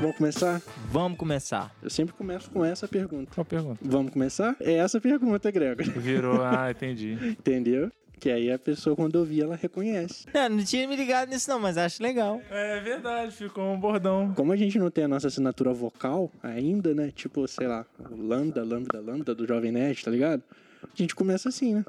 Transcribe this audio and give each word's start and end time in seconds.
Vamos 0.00 0.16
começar? 0.16 0.62
Vamos 0.90 1.18
começar. 1.18 1.76
Eu 1.82 1.90
sempre 1.90 2.14
começo 2.14 2.50
com 2.50 2.64
essa 2.64 2.88
pergunta. 2.88 3.30
Qual 3.34 3.44
pergunta? 3.44 3.78
Vamos 3.82 4.10
começar? 4.10 4.56
É 4.58 4.72
essa 4.72 4.96
a 4.96 5.00
pergunta, 5.00 5.50
Gregor. 5.50 5.84
Virou, 5.90 6.40
ah, 6.42 6.70
entendi. 6.70 7.18
Entendeu? 7.22 7.92
Que 8.18 8.30
aí 8.30 8.50
a 8.50 8.58
pessoa, 8.58 8.96
quando 8.96 9.16
ouvir, 9.16 9.42
ela 9.42 9.56
reconhece. 9.56 10.26
Não, 10.32 10.48
não 10.48 10.64
tinha 10.64 10.88
me 10.88 10.96
ligado 10.96 11.28
nisso 11.28 11.50
não, 11.50 11.60
mas 11.60 11.76
acho 11.76 12.02
legal. 12.02 12.40
É 12.50 12.80
verdade, 12.80 13.34
ficou 13.34 13.64
um 13.64 13.78
bordão. 13.78 14.32
Como 14.34 14.52
a 14.52 14.56
gente 14.56 14.78
não 14.78 14.90
tem 14.90 15.04
a 15.04 15.08
nossa 15.08 15.28
assinatura 15.28 15.70
vocal 15.72 16.30
ainda, 16.42 16.94
né? 16.94 17.10
Tipo, 17.14 17.46
sei 17.46 17.66
lá, 17.66 17.84
o 18.10 18.16
Lambda, 18.16 18.64
Lambda, 18.64 19.00
Lambda 19.00 19.34
do 19.34 19.46
Jovem 19.46 19.70
Nerd, 19.70 20.02
tá 20.02 20.10
ligado? 20.10 20.42
A 20.82 20.96
gente 20.96 21.14
começa 21.14 21.50
assim, 21.50 21.74
né? 21.74 21.84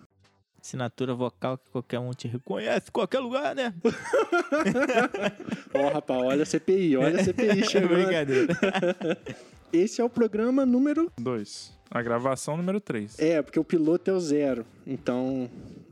Assinatura 0.63 1.13
vocal 1.15 1.57
que 1.57 1.69
qualquer 1.71 1.97
um 1.99 2.11
te 2.11 2.27
reconhece 2.27 2.91
qualquer 2.91 3.19
lugar, 3.19 3.55
né? 3.55 3.73
Ó, 5.73 5.89
rapaz, 5.89 6.21
olha 6.23 6.43
a 6.43 6.45
CPI, 6.45 6.97
olha 6.97 7.19
a 7.19 7.23
CPI 7.23 7.63
chegando. 7.69 7.93
Brincadeira. 7.95 8.57
Esse 9.73 10.01
é 10.01 10.03
o 10.03 10.09
programa 10.09 10.65
número... 10.65 11.11
Dois. 11.19 11.73
A 11.89 12.01
gravação 12.01 12.55
número 12.57 12.79
3. 12.79 13.17
É, 13.19 13.41
porque 13.41 13.59
o 13.59 13.63
piloto 13.63 14.09
é 14.11 14.13
o 14.13 14.19
zero. 14.19 14.65
Então, 14.85 15.49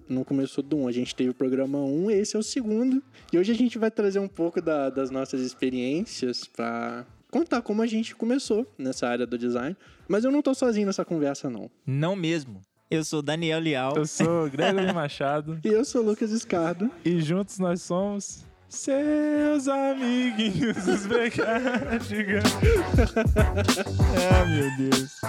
não 0.08 0.24
começou 0.24 0.64
do 0.64 0.78
um. 0.78 0.88
A 0.88 0.92
gente 0.92 1.16
teve 1.16 1.30
o 1.30 1.34
programa 1.34 1.78
um, 1.80 2.12
esse 2.12 2.36
é 2.36 2.40
o 2.40 2.44
segundo. 2.44 3.02
E 3.34 3.38
hoje 3.38 3.52
a 3.52 3.56
gente 3.56 3.78
vai 3.80 3.90
trazer 3.90 4.20
um 4.20 4.28
pouco 4.28 4.62
da- 4.62 4.90
das 4.90 5.10
nossas 5.10 5.42
experiências 5.42 6.46
pra 6.46 7.06
contar 7.32 7.62
como 7.62 7.82
a 7.82 7.88
gente 7.88 8.16
começou 8.16 8.66
nessa 8.78 9.08
área 9.08 9.26
do 9.26 9.38
design. 9.38 9.76
Mas 10.08 10.24
eu 10.26 10.32
não 10.32 10.42
tô 10.42 10.54
sozinho 10.54 10.88
nessa 10.88 11.04
conversa, 11.06 11.50
não. 11.50 11.70
Não 11.86 12.16
mesmo. 12.16 12.62
Eu 12.90 13.04
sou 13.04 13.22
Daniel 13.22 13.60
Leal. 13.60 13.94
Eu 13.96 14.06
sou 14.08 14.46
o 14.46 14.50
Gregory 14.50 14.92
Machado 14.94 15.60
E 15.64 15.68
eu 15.68 15.86
sou 15.86 16.02
Lucas 16.02 16.32
Escardo. 16.32 16.90
e 17.06 17.22
juntos 17.22 17.60
nós 17.60 17.82
somos 17.82 18.44
seus 18.68 19.68
amiguinhos 19.68 20.88
os. 20.88 22.44
Ah, 24.32 24.46
meu 24.46 24.90
Deus. 24.90 25.20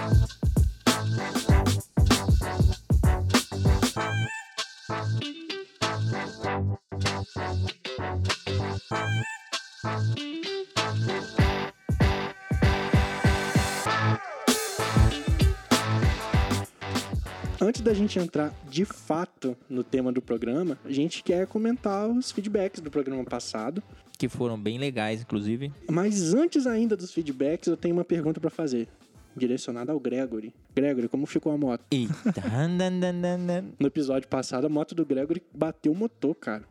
Antes 17.70 17.82
da 17.82 17.94
gente 17.94 18.18
entrar 18.18 18.52
de 18.68 18.84
fato 18.84 19.56
no 19.68 19.84
tema 19.84 20.10
do 20.10 20.20
programa, 20.20 20.76
a 20.84 20.90
gente 20.90 21.22
quer 21.22 21.46
comentar 21.46 22.08
os 22.08 22.32
feedbacks 22.32 22.80
do 22.80 22.90
programa 22.90 23.22
passado. 23.22 23.80
Que 24.18 24.28
foram 24.28 24.60
bem 24.60 24.76
legais, 24.76 25.20
inclusive. 25.20 25.72
Mas 25.88 26.34
antes 26.34 26.66
ainda 26.66 26.96
dos 26.96 27.12
feedbacks, 27.12 27.68
eu 27.68 27.76
tenho 27.76 27.94
uma 27.94 28.04
pergunta 28.04 28.40
pra 28.40 28.50
fazer. 28.50 28.88
Direcionada 29.36 29.92
ao 29.92 30.00
Gregory. 30.00 30.52
Gregory, 30.74 31.06
como 31.06 31.26
ficou 31.26 31.52
a 31.52 31.56
moto? 31.56 31.84
Eita. 31.92 32.42
No 33.78 33.86
episódio 33.86 34.28
passado, 34.28 34.66
a 34.66 34.68
moto 34.68 34.92
do 34.92 35.06
Gregory 35.06 35.40
bateu 35.54 35.92
o 35.92 35.94
motor, 35.94 36.34
cara. 36.34 36.64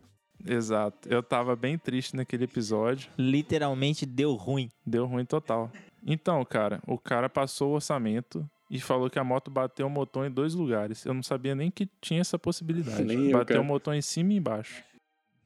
Exato. 0.46 1.08
Eu 1.08 1.24
tava 1.24 1.56
bem 1.56 1.78
triste 1.78 2.14
naquele 2.14 2.44
episódio. 2.44 3.10
Literalmente 3.18 4.06
deu 4.06 4.34
ruim. 4.34 4.70
Deu 4.86 5.06
ruim 5.06 5.24
total. 5.24 5.72
Então, 6.06 6.44
cara, 6.44 6.82
o 6.86 6.98
cara 6.98 7.30
passou 7.30 7.72
o 7.72 7.76
orçamento 7.76 8.46
e 8.70 8.80
falou 8.80 9.10
que 9.10 9.18
a 9.18 9.24
moto 9.24 9.50
bateu 9.50 9.88
o 9.88 9.90
motor 9.90 10.28
em 10.28 10.32
dois 10.32 10.54
lugares. 10.54 11.06
Eu 11.06 11.14
não 11.14 11.24
sabia 11.24 11.56
nem 11.56 11.72
que 11.72 11.90
tinha 12.00 12.22
essa 12.22 12.38
possibilidade. 12.38 13.04
Nem 13.04 13.32
eu, 13.32 13.38
bateu 13.38 13.62
o 13.62 13.64
motor 13.64 13.96
em 13.96 14.02
cima 14.02 14.34
e 14.34 14.38
embaixo. 14.38 14.84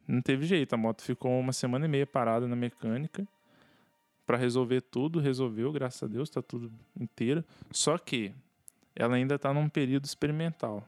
Não 0.08 0.22
teve 0.22 0.46
jeito, 0.46 0.74
a 0.74 0.78
moto 0.78 1.02
ficou 1.02 1.40
uma 1.40 1.54
semana 1.54 1.86
e 1.86 1.88
meia 1.88 2.06
parada 2.06 2.48
na 2.48 2.56
mecânica 2.56 3.26
Pra 4.26 4.38
resolver 4.38 4.82
tudo, 4.82 5.20
resolveu, 5.20 5.72
graças 5.72 6.02
a 6.02 6.08
Deus, 6.08 6.30
tá 6.30 6.42
tudo 6.42 6.72
inteiro. 6.98 7.44
Só 7.72 7.98
que 7.98 8.34
ela 8.96 9.16
ainda 9.16 9.38
tá 9.38 9.54
num 9.54 9.68
período 9.68 10.06
experimental. 10.06 10.88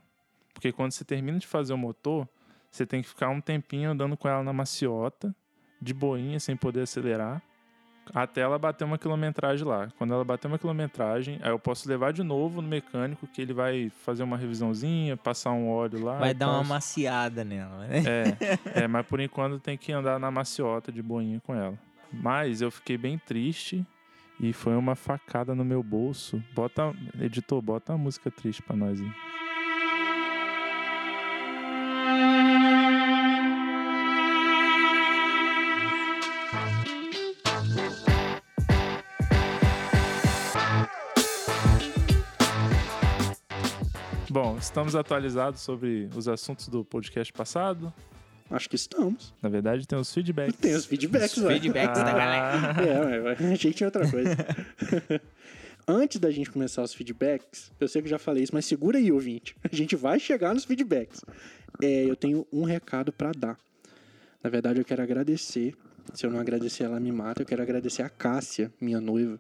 Porque 0.54 0.72
quando 0.72 0.92
você 0.92 1.04
termina 1.04 1.38
de 1.38 1.46
fazer 1.46 1.74
o 1.74 1.78
motor, 1.78 2.28
você 2.72 2.86
tem 2.86 3.02
que 3.02 3.09
ficar 3.09 3.30
um 3.30 3.42
tempinho 3.42 3.92
andando 3.92 4.16
com 4.16 4.30
ela 4.30 4.42
na 4.42 4.54
maciota, 4.54 5.36
de 5.82 5.94
boinha, 5.94 6.40
sem 6.40 6.56
poder 6.56 6.82
acelerar, 6.82 7.42
até 8.14 8.42
ela 8.42 8.58
bater 8.58 8.84
uma 8.84 8.98
quilometragem 8.98 9.66
lá. 9.66 9.90
Quando 9.98 10.14
ela 10.14 10.24
bater 10.24 10.48
uma 10.48 10.60
quilometragem, 10.60 11.40
aí 11.42 11.50
eu 11.50 11.60
posso 11.60 11.88
levar 11.88 12.14
de 12.14 12.24
novo 12.24 12.62
no 12.62 12.68
mecânico, 12.68 13.28
que 13.28 13.42
ele 13.42 13.54
vai 13.54 13.92
fazer 14.04 14.24
uma 14.24 14.38
revisãozinha, 14.38 15.18
passar 15.18 15.52
um 15.52 15.70
óleo 15.70 16.04
lá. 16.04 16.18
Vai 16.18 16.34
dar 16.34 16.48
tal. 16.48 16.56
uma 16.56 16.64
maciada 16.64 17.44
nela, 17.44 17.88
né? 17.88 18.04
É, 18.06 18.84
é, 18.84 18.88
mas 18.88 19.06
por 19.06 19.20
enquanto 19.20 19.60
tem 19.60 19.78
que 19.78 19.92
andar 19.92 20.20
na 20.20 20.30
maciota 20.30 20.92
de 20.92 21.02
boinha 21.02 21.42
com 21.46 21.56
ela. 21.56 21.78
Mas 22.12 22.62
eu 22.62 22.72
fiquei 22.72 22.98
bem 22.98 23.18
triste 23.18 23.86
e 24.40 24.54
foi 24.54 24.76
uma 24.76 24.96
facada 24.96 25.56
no 25.56 25.66
meu 25.66 25.82
bolso. 25.82 26.42
Bota, 26.54 26.94
editor, 27.20 27.62
bota 27.62 27.94
uma 27.94 27.98
música 27.98 28.30
triste 28.30 28.62
pra 28.62 28.76
nós 28.76 29.02
aí. 29.02 29.12
Bom, 44.35 44.57
estamos 44.57 44.97
atualizados 44.97 45.62
sobre 45.62 46.09
os 46.13 46.28
assuntos 46.28 46.68
do 46.68 46.84
podcast 46.84 47.31
passado. 47.31 47.94
Acho 48.51 48.69
que 48.69 48.75
estamos. 48.75 49.34
Na 49.41 49.47
verdade, 49.47 49.88
tem 49.88 49.97
os 49.97 50.13
feedbacks. 50.13 50.57
Tem 50.57 50.75
os 50.75 50.85
feedbacks, 50.85 51.38
Os 51.38 51.47
feedbacks 51.47 52.03
da 52.03 52.12
galera. 52.12 52.81
É, 52.84 53.53
achei 53.53 53.72
que 53.72 53.78
tinha 53.78 53.88
outra 53.88 54.12
coisa. 54.12 54.35
Antes 55.88 56.19
da 56.19 56.29
gente 56.31 56.51
começar 56.51 56.84
os 56.84 56.94
feedbacks, 56.94 57.72
eu 57.79 57.88
sei 57.88 58.01
que 58.01 58.07
eu 58.07 58.09
já 58.09 58.19
falei 58.19 58.44
isso, 58.44 58.53
mas 58.53 58.66
segura 58.66 58.97
aí, 58.97 59.09
ouvinte. 59.09 59.56
A 59.72 59.73
gente 59.73 59.96
vai 59.96 60.19
chegar 60.19 60.53
nos 60.53 60.66
feedbacks. 60.66 61.22
É, 61.81 62.03
eu 62.03 62.17
tenho 62.17 62.46
um 62.52 62.66
recado 62.66 63.13
pra 63.13 63.31
dar. 63.31 63.57
Na 64.44 64.50
verdade, 64.50 64.81
eu 64.81 64.84
quero 64.84 65.02
agradecer. 65.02 65.73
Se 66.13 66.25
eu 66.25 66.29
não 66.29 66.41
agradecer, 66.41 66.84
ela 66.84 67.00
me 67.00 67.09
mata. 67.09 67.41
Eu 67.41 67.46
quero 67.46 67.62
agradecer 67.62 68.02
a 68.02 68.09
Cássia, 68.09 68.69
minha 68.81 69.00
noiva. 69.00 69.40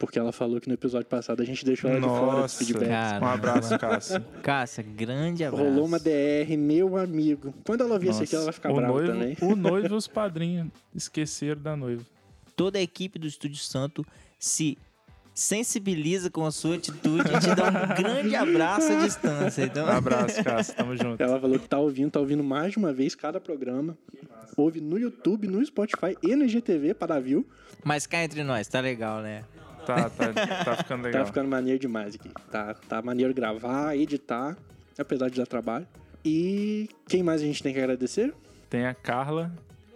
Porque 0.00 0.18
ela 0.18 0.32
falou 0.32 0.58
que 0.58 0.66
no 0.66 0.72
episódio 0.72 1.06
passado 1.06 1.42
a 1.42 1.44
gente 1.44 1.62
deixou 1.62 1.90
ela 1.90 2.00
de 2.00 2.06
fora 2.06 2.24
dos 2.30 2.34
Nossa, 2.40 2.64
feedbacks. 2.64 2.88
Cara. 2.88 3.22
um 3.22 3.28
abraço, 3.28 3.78
Cássio. 3.78 4.24
Cássia, 4.42 4.82
grande 4.82 5.44
abraço. 5.44 5.62
Rolou 5.62 5.84
uma 5.84 5.98
DR, 5.98 6.56
meu 6.56 6.96
amigo. 6.96 7.52
Quando 7.66 7.82
ela 7.82 7.92
ouvir 7.92 8.08
isso 8.08 8.22
aqui, 8.22 8.34
ela 8.34 8.44
vai 8.44 8.52
ficar 8.54 8.70
o 8.72 8.76
brava 8.76 8.92
noivo, 8.94 9.12
também. 9.12 9.36
O 9.42 9.54
noivo 9.54 9.88
e 9.88 9.92
os 9.98 10.08
padrinhos 10.08 10.68
esqueceram 10.94 11.60
da 11.60 11.76
noiva. 11.76 12.02
Toda 12.56 12.78
a 12.78 12.80
equipe 12.82 13.18
do 13.18 13.26
Estúdio 13.26 13.58
Santo 13.58 14.02
se 14.38 14.78
sensibiliza 15.34 16.30
com 16.30 16.46
a 16.46 16.50
sua 16.50 16.76
atitude 16.76 17.28
e 17.28 17.38
te 17.38 17.54
dá 17.54 17.68
um 17.68 17.94
grande 18.02 18.34
abraço 18.34 18.90
à 18.90 19.04
distância. 19.04 19.64
Então, 19.64 19.86
Um 19.86 19.90
abraço, 19.90 20.42
Cássio. 20.42 20.74
Tamo 20.74 20.96
junto. 20.96 21.22
Ela 21.22 21.38
falou 21.38 21.58
que 21.58 21.68
tá 21.68 21.78
ouvindo, 21.78 22.10
tá 22.10 22.20
ouvindo 22.20 22.42
mais 22.42 22.72
de 22.72 22.78
uma 22.78 22.92
vez 22.92 23.14
cada 23.14 23.38
programa. 23.38 23.96
Ouve 24.56 24.80
no 24.80 24.98
YouTube, 24.98 25.46
no 25.46 25.64
Spotify 25.64 26.16
e 26.22 26.34
no 26.34 26.44
IGTV 26.44 26.94
para 26.94 27.20
view. 27.20 27.46
mas 27.84 28.06
cá 28.06 28.24
entre 28.24 28.42
nós, 28.42 28.66
tá 28.66 28.80
legal, 28.80 29.20
né? 29.20 29.44
Tá, 29.86 30.10
tá, 30.10 30.32
tá 30.64 30.76
ficando 30.76 31.04
legal. 31.04 31.22
Tá 31.22 31.26
ficando 31.26 31.48
maneiro 31.48 31.78
demais 31.78 32.14
aqui. 32.14 32.28
Tá, 32.50 32.74
tá 32.74 33.02
maneiro 33.02 33.32
gravar, 33.34 33.96
editar, 33.96 34.56
apesar 34.98 35.28
de 35.30 35.36
dar 35.36 35.46
trabalho. 35.46 35.86
E 36.24 36.88
quem 37.08 37.22
mais 37.22 37.40
a 37.40 37.44
gente 37.44 37.62
tem 37.62 37.72
que 37.72 37.78
agradecer? 37.80 38.34
Tem 38.68 38.86
a 38.86 38.94
Carla, 38.94 39.50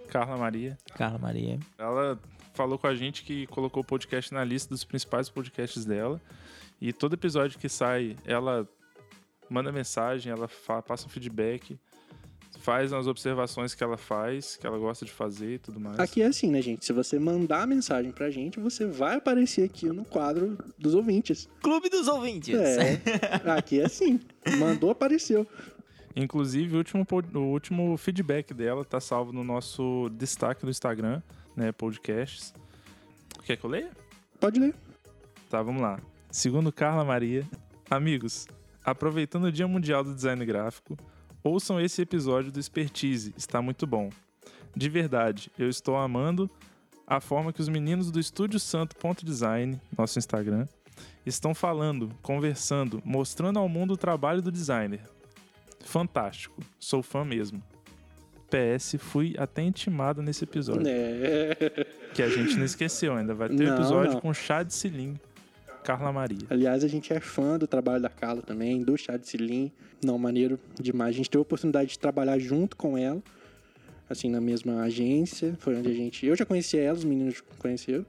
Carla 0.09 0.37
Maria. 0.37 0.77
Carla 0.97 1.19
Maria. 1.19 1.59
Ela 1.79 2.19
falou 2.55 2.79
com 2.79 2.87
a 2.87 2.95
gente 2.95 3.23
que 3.25 3.47
colocou 3.49 3.83
o 3.83 3.87
podcast 3.87 4.33
na 4.33 4.43
lista 4.43 4.71
dos 4.71 4.85
principais 4.85 5.29
podcasts 5.29 5.85
dela. 5.85 6.21
E 6.81 6.93
todo 6.93 7.15
episódio 7.15 7.59
que 7.59 7.69
sai, 7.69 8.17
ela 8.25 8.67
manda 9.49 9.71
mensagem, 9.71 10.33
ela 10.33 10.49
fa- 10.49 10.83
passa 10.83 11.07
um 11.07 11.11
feedback, 11.11 11.79
faz 12.65 12.95
as 12.95 13.07
observações 13.07 13.75
que 13.75 13.85
ela 13.85 13.99
faz, 13.99 14.57
que 14.57 14.67
ela 14.67 14.79
gosta 14.79 15.05
de 15.05 15.13
fazer 15.13 15.57
e 15.57 15.59
tudo 15.59 15.79
mais. 15.79 16.01
Aqui 16.01 16.23
é 16.23 16.27
assim, 16.27 16.51
né, 16.51 16.63
gente? 16.63 16.83
Se 16.83 16.95
você 16.95 17.19
mandar 17.19 17.67
mensagem 17.67 18.11
pra 18.11 18.31
gente, 18.31 18.59
você 18.59 18.87
vai 18.87 19.17
aparecer 19.17 19.65
aqui 19.65 19.85
no 19.85 20.03
quadro 20.03 20.57
dos 20.79 20.95
ouvintes. 20.95 21.47
Clube 21.63 21.91
dos 21.91 22.09
Ouvintes. 22.09 22.55
É, 22.55 23.03
aqui 23.55 23.81
é 23.81 23.85
assim. 23.85 24.19
Mandou, 24.57 24.91
apareceu. 24.91 25.47
Inclusive, 26.17 26.75
o 26.75 26.79
último, 26.79 27.07
o 27.35 27.39
último 27.39 27.97
feedback 27.99 28.55
dela 28.55 28.83
tá 28.83 28.99
salvo 28.99 29.31
no 29.31 29.45
nosso 29.45 30.09
destaque 30.15 30.65
do 30.65 30.71
Instagram, 30.71 31.21
né? 31.55 31.71
Podcasts. 31.71 32.55
Quer 33.45 33.59
que 33.59 33.65
eu 33.65 33.69
leia? 33.69 33.91
Pode 34.41 34.59
ler. 34.59 34.75
Tá, 35.51 35.63
vamos 35.63 35.83
lá. 35.83 36.01
Segundo 36.31 36.73
Carla 36.73 37.05
Maria, 37.05 37.47
amigos, 37.91 38.47
aproveitando 38.83 39.45
o 39.45 39.53
Dia 39.53 39.69
Mundial 39.69 40.03
do 40.03 40.15
Design 40.15 40.43
Gráfico, 40.47 40.97
ouçam 41.45 41.79
esse 41.79 42.01
episódio 42.01 42.51
do 42.51 42.59
Expertise, 42.59 43.35
está 43.37 43.61
muito 43.61 43.87
bom. 43.87 44.11
De 44.75 44.89
verdade, 44.89 45.51
eu 45.59 45.69
estou 45.69 45.95
amando 45.97 46.51
a 47.07 47.21
forma 47.21 47.53
que 47.53 47.61
os 47.61 47.69
meninos 47.69 48.11
do 48.11 48.19
Estúdio 48.19 48.59
Santo 48.59 48.97
Ponto 48.97 49.25
Design, 49.25 49.79
nosso 49.97 50.19
Instagram, 50.19 50.67
estão 51.25 51.55
falando, 51.55 52.11
conversando, 52.23 53.01
mostrando 53.05 53.59
ao 53.59 53.69
mundo 53.69 53.93
o 53.93 53.97
trabalho 53.97 54.41
do 54.41 54.51
designer. 54.51 55.01
Fantástico, 55.85 56.63
sou 56.81 57.03
fã 57.03 57.25
mesmo. 57.25 57.63
PS, 58.49 58.97
fui 58.99 59.35
até 59.39 59.63
intimado 59.63 60.23
nesse 60.23 60.45
episódio. 60.45 60.87
É. 60.87 61.87
Que 62.15 62.23
a 62.23 62.29
gente 62.29 62.57
não 62.57 62.65
esqueceu 62.65 63.15
ainda. 63.15 63.35
Vai 63.35 63.49
ter 63.49 63.65
Não, 63.67 63.75
episódio 63.75 64.15
não. 64.15 64.21
com 64.21 64.33
chá 64.33 64.63
de 64.63 64.73
cilim. 64.73 65.19
Carla 65.85 66.11
Maria. 66.13 66.39
Aliás, 66.49 66.83
a 66.83 66.89
gente 66.89 67.13
é 67.13 67.21
fã 67.21 67.59
do 67.59 67.67
trabalho 67.67 68.03
da 68.03 68.09
Carla 68.09 68.41
também, 68.43 68.83
do 68.83 68.97
Chá 68.97 69.17
de 69.17 69.29
Cilim. 69.29 69.71
Não, 70.03 70.19
maneiro 70.19 70.59
demais. 70.81 71.15
A 71.15 71.17
gente 71.19 71.31
teve 71.31 71.41
a 71.41 71.43
oportunidade 71.43 71.91
de 71.91 71.99
trabalhar 71.99 72.39
junto 72.39 72.75
com 72.77 72.97
ela, 72.97 73.23
assim, 74.09 74.31
na 74.31 74.41
mesma 74.41 74.83
agência. 74.83 75.55
Foi 75.61 75.77
onde 75.77 75.89
a 75.91 75.95
gente. 75.95 76.27
Eu 76.27 76.35
já 76.35 76.45
conhecia 76.47 76.81
ela, 76.83 76.97
os 76.97 77.05
meninos 77.05 77.43
conheceram. 77.59 78.05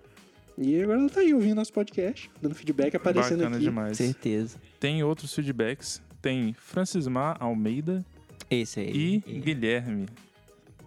E 0.57 0.81
agora 0.81 0.99
ela 0.99 1.09
tá 1.09 1.19
aí 1.19 1.33
ouvindo 1.33 1.55
nosso 1.55 1.73
podcast, 1.73 2.31
dando 2.41 2.55
feedback, 2.55 2.95
aparecendo 2.95 3.39
Bacana 3.39 3.57
aqui. 3.57 3.65
demais. 3.65 3.97
Certeza. 3.97 4.57
Tem 4.79 5.03
outros 5.03 5.33
feedbacks. 5.33 6.01
Tem 6.21 6.53
Francismar 6.53 7.35
Almeida 7.39 8.03
Esse 8.49 8.79
aí. 8.79 9.21
e 9.27 9.39
Guilherme. 9.39 10.07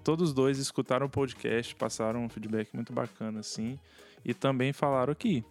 Todos 0.02 0.32
dois 0.32 0.58
escutaram 0.58 1.06
o 1.06 1.10
podcast, 1.10 1.74
passaram 1.76 2.24
um 2.24 2.28
feedback 2.30 2.70
muito 2.72 2.94
bacana, 2.94 3.40
assim. 3.40 3.78
E 4.24 4.32
também 4.32 4.72
falaram 4.72 5.12
aqui. 5.12 5.44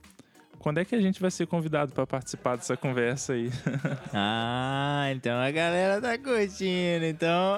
Quando 0.60 0.80
é 0.80 0.86
que 0.86 0.96
a 0.96 1.00
gente 1.02 1.22
vai 1.22 1.32
ser 1.32 1.46
convidado 1.48 1.94
para 1.94 2.06
participar 2.06 2.56
dessa 2.58 2.76
conversa 2.76 3.34
aí? 3.34 3.50
Ah, 4.14 5.10
então 5.12 5.38
a 5.40 5.52
galera 5.52 6.02
tá 6.02 6.18
curtindo, 6.18 7.06
então. 7.06 7.58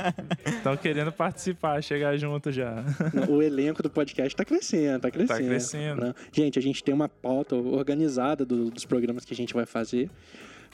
Estão 0.44 0.76
querendo 0.76 1.12
participar, 1.12 1.82
chegar 1.82 2.16
junto 2.16 2.50
já. 2.50 2.82
O 3.28 3.40
elenco 3.42 3.82
do 3.82 3.88
podcast 3.90 4.34
tá 4.34 4.44
crescendo, 4.44 5.00
tá 5.00 5.10
crescendo. 5.10 5.46
crescendo. 5.48 6.00
né? 6.06 6.14
Gente, 6.32 6.58
a 6.58 6.62
gente 6.62 6.82
tem 6.82 6.92
uma 6.94 7.08
pauta 7.08 7.54
organizada 7.54 8.44
do- 8.44 8.70
dos 8.70 8.84
programas 8.84 9.24
que 9.24 9.32
a 9.32 9.36
gente 9.36 9.54
vai 9.54 9.64
fazer. 9.66 10.10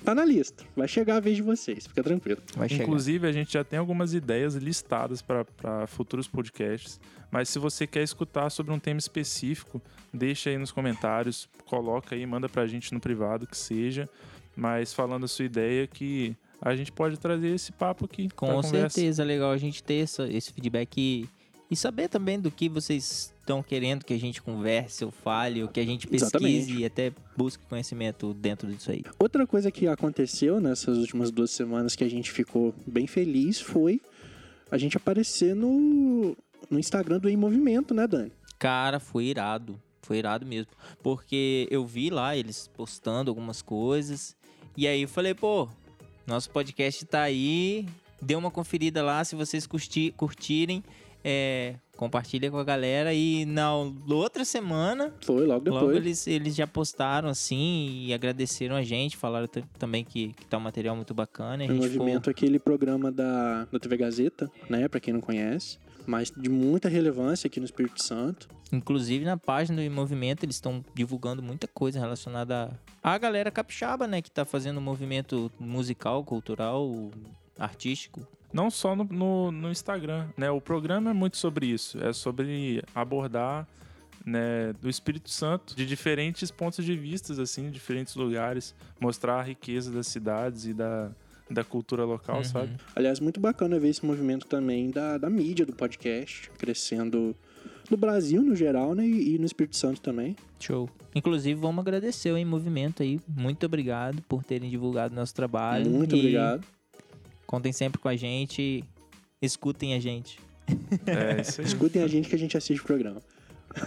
Tá 0.05 0.15
na 0.15 0.25
lista. 0.25 0.65
Vai 0.77 0.87
chegar 0.87 1.17
a 1.17 1.21
vez 1.21 1.37
de 1.37 1.43
vocês, 1.43 1.87
fica 1.87 2.03
tranquilo. 2.03 2.41
Vai 2.55 2.69
chegar. 2.69 2.85
Inclusive, 2.85 3.27
a 3.27 3.33
gente 3.33 3.53
já 3.53 3.65
tem 3.65 3.79
algumas 3.79 4.15
ideias 4.15 4.55
listadas 4.55 5.21
para 5.23 5.87
futuros 5.89 6.29
podcasts. 6.29 7.01
Mas 7.31 7.49
se 7.49 7.59
você 7.59 7.87
quer 7.87 8.03
escutar 8.05 8.49
sobre 8.51 8.73
um 8.73 8.79
tema 8.79 8.99
específico, 9.01 9.83
deixa 10.13 10.49
aí 10.51 10.57
nos 10.59 10.71
comentários, 10.71 11.49
coloca 11.65 12.15
aí, 12.15 12.25
manda 12.25 12.49
pra 12.49 12.67
gente 12.67 12.95
no 12.95 13.01
privado, 13.01 13.47
que 13.47 13.57
seja. 13.57 14.09
Mas 14.55 14.95
falando 14.95 15.25
a 15.25 15.29
sua 15.29 15.45
ideia, 15.45 15.87
que 15.87 16.37
a 16.63 16.75
gente 16.77 16.93
pode 16.93 17.19
trazer 17.19 17.49
esse 17.49 17.73
papo 17.73 18.05
aqui. 18.05 18.29
Com 18.31 18.47
conversa. 18.47 18.71
certeza, 18.91 19.23
é 19.23 19.25
legal 19.27 19.51
a 19.51 19.59
gente 19.59 19.83
ter 19.83 20.05
essa- 20.05 20.29
esse 20.29 20.53
feedback 20.53 20.97
e, 20.99 21.29
e 21.71 21.75
saber 21.77 22.09
também 22.09 22.39
do 22.41 22.51
que 22.51 22.69
vocês 22.69 23.35
estão 23.47 23.63
querendo 23.63 24.05
que 24.05 24.13
a 24.13 24.19
gente 24.19 24.43
converse 24.43 25.05
ou 25.05 25.13
fale, 25.13 25.63
ou 25.63 25.69
que 25.69 25.79
a 25.79 25.85
gente 25.85 26.09
pesquise 26.09 26.27
Exatamente. 26.57 26.81
e 26.81 26.85
até 26.85 27.13
busque 27.37 27.65
conhecimento 27.67 28.35
dentro 28.35 28.67
disso 28.67 28.91
aí. 28.91 29.05
Outra 29.21 29.47
coisa 29.47 29.71
que 29.71 29.87
aconteceu 29.87 30.61
nessas 30.61 30.99
últimas 30.99 31.31
duas 31.31 31.53
semanas 31.53 31.95
que 31.95 32.03
a 32.03 32.11
gente 32.11 32.33
ficou 32.33 32.75
bem 32.85 33.07
feliz 33.07 33.61
foi 33.61 34.01
a 34.69 34.77
gente 34.77 34.97
aparecer 34.97 35.55
no, 35.55 36.37
no 36.69 36.79
Instagram 36.79 37.21
do 37.21 37.29
Em 37.29 37.37
Movimento, 37.37 37.95
né, 37.95 38.05
Dani? 38.09 38.33
Cara, 38.59 38.99
foi 38.99 39.27
irado. 39.27 39.81
Foi 40.03 40.19
irado 40.19 40.45
mesmo. 40.45 40.73
Porque 41.03 41.69
eu 41.71 41.87
vi 41.87 42.11
lá 42.11 42.37
eles 42.37 42.69
postando 42.77 43.31
algumas 43.31 43.63
coisas. 43.63 44.35
E 44.77 44.89
aí 44.89 45.03
eu 45.03 45.09
falei, 45.09 45.35
pô, 45.35 45.69
nosso 46.27 46.51
podcast 46.51 47.05
tá 47.07 47.23
aí. 47.23 47.87
Dê 48.21 48.35
uma 48.35 48.51
conferida 48.51 49.03
lá 49.05 49.23
se 49.25 49.37
vocês 49.37 49.67
curti- 49.69 50.13
curtirem. 50.17 50.83
É, 51.25 51.75
compartilha 51.97 52.51
com 52.51 52.59
a 52.59 52.65
galera. 52.65 53.13
E 53.13 53.45
na 53.47 53.75
outra 53.75 54.45
semana, 54.45 55.13
Foi 55.23 55.47
logo 55.47 55.65
depois. 55.65 55.83
logo 55.83 55.97
eles, 55.97 56.27
eles 56.27 56.55
já 56.55 56.67
postaram 56.67 57.29
assim 57.29 58.05
e 58.05 58.15
agradeceram 58.15 58.77
a 58.77 58.83
gente. 58.83 59.17
Falaram 59.17 59.49
também 59.79 60.05
que, 60.05 60.33
que 60.35 60.47
tá 60.47 60.59
um 60.59 60.61
material 60.61 60.95
muito 60.95 61.15
bacana. 61.15 61.65
ficou 61.65 61.77
Movimento, 61.77 62.31
aquele 62.31 62.59
programa 62.59 63.11
da, 63.11 63.65
da 63.65 63.79
TV 63.79 63.97
Gazeta, 63.97 64.51
né, 64.69 64.89
pra 64.89 65.01
quem 65.01 65.13
não 65.13 65.21
conhece. 65.21 65.79
Mas 66.07 66.31
de 66.31 66.49
muita 66.49 66.89
relevância 66.89 67.49
aqui 67.49 67.59
no 67.59 67.67
Espírito 67.67 68.01
Santo. 68.03 68.49
Inclusive 68.73 69.25
na 69.25 69.37
página 69.37 69.83
do 69.83 69.91
Movimento 69.91 70.45
eles 70.45 70.57
estão 70.57 70.85
divulgando 70.95 71.43
muita 71.43 71.67
coisa 71.67 71.99
relacionada 71.99 72.71
à 73.03 73.19
galera 73.19 73.51
capixaba, 73.51 74.07
né? 74.07 74.23
Que 74.23 74.31
tá 74.31 74.45
fazendo 74.45 74.81
movimento 74.81 75.51
musical, 75.59 76.23
cultural, 76.23 77.11
artístico. 77.59 78.27
Não 78.53 78.71
só 78.71 78.95
no, 78.97 79.05
no, 79.05 79.51
no 79.53 79.71
Instagram, 79.71 80.27
né? 80.37 80.51
O 80.51 80.61
programa 80.61 81.11
é 81.11 81.13
muito 81.13 81.37
sobre 81.37 81.67
isso. 81.67 82.03
É 82.03 82.13
sobre 82.13 82.83
abordar 82.95 83.67
né, 84.25 84.73
do 84.81 84.89
Espírito 84.89 85.31
Santo 85.31 85.77
de 85.77 85.85
diferentes 85.87 86.51
pontos 86.51 86.85
de 86.85 86.97
vistas, 86.97 87.39
assim, 87.39 87.71
diferentes 87.71 88.15
lugares. 88.17 88.75
Mostrar 89.01 89.41
a 89.41 89.43
riqueza 89.43 89.91
das 89.93 90.07
cidades 90.07 90.65
e 90.67 90.73
da, 90.75 91.11
da 91.51 91.63
cultura 91.63 92.05
local, 92.05 92.39
Uhum. 92.39 92.45
sabe? 92.45 92.71
Aliás, 92.95 93.21
muito 93.21 93.39
bacana 93.41 93.79
ver 93.79 93.89
esse 93.89 94.05
movimento 94.05 94.47
também 94.47 94.91
da, 94.91 95.17
da 95.19 95.29
mídia 95.31 95.65
do 95.67 95.73
podcast, 95.73 96.51
crescendo 96.59 97.37
no 97.91 97.97
Brasil 97.97 98.43
no 98.43 98.57
geral, 98.57 98.95
né, 98.97 99.07
e, 99.07 99.39
no 99.39 99.45
Espírito 99.47 99.77
Santo 99.77 100.01
também. 100.01 100.35
Show. 100.59 100.91
Inclusive, 101.15 101.61
vamos 101.61 101.81
agradecer 101.83 102.33
o 102.33 102.37
Em 102.37 102.45
Movimento 102.45 103.03
aí. 103.03 103.21
Muito 103.29 103.65
obrigado 103.65 104.21
por 104.23 104.43
terem 104.43 104.69
divulgado 104.69 105.15
nosso 105.15 105.35
trabalho. 105.35 105.89
Muito 105.91 106.17
E 106.17 106.19
obrigado. 106.19 106.67
Contem 107.47 107.73
sempre 107.73 108.01
com 108.01 108.09
a 108.09 108.17
gente. 108.17 108.85
Escutem 109.41 109.95
a 109.95 110.01
gente. 110.01 110.39
É 111.07 111.41
isso 111.41 111.61
aí. 111.61 111.67
Escutem 111.67 112.03
a 112.03 112.07
gente 112.09 112.29
que 112.29 112.35
a 112.35 112.39
gente 112.39 112.57
assiste 112.57 112.81
o 112.81 112.85
programa. 112.85 113.21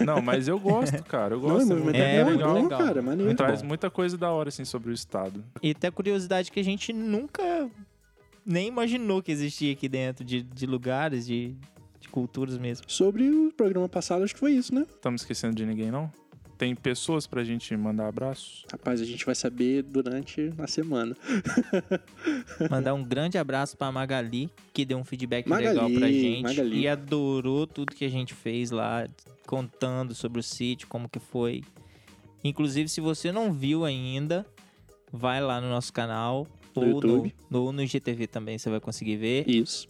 Não, 0.06 0.22
mas 0.22 0.48
eu 0.48 0.60
gosto, 0.60 1.04
cara. 1.04 1.34
Eu 1.36 1.42
Não, 1.42 1.50
gosto. 1.50 1.66
o 1.66 1.70
movimento 1.70 1.96
é 1.96 2.16
é, 2.18 2.24
legal, 2.24 2.54
bom, 2.54 2.64
legal. 2.64 2.80
cara, 2.80 3.02
maneiro. 3.02 3.36
Traz 3.36 3.62
muita 3.62 3.90
coisa 3.90 4.18
da 4.18 4.32
hora, 4.32 4.50
assim, 4.50 4.64
sobre 4.64 4.92
o 4.92 4.94
Estado. 4.94 5.44
E 5.64 5.72
até 5.72 5.90
curiosidade 5.90 6.52
que 6.52 6.60
a 6.60 6.64
gente 6.64 6.94
nunca 6.94 7.70
nem 8.46 8.68
imaginou 8.68 9.22
que 9.22 9.32
existia 9.32 9.74
aqui 9.74 9.90
dentro 9.90 10.24
de, 10.24 10.44
de 10.44 10.66
lugares, 10.66 11.26
de, 11.26 11.56
de 12.00 12.08
culturas 12.10 12.58
mesmo. 12.58 12.86
Sobre 12.88 13.30
o 13.30 13.52
programa 13.52 13.90
passado, 13.90 14.24
acho 14.24 14.34
que 14.34 14.40
foi 14.40 14.54
isso, 14.54 14.74
né? 14.74 14.86
Estamos 14.90 15.22
esquecendo 15.22 15.56
de 15.56 15.66
ninguém, 15.66 15.92
não? 15.92 16.12
Tem 16.60 16.76
pessoas 16.76 17.26
pra 17.26 17.42
gente 17.42 17.74
mandar 17.78 18.10
abraços? 18.10 18.66
Rapaz, 18.70 19.00
a 19.00 19.06
gente 19.06 19.26
vai 19.26 19.34
saber 19.34 19.82
durante 19.82 20.54
a 20.58 20.68
semana. 20.68 21.16
Mandar 22.70 22.94
um 22.94 23.02
grande 23.02 23.38
abraço 23.38 23.78
pra 23.78 23.90
Magali, 23.94 24.50
que 24.74 24.84
deu 24.84 24.98
um 24.98 25.06
feedback 25.06 25.48
Magali, 25.48 25.70
legal 25.70 25.90
pra 25.90 26.10
gente. 26.10 26.44
Magali. 26.44 26.80
E 26.82 26.86
adorou 26.86 27.66
tudo 27.66 27.96
que 27.96 28.04
a 28.04 28.10
gente 28.10 28.34
fez 28.34 28.72
lá, 28.72 29.08
contando 29.48 30.14
sobre 30.14 30.42
o 30.42 30.44
sítio, 30.44 30.86
como 30.90 31.08
que 31.08 31.18
foi. 31.18 31.64
Inclusive, 32.44 32.90
se 32.90 33.00
você 33.00 33.32
não 33.32 33.54
viu 33.54 33.86
ainda, 33.86 34.46
vai 35.14 35.42
lá 35.42 35.62
no 35.62 35.70
nosso 35.70 35.94
canal. 35.94 36.46
No 36.76 36.82
ou 36.82 36.90
YouTube. 36.90 37.34
no, 37.50 37.68
no, 37.68 37.72
no 37.72 37.84
IGTV 37.84 38.28
também 38.28 38.58
você 38.58 38.70
vai 38.70 38.82
conseguir 38.82 39.16
ver. 39.16 39.50
Isso. 39.50 39.88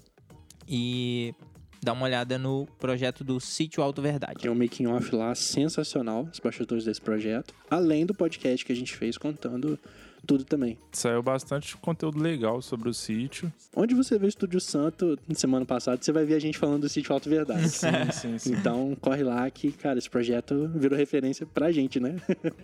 E 0.68 1.34
dá 1.82 1.94
uma 1.94 2.06
olhada 2.06 2.38
no 2.38 2.68
projeto 2.80 3.24
do 3.24 3.40
Sítio 3.40 3.82
Alto 3.82 4.02
Verdade. 4.02 4.42
Tem 4.42 4.52
um 4.52 4.56
making 4.56 4.88
off 4.88 5.16
lá 5.16 5.34
sensacional, 5.36 6.28
os 6.32 6.40
bastidores 6.40 6.86
desse 6.86 7.02
projeto. 7.02 7.54
Além 7.70 8.06
do 8.06 8.14
podcast 8.14 8.66
que 8.66 8.72
a 8.72 8.76
gente 8.76 8.96
fez 8.96 9.18
contando 9.18 9.80
tudo 10.26 10.44
também. 10.44 10.78
Saiu 10.92 11.24
bastante 11.24 11.76
conteúdo 11.78 12.20
legal 12.20 12.62
sobre 12.62 12.90
o 12.90 12.94
sítio. 12.94 13.52
Onde 13.76 13.96
você 13.96 14.20
vê 14.20 14.26
o 14.26 14.30
Estúdio 14.30 14.60
Santo 14.60 15.18
na 15.28 15.36
semana 15.36 15.66
passada, 15.66 15.98
você 16.02 16.12
vai 16.12 16.26
ver 16.26 16.36
a 16.36 16.40
gente 16.40 16.58
falando 16.58 16.82
do 16.82 16.90
sítio 16.90 17.14
Alto 17.14 17.30
Verdade. 17.30 17.70
Sim, 17.70 17.88
sim, 18.12 18.38
sim. 18.38 18.54
Então, 18.54 18.96
corre 19.00 19.24
lá 19.24 19.50
que, 19.50 19.72
cara, 19.72 19.98
esse 19.98 20.10
projeto 20.10 20.70
virou 20.76 20.98
referência 20.98 21.46
pra 21.46 21.72
gente, 21.72 22.00
né? 22.00 22.18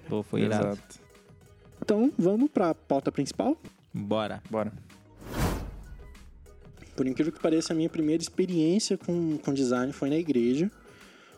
Pô, 0.10 0.22
foi 0.22 0.42
irado. 0.42 0.68
Exato. 0.68 1.00
Então, 1.82 2.12
vamos 2.18 2.50
pra 2.50 2.74
pauta 2.74 3.12
principal. 3.12 3.58
Bora. 3.94 4.42
Bora. 4.50 4.74
Por 6.96 7.06
incrível 7.06 7.34
que 7.34 7.42
pareça, 7.42 7.74
a 7.74 7.76
minha 7.76 7.90
primeira 7.90 8.22
experiência 8.22 8.98
com, 8.98 9.38
com 9.38 9.54
design 9.54 9.92
foi 9.92 10.10
na 10.10 10.18
igreja. 10.18 10.72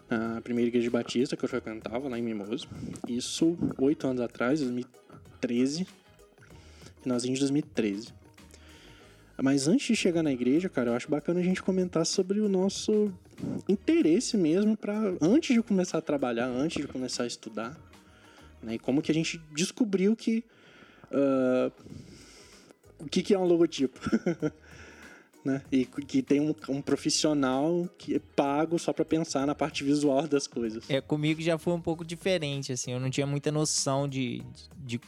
A 0.10 0.40
primeira 0.42 0.70
igreja 0.70 0.90
batista 0.90 1.36
que 1.36 1.44
eu 1.44 1.50
frequentava, 1.50 2.08
lá 2.08 2.18
em 2.18 2.22
Mimoso. 2.22 2.68
Isso 3.08 3.58
oito 3.78 4.08
anos 4.08 4.22
atrás, 4.22 4.60
2013. 4.62 5.88
Finalzinho 7.02 7.34
de 7.34 7.40
2013. 7.42 8.14
Mas 9.42 9.68
antes 9.68 9.88
de 9.88 9.96
chegar 9.96 10.24
na 10.24 10.32
igreja, 10.32 10.70
cara, 10.70 10.92
eu 10.92 10.96
acho 10.96 11.10
bacana 11.10 11.40
a 11.40 11.44
gente 11.44 11.62
comentar 11.62 12.06
sobre 12.06 12.40
o 12.40 12.50
nosso 12.50 13.12
interesse 13.68 14.36
mesmo 14.36 14.76
para 14.76 15.14
antes 15.22 15.54
de 15.54 15.62
começar 15.62 16.00
a 16.00 16.02
trabalhar, 16.02 16.48
antes 16.48 16.82
de 16.84 16.92
começar 16.92 17.24
a 17.24 17.28
estudar, 17.28 17.78
né? 18.64 18.76
E 18.76 18.80
como 18.80 19.00
que 19.00 19.12
a 19.12 19.14
gente 19.14 19.40
descobriu 19.54 20.16
que 20.16 20.44
ah, 21.12 21.72
o 23.00 23.06
que, 23.06 23.22
que 23.22 23.34
é 23.34 23.40
um 23.40 23.46
logotipo, 23.46 24.00
né? 25.48 25.62
E 25.72 25.86
que 25.86 26.22
tem 26.22 26.42
um, 26.42 26.54
um 26.70 26.82
profissional 26.82 27.90
que 27.98 28.16
é 28.16 28.20
pago 28.36 28.78
só 28.78 28.92
para 28.92 29.06
pensar 29.06 29.48
na 29.48 29.56
parte 29.56 29.84
visual 29.84 30.28
das 30.28 30.46
coisas. 30.46 30.88
É, 30.90 31.00
comigo 31.00 31.42
já 31.42 31.58
foi 31.58 31.74
um 31.74 31.82
pouco 31.82 32.04
diferente, 32.04 32.74
assim, 32.74 32.92
eu 32.92 33.00
não 33.00 33.10
tinha 33.10 33.26
muita 33.26 33.52
noção 33.52 34.08
de, 34.08 34.44
de, 34.78 35.00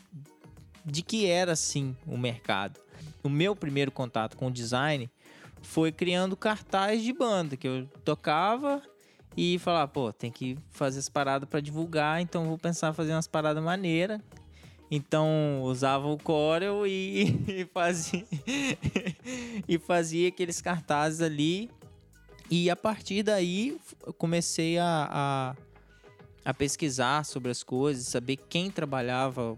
de 0.85 1.01
que 1.03 1.25
era, 1.25 1.51
assim, 1.51 1.95
o 2.07 2.17
mercado. 2.17 2.79
O 3.21 3.29
meu 3.29 3.55
primeiro 3.55 3.91
contato 3.91 4.37
com 4.37 4.47
o 4.47 4.51
design 4.51 5.09
foi 5.61 5.91
criando 5.91 6.37
cartaz 6.37 7.03
de 7.03 7.11
banda, 7.11 7.57
que 7.57 7.67
eu 7.67 7.85
tocava 8.05 8.81
e 9.35 9.59
falava, 9.59 9.87
pô, 9.89 10.13
tem 10.13 10.31
que 10.31 10.57
fazer 10.71 10.99
as 10.99 11.09
paradas 11.09 11.47
para 11.47 11.59
divulgar, 11.59 12.21
então 12.21 12.45
vou 12.45 12.57
pensar 12.57 12.91
em 12.91 12.93
fazer 12.93 13.11
umas 13.11 13.27
paradas 13.27 13.63
maneiras. 13.63 14.21
Então 14.91 15.61
usava 15.63 16.07
o 16.07 16.17
Corel 16.17 16.87
e, 16.87 17.35
e 17.47 17.65
fazia 17.65 18.25
e 19.67 19.77
fazia 19.77 20.29
aqueles 20.29 20.61
cartazes 20.61 21.21
ali 21.21 21.69
E 22.49 22.69
a 22.69 22.75
partir 22.75 23.21
daí 23.21 23.77
comecei 24.17 24.79
a, 24.79 25.07
a, 25.11 25.55
a 26.43 26.53
pesquisar 26.53 27.23
sobre 27.23 27.51
as 27.51 27.61
coisas, 27.61 28.07
saber 28.07 28.37
quem 28.37 28.71
trabalhava. 28.71 29.57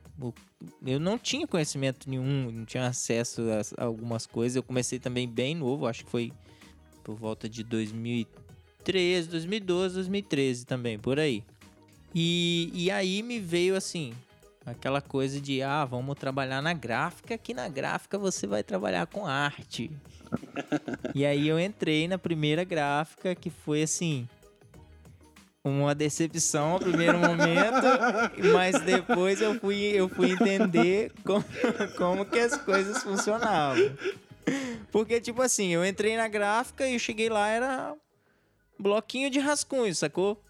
Eu 0.85 0.99
não 0.99 1.17
tinha 1.17 1.47
conhecimento 1.47 2.09
nenhum, 2.09 2.51
não 2.51 2.65
tinha 2.65 2.87
acesso 2.87 3.43
a, 3.49 3.83
a 3.83 3.85
algumas 3.85 4.25
coisas. 4.25 4.57
Eu 4.57 4.63
comecei 4.63 4.99
também 4.99 5.27
bem 5.27 5.55
novo, 5.55 5.87
acho 5.87 6.03
que 6.03 6.11
foi 6.11 6.33
por 7.01 7.15
volta 7.15 7.47
de 7.47 7.63
2013, 7.63 9.29
2012, 9.29 9.95
2013 9.95 10.65
também, 10.65 10.99
por 10.99 11.17
aí. 11.17 11.43
E, 12.13 12.69
e 12.73 12.91
aí 12.91 13.23
me 13.23 13.39
veio 13.39 13.75
assim, 13.75 14.13
aquela 14.65 15.01
coisa 15.01 15.39
de, 15.39 15.61
ah, 15.61 15.85
vamos 15.85 16.15
trabalhar 16.17 16.61
na 16.61 16.73
gráfica, 16.73 17.37
que 17.37 17.53
na 17.53 17.67
gráfica 17.67 18.17
você 18.17 18.45
vai 18.45 18.63
trabalhar 18.63 19.07
com 19.07 19.25
arte. 19.25 19.91
e 21.15 21.25
aí 21.25 21.47
eu 21.47 21.59
entrei 21.59 22.07
na 22.07 22.17
primeira 22.17 22.63
gráfica, 22.63 23.35
que 23.35 23.49
foi 23.49 23.83
assim, 23.83 24.27
uma 25.63 25.93
decepção 25.93 26.71
ao 26.71 26.79
primeiro 26.79 27.19
momento, 27.19 27.85
mas 28.53 28.79
depois 28.81 29.41
eu 29.41 29.59
fui, 29.59 29.77
eu 29.77 30.09
fui 30.09 30.31
entender 30.31 31.11
como, 31.23 31.45
como 31.97 32.25
que 32.25 32.39
as 32.39 32.57
coisas 32.57 33.03
funcionavam. 33.03 33.95
Porque, 34.91 35.21
tipo 35.21 35.41
assim, 35.41 35.69
eu 35.69 35.85
entrei 35.85 36.17
na 36.17 36.27
gráfica 36.27 36.87
e 36.87 36.93
eu 36.93 36.99
cheguei 36.99 37.29
lá, 37.29 37.47
era 37.47 37.95
bloquinho 38.77 39.29
de 39.29 39.39
rascunho, 39.39 39.93
sacou? 39.93 40.41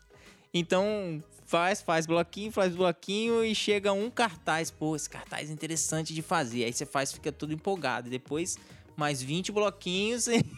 Então, 0.54 1.22
faz, 1.52 1.82
faz 1.82 2.06
bloquinho, 2.06 2.52
faz 2.52 2.74
bloquinho 2.74 3.44
e 3.44 3.54
chega 3.54 3.92
um 3.92 4.10
cartaz. 4.10 4.72
Pô, 4.72 4.96
esse 4.96 5.10
cartaz 5.10 5.50
é 5.50 5.54
interessante 5.54 6.14
de 6.14 6.22
fazer. 6.22 6.64
Aí 6.64 6.72
você 6.72 6.86
faz, 6.86 7.12
fica 7.12 7.32
tudo 7.32 7.54
empolgado. 7.54 8.08
E 8.08 8.10
depois, 8.10 8.58
mais 8.96 9.22
20 9.22 9.52
bloquinhos. 9.52 10.28
e- 10.28 10.42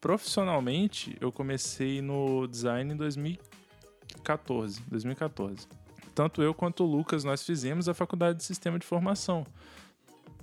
Profissionalmente, 0.00 1.16
eu 1.20 1.30
comecei 1.30 2.02
no 2.02 2.46
design 2.46 2.92
em 2.92 2.96
2014. 2.96 4.82
2014. 4.88 5.66
Tanto 6.14 6.42
eu 6.42 6.52
quanto 6.52 6.84
o 6.84 6.86
Lucas, 6.86 7.24
nós 7.24 7.42
fizemos 7.42 7.88
a 7.88 7.94
faculdade 7.94 8.38
de 8.38 8.44
sistema 8.44 8.78
de 8.78 8.84
formação. 8.86 9.46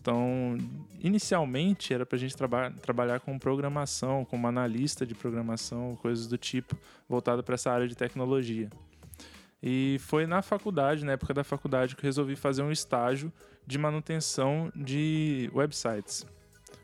Então, 0.10 0.58
inicialmente 1.00 1.94
era 1.94 2.04
para 2.04 2.16
a 2.16 2.20
gente 2.20 2.36
traba 2.36 2.72
trabalhar 2.82 3.20
com 3.20 3.38
programação, 3.38 4.25
como 4.25 4.48
analista 4.48 5.06
de 5.06 5.13
programação, 5.13 5.96
coisas 6.01 6.25
do 6.25 6.36
tipo, 6.36 6.75
voltado 7.08 7.44
para 7.44 7.54
essa 7.54 7.72
área 7.72 7.88
de 7.88 7.96
tecnologia. 7.96 8.72
E 9.62 9.98
foi 10.00 10.25
na 10.25 10.42
faculdade, 10.42 11.06
na 11.06 11.12
época 11.12 11.32
da 11.32 11.44
faculdade, 11.44 11.96
que 11.96 12.01
eu 12.01 12.08
resolvi 12.08 12.36
fazer 12.36 12.63
um 12.63 12.72
estágio 12.72 13.32
de 13.68 13.78
manutenção 13.78 14.72
de 14.75 15.48
websites 15.54 16.25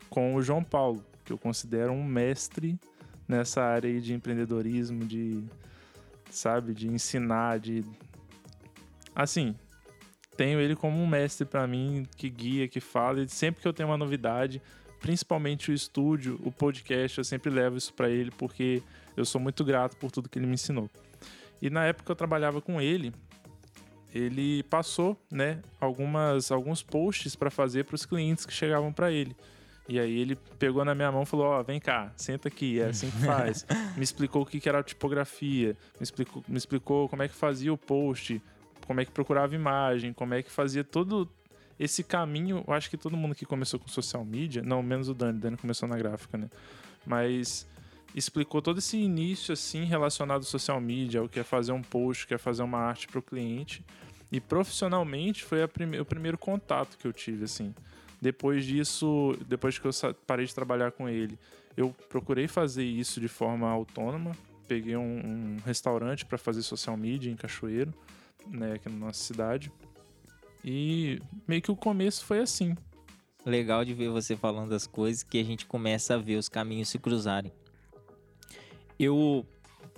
com 0.08 0.36
o 0.36 0.40
João 0.40 0.62
Paulo, 0.62 1.04
que 1.24 1.32
eu 1.32 1.38
considero 1.38 1.90
um 1.90 2.04
mestre 2.04 2.78
nessa 3.26 3.60
área 3.60 4.00
de 4.00 4.14
empreendedorismo, 4.14 5.04
de 5.04 5.42
sabe, 6.30 6.72
de 6.72 6.86
ensinar, 6.86 7.58
de 7.58 7.84
assim, 9.16 9.56
tenho 10.36 10.60
ele 10.60 10.76
como 10.76 11.02
um 11.02 11.06
mestre 11.06 11.46
para 11.46 11.66
mim, 11.66 12.06
que 12.16 12.28
guia, 12.28 12.68
que 12.68 12.80
fala, 12.80 13.22
e 13.22 13.28
sempre 13.28 13.62
que 13.62 13.68
eu 13.68 13.72
tenho 13.72 13.88
uma 13.88 13.96
novidade, 13.96 14.60
principalmente 15.00 15.70
o 15.70 15.74
estúdio, 15.74 16.40
o 16.44 16.52
podcast, 16.52 17.18
eu 17.18 17.24
sempre 17.24 17.50
levo 17.50 17.76
isso 17.76 17.92
para 17.94 18.10
ele 18.10 18.30
porque 18.30 18.82
eu 19.16 19.24
sou 19.24 19.40
muito 19.40 19.64
grato 19.64 19.96
por 19.96 20.10
tudo 20.10 20.28
que 20.28 20.38
ele 20.38 20.46
me 20.46 20.54
ensinou. 20.54 20.90
E 21.60 21.70
na 21.70 21.84
época 21.84 22.12
eu 22.12 22.16
trabalhava 22.16 22.60
com 22.60 22.80
ele, 22.80 23.12
ele 24.14 24.62
passou, 24.64 25.16
né, 25.30 25.60
algumas 25.80 26.50
alguns 26.50 26.82
posts 26.82 27.34
para 27.34 27.50
fazer 27.50 27.84
para 27.84 27.94
os 27.94 28.04
clientes 28.04 28.44
que 28.46 28.52
chegavam 28.52 28.92
para 28.92 29.10
ele. 29.10 29.34
E 29.88 30.00
aí 30.00 30.18
ele 30.18 30.36
pegou 30.58 30.84
na 30.84 30.94
minha 30.94 31.12
mão 31.12 31.22
e 31.22 31.26
falou: 31.26 31.46
Ó, 31.46 31.62
vem 31.62 31.78
cá, 31.78 32.12
senta 32.16 32.48
aqui, 32.48 32.80
é 32.80 32.86
assim 32.86 33.08
que 33.08 33.18
faz. 33.18 33.64
me 33.96 34.02
explicou 34.02 34.42
o 34.42 34.46
que 34.46 34.58
que 34.58 34.68
era 34.68 34.80
a 34.80 34.82
tipografia, 34.82 35.76
me 35.98 36.02
explicou, 36.02 36.44
me 36.48 36.56
explicou 36.56 37.08
como 37.08 37.22
é 37.22 37.28
que 37.28 37.34
fazia 37.34 37.72
o 37.72 37.78
post, 37.78 38.42
como 38.86 39.00
é 39.00 39.04
que 39.04 39.10
procurava 39.10 39.54
imagem, 39.54 40.12
como 40.12 40.34
é 40.34 40.42
que 40.42 40.50
fazia 40.50 40.84
todo 40.84 41.28
esse 41.78 42.02
caminho. 42.02 42.64
Eu 42.66 42.72
acho 42.72 42.88
que 42.88 42.96
todo 42.96 43.16
mundo 43.16 43.34
que 43.34 43.44
começou 43.44 43.78
com 43.78 43.88
social 43.88 44.24
media, 44.24 44.62
não, 44.62 44.82
menos 44.82 45.08
o 45.08 45.14
Dani, 45.14 45.38
Dani 45.38 45.56
começou 45.56 45.88
na 45.88 45.96
gráfica, 45.96 46.38
né? 46.38 46.48
Mas 47.04 47.66
explicou 48.14 48.62
todo 48.62 48.78
esse 48.78 48.96
início 48.96 49.52
assim 49.52 49.84
relacionado 49.84 50.38
ao 50.38 50.44
social 50.44 50.80
media, 50.80 51.22
o 51.22 51.28
que 51.28 51.40
é 51.40 51.44
fazer 51.44 51.72
um 51.72 51.82
post, 51.82 52.24
o 52.24 52.28
que 52.28 52.34
é 52.34 52.38
fazer 52.38 52.62
uma 52.62 52.78
arte 52.78 53.06
para 53.06 53.18
o 53.18 53.22
cliente. 53.22 53.84
E 54.32 54.40
profissionalmente 54.40 55.44
foi 55.44 55.66
prime 55.68 56.00
o 56.00 56.04
primeiro 56.04 56.38
contato 56.38 56.96
que 56.98 57.06
eu 57.06 57.12
tive 57.12 57.44
assim. 57.44 57.74
Depois 58.20 58.64
disso, 58.64 59.36
depois 59.46 59.78
que 59.78 59.86
eu 59.86 59.90
parei 60.26 60.46
de 60.46 60.54
trabalhar 60.54 60.90
com 60.92 61.08
ele, 61.08 61.38
eu 61.76 61.94
procurei 62.08 62.48
fazer 62.48 62.84
isso 62.84 63.20
de 63.20 63.28
forma 63.28 63.68
autônoma. 63.68 64.32
Peguei 64.66 64.96
um, 64.96 65.02
um 65.02 65.56
restaurante 65.64 66.24
para 66.24 66.38
fazer 66.38 66.62
social 66.62 66.96
media 66.96 67.30
em 67.30 67.36
Cachoeiro, 67.36 67.94
né, 68.48 68.74
aqui 68.74 68.88
na 68.88 68.96
nossa 68.96 69.20
cidade. 69.20 69.72
E 70.64 71.20
meio 71.46 71.62
que 71.62 71.70
o 71.70 71.76
começo 71.76 72.24
foi 72.24 72.40
assim. 72.40 72.74
Legal 73.44 73.84
de 73.84 73.94
ver 73.94 74.08
você 74.08 74.36
falando 74.36 74.70
das 74.70 74.86
coisas 74.86 75.22
que 75.22 75.38
a 75.38 75.44
gente 75.44 75.66
começa 75.66 76.14
a 76.14 76.18
ver 76.18 76.36
os 76.36 76.48
caminhos 76.48 76.88
se 76.88 76.98
cruzarem. 76.98 77.52
Eu, 78.98 79.46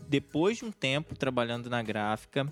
depois 0.06 0.58
de 0.58 0.64
um 0.64 0.70
tempo 0.70 1.16
trabalhando 1.16 1.70
na 1.70 1.82
gráfica, 1.82 2.46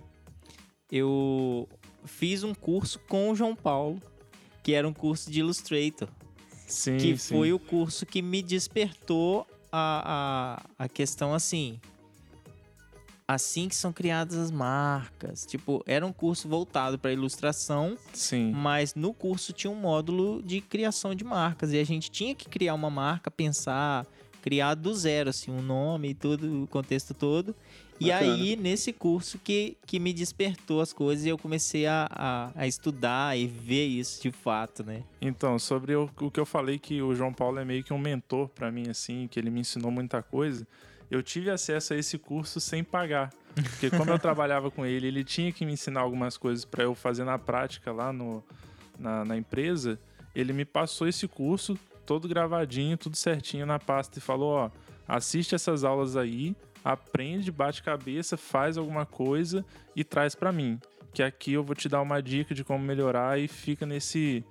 eu 0.90 1.68
fiz 2.04 2.42
um 2.42 2.54
curso 2.54 2.98
com 3.00 3.30
o 3.30 3.34
João 3.34 3.54
Paulo, 3.54 4.00
que 4.62 4.72
era 4.72 4.88
um 4.88 4.94
curso 4.94 5.30
de 5.30 5.40
Illustrator, 5.40 6.08
Sim, 6.66 6.96
que 6.96 7.16
sim. 7.18 7.34
foi 7.34 7.52
o 7.52 7.58
curso 7.58 8.06
que 8.06 8.22
me 8.22 8.42
despertou 8.42 9.46
a, 9.70 10.62
a, 10.78 10.84
a 10.84 10.88
questão 10.88 11.34
assim. 11.34 11.78
Assim 13.28 13.68
que 13.68 13.74
são 13.74 13.92
criadas 13.92 14.36
as 14.36 14.50
marcas. 14.50 15.44
Tipo, 15.44 15.82
era 15.84 16.06
um 16.06 16.12
curso 16.12 16.48
voltado 16.48 16.96
para 16.98 17.12
ilustração, 17.12 17.98
Sim. 18.12 18.52
mas 18.52 18.94
no 18.94 19.12
curso 19.12 19.52
tinha 19.52 19.70
um 19.70 19.74
módulo 19.74 20.40
de 20.42 20.60
criação 20.60 21.14
de 21.14 21.24
marcas 21.24 21.72
e 21.72 21.78
a 21.78 21.84
gente 21.84 22.08
tinha 22.10 22.34
que 22.34 22.48
criar 22.48 22.74
uma 22.74 22.88
marca, 22.88 23.28
pensar, 23.28 24.06
criar 24.40 24.74
do 24.74 24.94
zero, 24.94 25.30
assim, 25.30 25.50
um 25.50 25.60
nome 25.60 26.10
e 26.10 26.14
tudo, 26.14 26.62
o 26.62 26.66
contexto 26.68 27.12
todo. 27.12 27.52
E 27.98 28.10
Bacana. 28.10 28.34
aí, 28.34 28.56
nesse 28.56 28.92
curso 28.92 29.38
que, 29.38 29.76
que 29.84 29.98
me 29.98 30.12
despertou 30.12 30.80
as 30.80 30.92
coisas 30.92 31.24
e 31.24 31.28
eu 31.28 31.38
comecei 31.38 31.86
a, 31.86 32.06
a, 32.10 32.50
a 32.54 32.66
estudar 32.66 33.36
e 33.36 33.46
ver 33.46 33.86
isso 33.86 34.22
de 34.22 34.30
fato, 34.30 34.84
né? 34.84 35.02
Então, 35.20 35.58
sobre 35.58 35.96
o, 35.96 36.08
o 36.20 36.30
que 36.30 36.38
eu 36.38 36.46
falei 36.46 36.78
que 36.78 37.02
o 37.02 37.14
João 37.14 37.32
Paulo 37.32 37.58
é 37.58 37.64
meio 37.64 37.82
que 37.82 37.92
um 37.92 37.98
mentor 37.98 38.48
pra 38.48 38.70
mim, 38.70 38.88
assim, 38.88 39.26
que 39.28 39.40
ele 39.40 39.50
me 39.50 39.60
ensinou 39.60 39.90
muita 39.90 40.22
coisa. 40.22 40.66
Eu 41.10 41.22
tive 41.22 41.50
acesso 41.50 41.94
a 41.94 41.96
esse 41.96 42.18
curso 42.18 42.60
sem 42.60 42.82
pagar. 42.82 43.32
Porque 43.54 43.90
como 43.90 44.10
eu 44.10 44.18
trabalhava 44.18 44.70
com 44.70 44.84
ele, 44.84 45.06
ele 45.06 45.24
tinha 45.24 45.52
que 45.52 45.64
me 45.64 45.72
ensinar 45.72 46.00
algumas 46.00 46.36
coisas 46.36 46.64
pra 46.64 46.84
eu 46.84 46.94
fazer 46.94 47.24
na 47.24 47.38
prática 47.38 47.92
lá 47.92 48.12
no, 48.12 48.44
na, 48.98 49.24
na 49.24 49.36
empresa. 49.36 49.98
Ele 50.34 50.52
me 50.52 50.64
passou 50.64 51.08
esse 51.08 51.26
curso 51.26 51.78
todo 52.04 52.28
gravadinho, 52.28 52.96
tudo 52.96 53.16
certinho 53.16 53.66
na 53.66 53.78
pasta 53.78 54.18
e 54.18 54.22
falou, 54.22 54.52
ó, 54.52 54.70
assiste 55.08 55.54
essas 55.54 55.82
aulas 55.82 56.16
aí, 56.16 56.54
aprende, 56.84 57.50
bate 57.50 57.82
cabeça, 57.82 58.36
faz 58.36 58.78
alguma 58.78 59.04
coisa 59.04 59.64
e 59.94 60.04
traz 60.04 60.34
pra 60.34 60.52
mim. 60.52 60.78
Que 61.12 61.22
aqui 61.22 61.54
eu 61.54 61.64
vou 61.64 61.74
te 61.74 61.88
dar 61.88 62.00
uma 62.02 62.22
dica 62.22 62.54
de 62.54 62.62
como 62.62 62.84
melhorar 62.84 63.40
e 63.40 63.48
fica 63.48 63.84
nesse, 63.84 64.44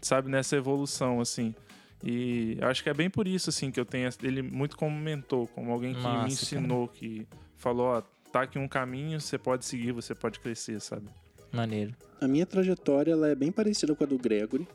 sabe, 0.00 0.28
nessa 0.28 0.56
evolução, 0.56 1.20
assim. 1.20 1.54
E 2.02 2.56
acho 2.62 2.82
que 2.82 2.88
é 2.88 2.94
bem 2.94 3.10
por 3.10 3.26
isso, 3.26 3.50
assim, 3.50 3.70
que 3.70 3.78
eu 3.78 3.84
tenho 3.84 4.08
ele 4.22 4.42
muito 4.42 4.76
como 4.76 4.98
mentor, 4.98 5.46
como 5.48 5.70
alguém 5.70 5.92
que 5.92 6.00
me 6.00 6.04
Massa, 6.04 6.26
ensinou, 6.26 6.88
que 6.88 7.26
falou, 7.56 7.88
ó, 7.88 8.02
tá 8.32 8.42
aqui 8.42 8.58
um 8.58 8.68
caminho, 8.68 9.20
você 9.20 9.36
pode 9.36 9.66
seguir, 9.66 9.92
você 9.92 10.14
pode 10.14 10.40
crescer, 10.40 10.80
sabe? 10.80 11.08
Maneiro. 11.52 11.94
A 12.20 12.28
minha 12.28 12.46
trajetória 12.46 13.12
ela 13.12 13.28
é 13.28 13.34
bem 13.34 13.52
parecida 13.52 13.94
com 13.94 14.04
a 14.04 14.06
do 14.06 14.16
Gregory. 14.16 14.66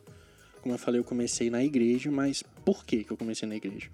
Como 0.62 0.74
eu 0.74 0.80
falei, 0.80 1.00
eu 1.00 1.04
comecei 1.04 1.50
na 1.50 1.64
igreja, 1.64 2.12
mas 2.12 2.44
por 2.64 2.86
que, 2.86 3.04
que 3.04 3.12
eu 3.12 3.18
comecei 3.18 3.48
na 3.48 3.56
igreja? 3.56 3.90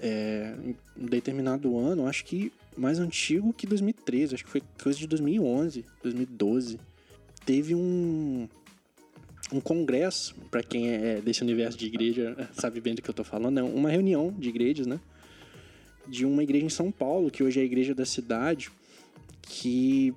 É, 0.00 0.54
em 0.62 0.76
um 0.96 1.06
determinado 1.06 1.78
ano, 1.78 2.06
acho 2.06 2.24
que 2.24 2.52
mais 2.76 2.98
antigo 2.98 3.52
que 3.52 3.66
2013, 3.66 4.34
acho 4.34 4.44
que 4.44 4.50
foi 4.50 4.62
coisa 4.82 4.98
de 4.98 5.06
2011, 5.06 5.84
2012. 6.02 6.78
Teve 7.44 7.74
um, 7.74 8.48
um 9.52 9.60
congresso, 9.60 10.34
para 10.50 10.62
quem 10.62 10.90
é 10.90 11.20
desse 11.20 11.42
universo 11.42 11.76
de 11.78 11.86
igreja 11.86 12.48
sabe 12.52 12.80
bem 12.80 12.94
do 12.94 13.02
que 13.02 13.10
eu 13.10 13.14
tô 13.14 13.24
falando, 13.24 13.58
é 13.58 13.62
uma 13.62 13.90
reunião 13.90 14.32
de 14.38 14.48
igrejas, 14.48 14.86
né? 14.86 14.98
De 16.06 16.24
uma 16.24 16.42
igreja 16.42 16.66
em 16.66 16.70
São 16.70 16.90
Paulo, 16.90 17.30
que 17.30 17.42
hoje 17.42 17.60
é 17.60 17.62
a 17.62 17.66
igreja 17.66 17.94
da 17.94 18.04
cidade, 18.04 18.70
que 19.42 20.12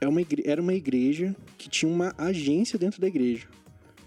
é 0.00 0.06
uma 0.08 0.20
igre- 0.20 0.42
era 0.46 0.60
uma 0.60 0.74
igreja 0.74 1.34
que 1.56 1.68
tinha 1.68 1.90
uma 1.90 2.14
agência 2.18 2.78
dentro 2.78 3.00
da 3.00 3.06
igreja. 3.06 3.46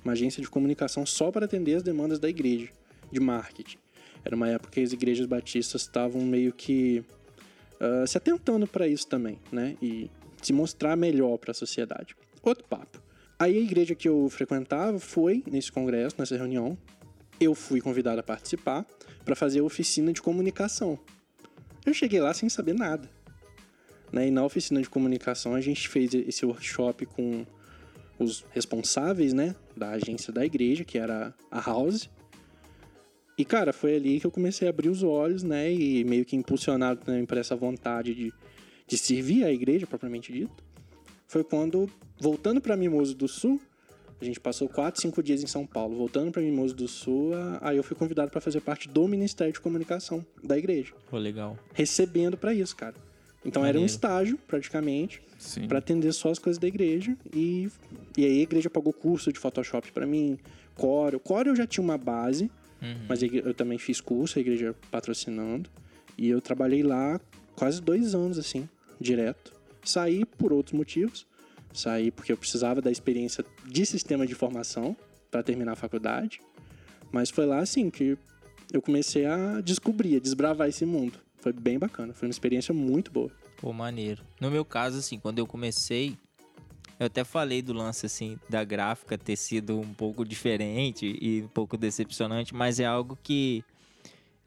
Uma 0.04 0.14
agência 0.14 0.42
de 0.42 0.50
comunicação 0.50 1.06
só 1.06 1.32
para 1.32 1.46
atender 1.46 1.76
as 1.76 1.84
demandas 1.84 2.20
da 2.20 2.28
igreja, 2.30 2.70
de 3.12 3.20
marketing. 3.20 3.78
Era 4.24 4.36
uma 4.36 4.50
época 4.50 4.72
que 4.72 4.82
as 4.82 4.94
igrejas 4.94 5.26
batistas 5.26 5.82
estavam 5.82 6.22
meio 6.22 6.52
que 6.54 7.04
ah, 7.80 8.06
se 8.06 8.18
atentando 8.18 8.68
para 8.68 8.88
isso 8.88 9.08
também, 9.08 9.38
né? 9.52 9.76
E 9.82 10.10
se 10.42 10.54
mostrar 10.54 10.96
melhor 10.96 11.38
para 11.38 11.52
a 11.52 11.54
sociedade. 11.54 12.16
Outro 12.44 12.64
papo. 12.66 13.02
Aí 13.42 13.58
a 13.58 13.60
igreja 13.60 13.96
que 13.96 14.08
eu 14.08 14.30
frequentava 14.30 15.00
foi 15.00 15.44
nesse 15.50 15.72
congresso, 15.72 16.16
nessa 16.20 16.38
reunião, 16.38 16.78
eu 17.40 17.56
fui 17.56 17.82
convidado 17.82 18.20
a 18.20 18.24
participar 18.24 18.86
para 19.26 19.36
fazer 19.36 19.62
a 19.62 19.64
oficina 19.64 20.14
de 20.14 20.22
comunicação. 20.22 21.00
Eu 21.84 21.92
cheguei 21.92 22.20
lá 22.22 22.36
sem 22.36 22.48
saber 22.50 22.76
nada. 22.76 23.10
Né? 24.12 24.28
E 24.28 24.32
na 24.32 24.46
oficina 24.46 24.80
de 24.80 24.88
comunicação 24.88 25.56
a 25.56 25.60
gente 25.60 25.90
fez 25.90 26.14
esse 26.14 26.46
workshop 26.46 27.08
com 27.08 27.44
os 28.20 28.46
responsáveis, 28.52 29.34
né, 29.34 29.56
da 29.76 29.90
agência 29.90 30.32
da 30.32 30.46
igreja, 30.46 30.84
que 30.84 31.00
era 31.00 31.34
a 31.50 31.60
House. 31.60 32.12
E 33.36 33.44
cara, 33.44 33.74
foi 33.74 33.96
ali 33.96 34.20
que 34.20 34.28
eu 34.28 34.32
comecei 34.32 34.68
a 34.68 34.70
abrir 34.70 34.90
os 34.90 35.02
olhos, 35.02 35.42
né, 35.42 35.74
e 35.74 36.04
meio 36.04 36.26
que 36.26 36.36
impulsionado 36.36 37.04
também 37.04 37.26
por 37.26 37.40
essa 37.40 37.56
vontade 37.56 38.14
de, 38.14 38.32
de 38.86 38.98
servir 39.00 39.44
a 39.46 39.52
igreja 39.52 39.88
propriamente 39.88 40.32
dito. 40.32 40.64
Foi 41.28 41.44
quando, 41.44 41.90
voltando 42.22 42.62
para 42.62 42.78
Mimoso 42.78 43.16
do 43.16 43.28
Sul, 43.28 43.60
a 44.22 44.24
gente 44.24 44.40
passou 44.40 44.70
quatro, 44.70 45.02
cinco 45.02 45.22
dias 45.24 45.42
em 45.44 45.48
São 45.48 45.66
Paulo. 45.66 45.96
Voltando 45.96 46.32
para 46.32 46.42
Mimoso 46.42 46.76
do 46.76 46.88
Sul, 46.88 47.32
aí 47.60 47.76
eu 47.76 47.84
fui 47.84 47.98
convidado 47.98 48.30
para 48.30 48.40
fazer 48.40 48.62
parte 48.62 48.88
do 48.88 49.08
Ministério 49.08 49.52
de 49.52 49.60
Comunicação 49.60 50.24
da 50.44 50.56
igreja. 50.58 50.94
Pô, 51.10 51.18
legal. 51.18 51.58
Recebendo 51.74 52.38
para 52.38 52.54
isso, 52.54 52.76
cara. 52.76 52.94
Então 53.44 53.66
era 53.66 53.80
um 53.80 53.86
estágio, 53.86 54.38
praticamente, 54.48 55.20
para 55.68 55.80
atender 55.80 56.14
só 56.14 56.30
as 56.30 56.38
coisas 56.38 56.60
da 56.60 56.68
igreja. 56.68 57.18
E, 57.36 57.68
e 58.16 58.24
aí 58.24 58.40
a 58.40 58.44
igreja 58.44 58.70
pagou 58.70 58.94
curso 58.94 59.34
de 59.34 59.40
Photoshop 59.40 59.92
para 59.92 60.06
mim, 60.06 60.38
Core. 60.76 61.16
O 61.16 61.20
Core 61.20 61.50
eu 61.50 61.56
já 61.56 61.66
tinha 61.66 61.84
uma 61.84 61.98
base, 61.98 62.52
Uhum. 62.80 63.06
mas 63.08 63.22
eu 63.22 63.54
também 63.54 63.78
fiz 63.78 64.02
curso, 64.02 64.38
a 64.40 64.42
igreja 64.42 64.76
patrocinando. 64.92 65.70
E 66.18 66.30
eu 66.30 66.40
trabalhei 66.42 66.82
lá 66.84 67.20
quase 67.56 67.82
dois 67.82 68.14
anos, 68.16 68.38
assim, 68.40 68.68
direto. 69.00 69.54
Saí 69.84 70.26
por 70.26 70.52
outros 70.54 70.74
motivos. 70.74 71.26
Saí 71.74 72.12
porque 72.12 72.32
eu 72.32 72.38
precisava 72.38 72.82
da 72.82 72.92
experiência 72.92 73.46
de 73.66 73.86
sistema 73.86 74.26
de 74.26 74.34
informação 74.34 74.96
para 75.30 75.42
terminar 75.42 75.74
a 75.74 75.76
faculdade. 75.76 76.42
Mas 77.12 77.30
foi 77.30 77.46
lá, 77.46 77.60
assim, 77.60 77.90
que 77.90 78.18
eu 78.72 78.82
comecei 78.82 79.26
a 79.26 79.62
descobrir, 79.62 80.18
a 80.18 80.20
desbravar 80.20 80.68
esse 80.68 80.86
mundo. 80.86 81.20
Foi 81.38 81.52
bem 81.52 81.80
bacana, 81.80 82.14
foi 82.14 82.28
uma 82.28 82.32
experiência 82.32 82.74
muito 82.74 83.12
boa. 83.12 83.32
Pô, 83.58 83.74
maneiro. 83.74 84.24
No 84.40 84.50
meu 84.50 84.64
caso, 84.64 85.00
assim, 85.00 85.20
quando 85.20 85.40
eu 85.40 85.48
comecei, 85.48 86.16
eu 87.00 87.08
até 87.08 87.24
falei 87.24 87.62
do 87.62 87.74
lance, 87.74 88.06
assim, 88.06 88.40
da 88.50 88.64
gráfica 88.64 89.18
ter 89.18 89.36
sido 89.36 89.80
um 89.80 89.94
pouco 89.94 90.24
diferente 90.24 91.18
e 91.20 91.42
um 91.42 91.48
pouco 91.48 91.78
decepcionante, 91.78 92.54
mas 92.54 92.80
é 92.80 92.86
algo 92.86 93.18
que 93.24 93.64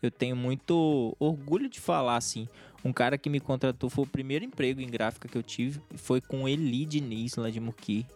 eu 0.00 0.11
tenho 0.11 0.37
muito 0.37 1.16
orgulho 1.19 1.69
de 1.69 1.81
falar, 1.81 2.16
assim. 2.16 2.49
Um 2.85 2.93
cara 2.93 3.17
que 3.17 3.31
me 3.31 3.41
contratou 3.41 3.88
foi 3.88 4.05
o 4.05 4.09
primeiro 4.09 4.45
emprego 4.45 4.81
em 4.81 4.88
gráfica 4.88 5.26
que 5.26 5.38
eu 5.38 5.43
tive, 5.43 5.81
foi 5.97 6.21
com 6.21 6.47
Eli 6.47 6.85
Diniz, 6.85 7.37
lá 7.37 7.49
de 7.49 7.59
Muqui. 7.59 8.07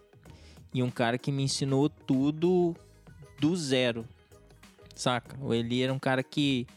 E 0.73 0.83
um 0.83 0.91
cara 0.91 1.17
que 1.17 1.31
me 1.31 1.43
ensinou 1.43 1.89
tudo 1.89 2.75
do 3.39 3.55
zero, 3.55 4.05
saca? 4.95 5.35
O 5.41 5.53
Eli 5.53 5.81
era 5.81 5.91
um 5.91 5.97
cara 5.97 6.21
que 6.21 6.67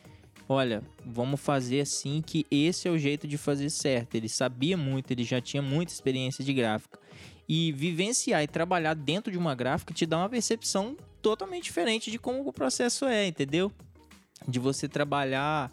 olha, 0.49 0.83
vamos 1.05 1.41
fazer 1.41 1.81
assim 1.81 2.23
que 2.25 2.47
esse 2.51 2.89
é 2.89 2.91
o 2.91 2.99
jeito 2.99 3.27
de 3.27 3.37
fazer 3.37 3.71
certo. 3.71 4.15
Ele 4.15 4.29
sabia 4.29 4.77
muito, 4.77 5.11
ele 5.11 5.25
já 5.25 5.41
tinha 5.41 5.63
muita 5.63 5.93
experiência 5.93 6.45
de 6.45 6.53
gráfica. 6.53 6.99
E 7.49 7.73
vivenciar 7.73 8.43
e 8.43 8.47
trabalhar 8.47 8.95
dentro 8.95 9.31
de 9.31 9.39
uma 9.39 9.55
gráfica 9.55 9.93
te 9.93 10.07
dá 10.07 10.19
uma 10.19 10.29
percepção 10.29 10.97
totalmente 11.21 11.65
diferente 11.65 12.11
de 12.11 12.19
como 12.19 12.47
o 12.47 12.53
processo 12.53 13.05
é, 13.05 13.27
entendeu? 13.27 13.71
De 14.47 14.59
você 14.59 14.89
trabalhar 14.89 15.71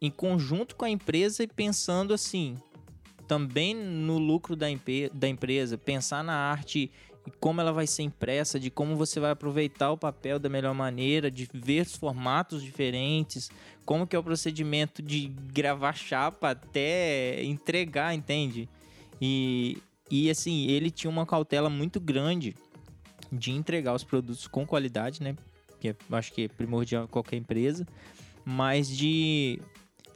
em 0.00 0.10
conjunto 0.10 0.76
com 0.76 0.84
a 0.84 0.90
empresa 0.90 1.42
e 1.42 1.46
pensando 1.46 2.12
assim, 2.12 2.56
também 3.26 3.74
no 3.74 4.18
lucro 4.18 4.54
da, 4.54 4.66
da 5.12 5.28
empresa, 5.28 5.78
pensar 5.78 6.22
na 6.22 6.34
arte 6.34 6.90
e 7.26 7.30
como 7.40 7.60
ela 7.60 7.72
vai 7.72 7.86
ser 7.86 8.02
impressa, 8.02 8.58
de 8.60 8.70
como 8.70 8.94
você 8.94 9.18
vai 9.18 9.32
aproveitar 9.32 9.90
o 9.90 9.98
papel 9.98 10.38
da 10.38 10.48
melhor 10.48 10.74
maneira, 10.74 11.30
de 11.30 11.48
ver 11.52 11.82
os 11.82 11.96
formatos 11.96 12.62
diferentes, 12.62 13.50
como 13.84 14.06
que 14.06 14.14
é 14.14 14.18
o 14.18 14.22
procedimento 14.22 15.02
de 15.02 15.28
gravar 15.52 15.94
chapa 15.94 16.50
até 16.50 17.42
entregar, 17.42 18.14
entende? 18.14 18.68
E, 19.20 19.78
e 20.08 20.30
assim, 20.30 20.66
ele 20.68 20.90
tinha 20.90 21.10
uma 21.10 21.26
cautela 21.26 21.68
muito 21.68 21.98
grande 21.98 22.54
de 23.32 23.50
entregar 23.50 23.94
os 23.94 24.04
produtos 24.04 24.46
com 24.46 24.64
qualidade, 24.64 25.20
né? 25.20 25.34
Que 25.80 25.88
eu 25.88 25.96
acho 26.12 26.32
que 26.32 26.42
é 26.42 26.48
primordial 26.48 27.04
em 27.04 27.08
qualquer 27.08 27.36
empresa, 27.36 27.86
mas 28.44 28.88
de 28.88 29.60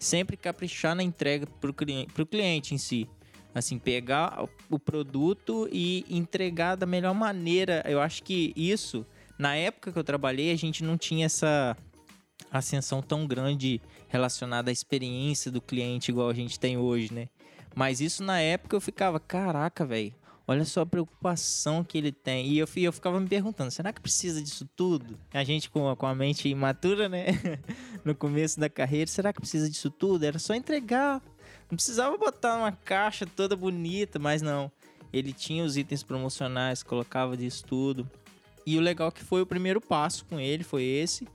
sempre 0.00 0.36
caprichar 0.36 0.96
na 0.96 1.02
entrega 1.02 1.46
para 1.46 1.70
o 1.70 1.74
cliente, 1.74 2.12
cliente 2.28 2.74
em 2.74 2.78
si. 2.78 3.06
Assim, 3.54 3.78
pegar 3.78 4.44
o 4.70 4.78
produto 4.78 5.68
e 5.72 6.04
entregar 6.08 6.76
da 6.76 6.86
melhor 6.86 7.14
maneira. 7.14 7.84
Eu 7.86 8.00
acho 8.00 8.22
que 8.22 8.52
isso, 8.56 9.04
na 9.38 9.56
época 9.56 9.92
que 9.92 9.98
eu 9.98 10.04
trabalhei, 10.04 10.52
a 10.52 10.56
gente 10.56 10.84
não 10.84 10.96
tinha 10.96 11.26
essa 11.26 11.76
ascensão 12.50 13.02
tão 13.02 13.26
grande 13.26 13.80
relacionada 14.08 14.70
à 14.70 14.72
experiência 14.72 15.50
do 15.50 15.60
cliente 15.60 16.10
igual 16.10 16.28
a 16.28 16.34
gente 16.34 16.58
tem 16.58 16.78
hoje, 16.78 17.12
né? 17.12 17.28
Mas 17.74 18.00
isso 18.00 18.22
na 18.22 18.40
época 18.40 18.76
eu 18.76 18.80
ficava, 18.80 19.20
caraca, 19.20 19.84
velho, 19.84 20.12
olha 20.50 20.64
só 20.64 20.80
a 20.80 20.86
preocupação 20.86 21.84
que 21.84 21.96
ele 21.96 22.10
tem. 22.10 22.48
E 22.48 22.58
eu, 22.58 22.66
eu 22.76 22.92
ficava 22.92 23.20
me 23.20 23.28
perguntando, 23.28 23.70
será 23.70 23.92
que 23.92 24.00
precisa 24.00 24.42
disso 24.42 24.68
tudo? 24.74 25.16
A 25.32 25.44
gente 25.44 25.70
com, 25.70 25.94
com 25.94 26.06
a 26.06 26.14
mente 26.14 26.48
imatura, 26.48 27.08
né? 27.08 27.26
no 28.04 28.16
começo 28.16 28.58
da 28.58 28.68
carreira, 28.68 29.08
será 29.08 29.32
que 29.32 29.38
precisa 29.38 29.70
disso 29.70 29.88
tudo? 29.90 30.24
Era 30.24 30.40
só 30.40 30.52
entregar. 30.52 31.22
Não 31.70 31.76
precisava 31.76 32.18
botar 32.18 32.56
uma 32.56 32.72
caixa 32.72 33.24
toda 33.24 33.54
bonita, 33.54 34.18
mas 34.18 34.42
não. 34.42 34.72
Ele 35.12 35.32
tinha 35.32 35.62
os 35.62 35.76
itens 35.76 36.02
promocionais, 36.02 36.82
colocava 36.82 37.36
disso 37.36 37.64
tudo. 37.64 38.10
E 38.66 38.76
o 38.76 38.80
legal 38.80 39.12
que 39.12 39.22
foi 39.22 39.40
o 39.40 39.46
primeiro 39.46 39.80
passo 39.80 40.24
com 40.24 40.40
ele, 40.40 40.64
foi 40.64 40.82
esse. 40.82 41.28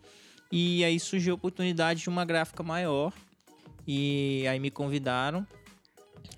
E 0.52 0.84
aí 0.84 1.00
surgiu 1.00 1.36
a 1.36 1.36
oportunidade 1.36 2.02
de 2.02 2.10
uma 2.10 2.26
gráfica 2.26 2.62
maior. 2.64 3.14
E 3.88 4.46
aí 4.50 4.60
me 4.60 4.70
convidaram. 4.70 5.48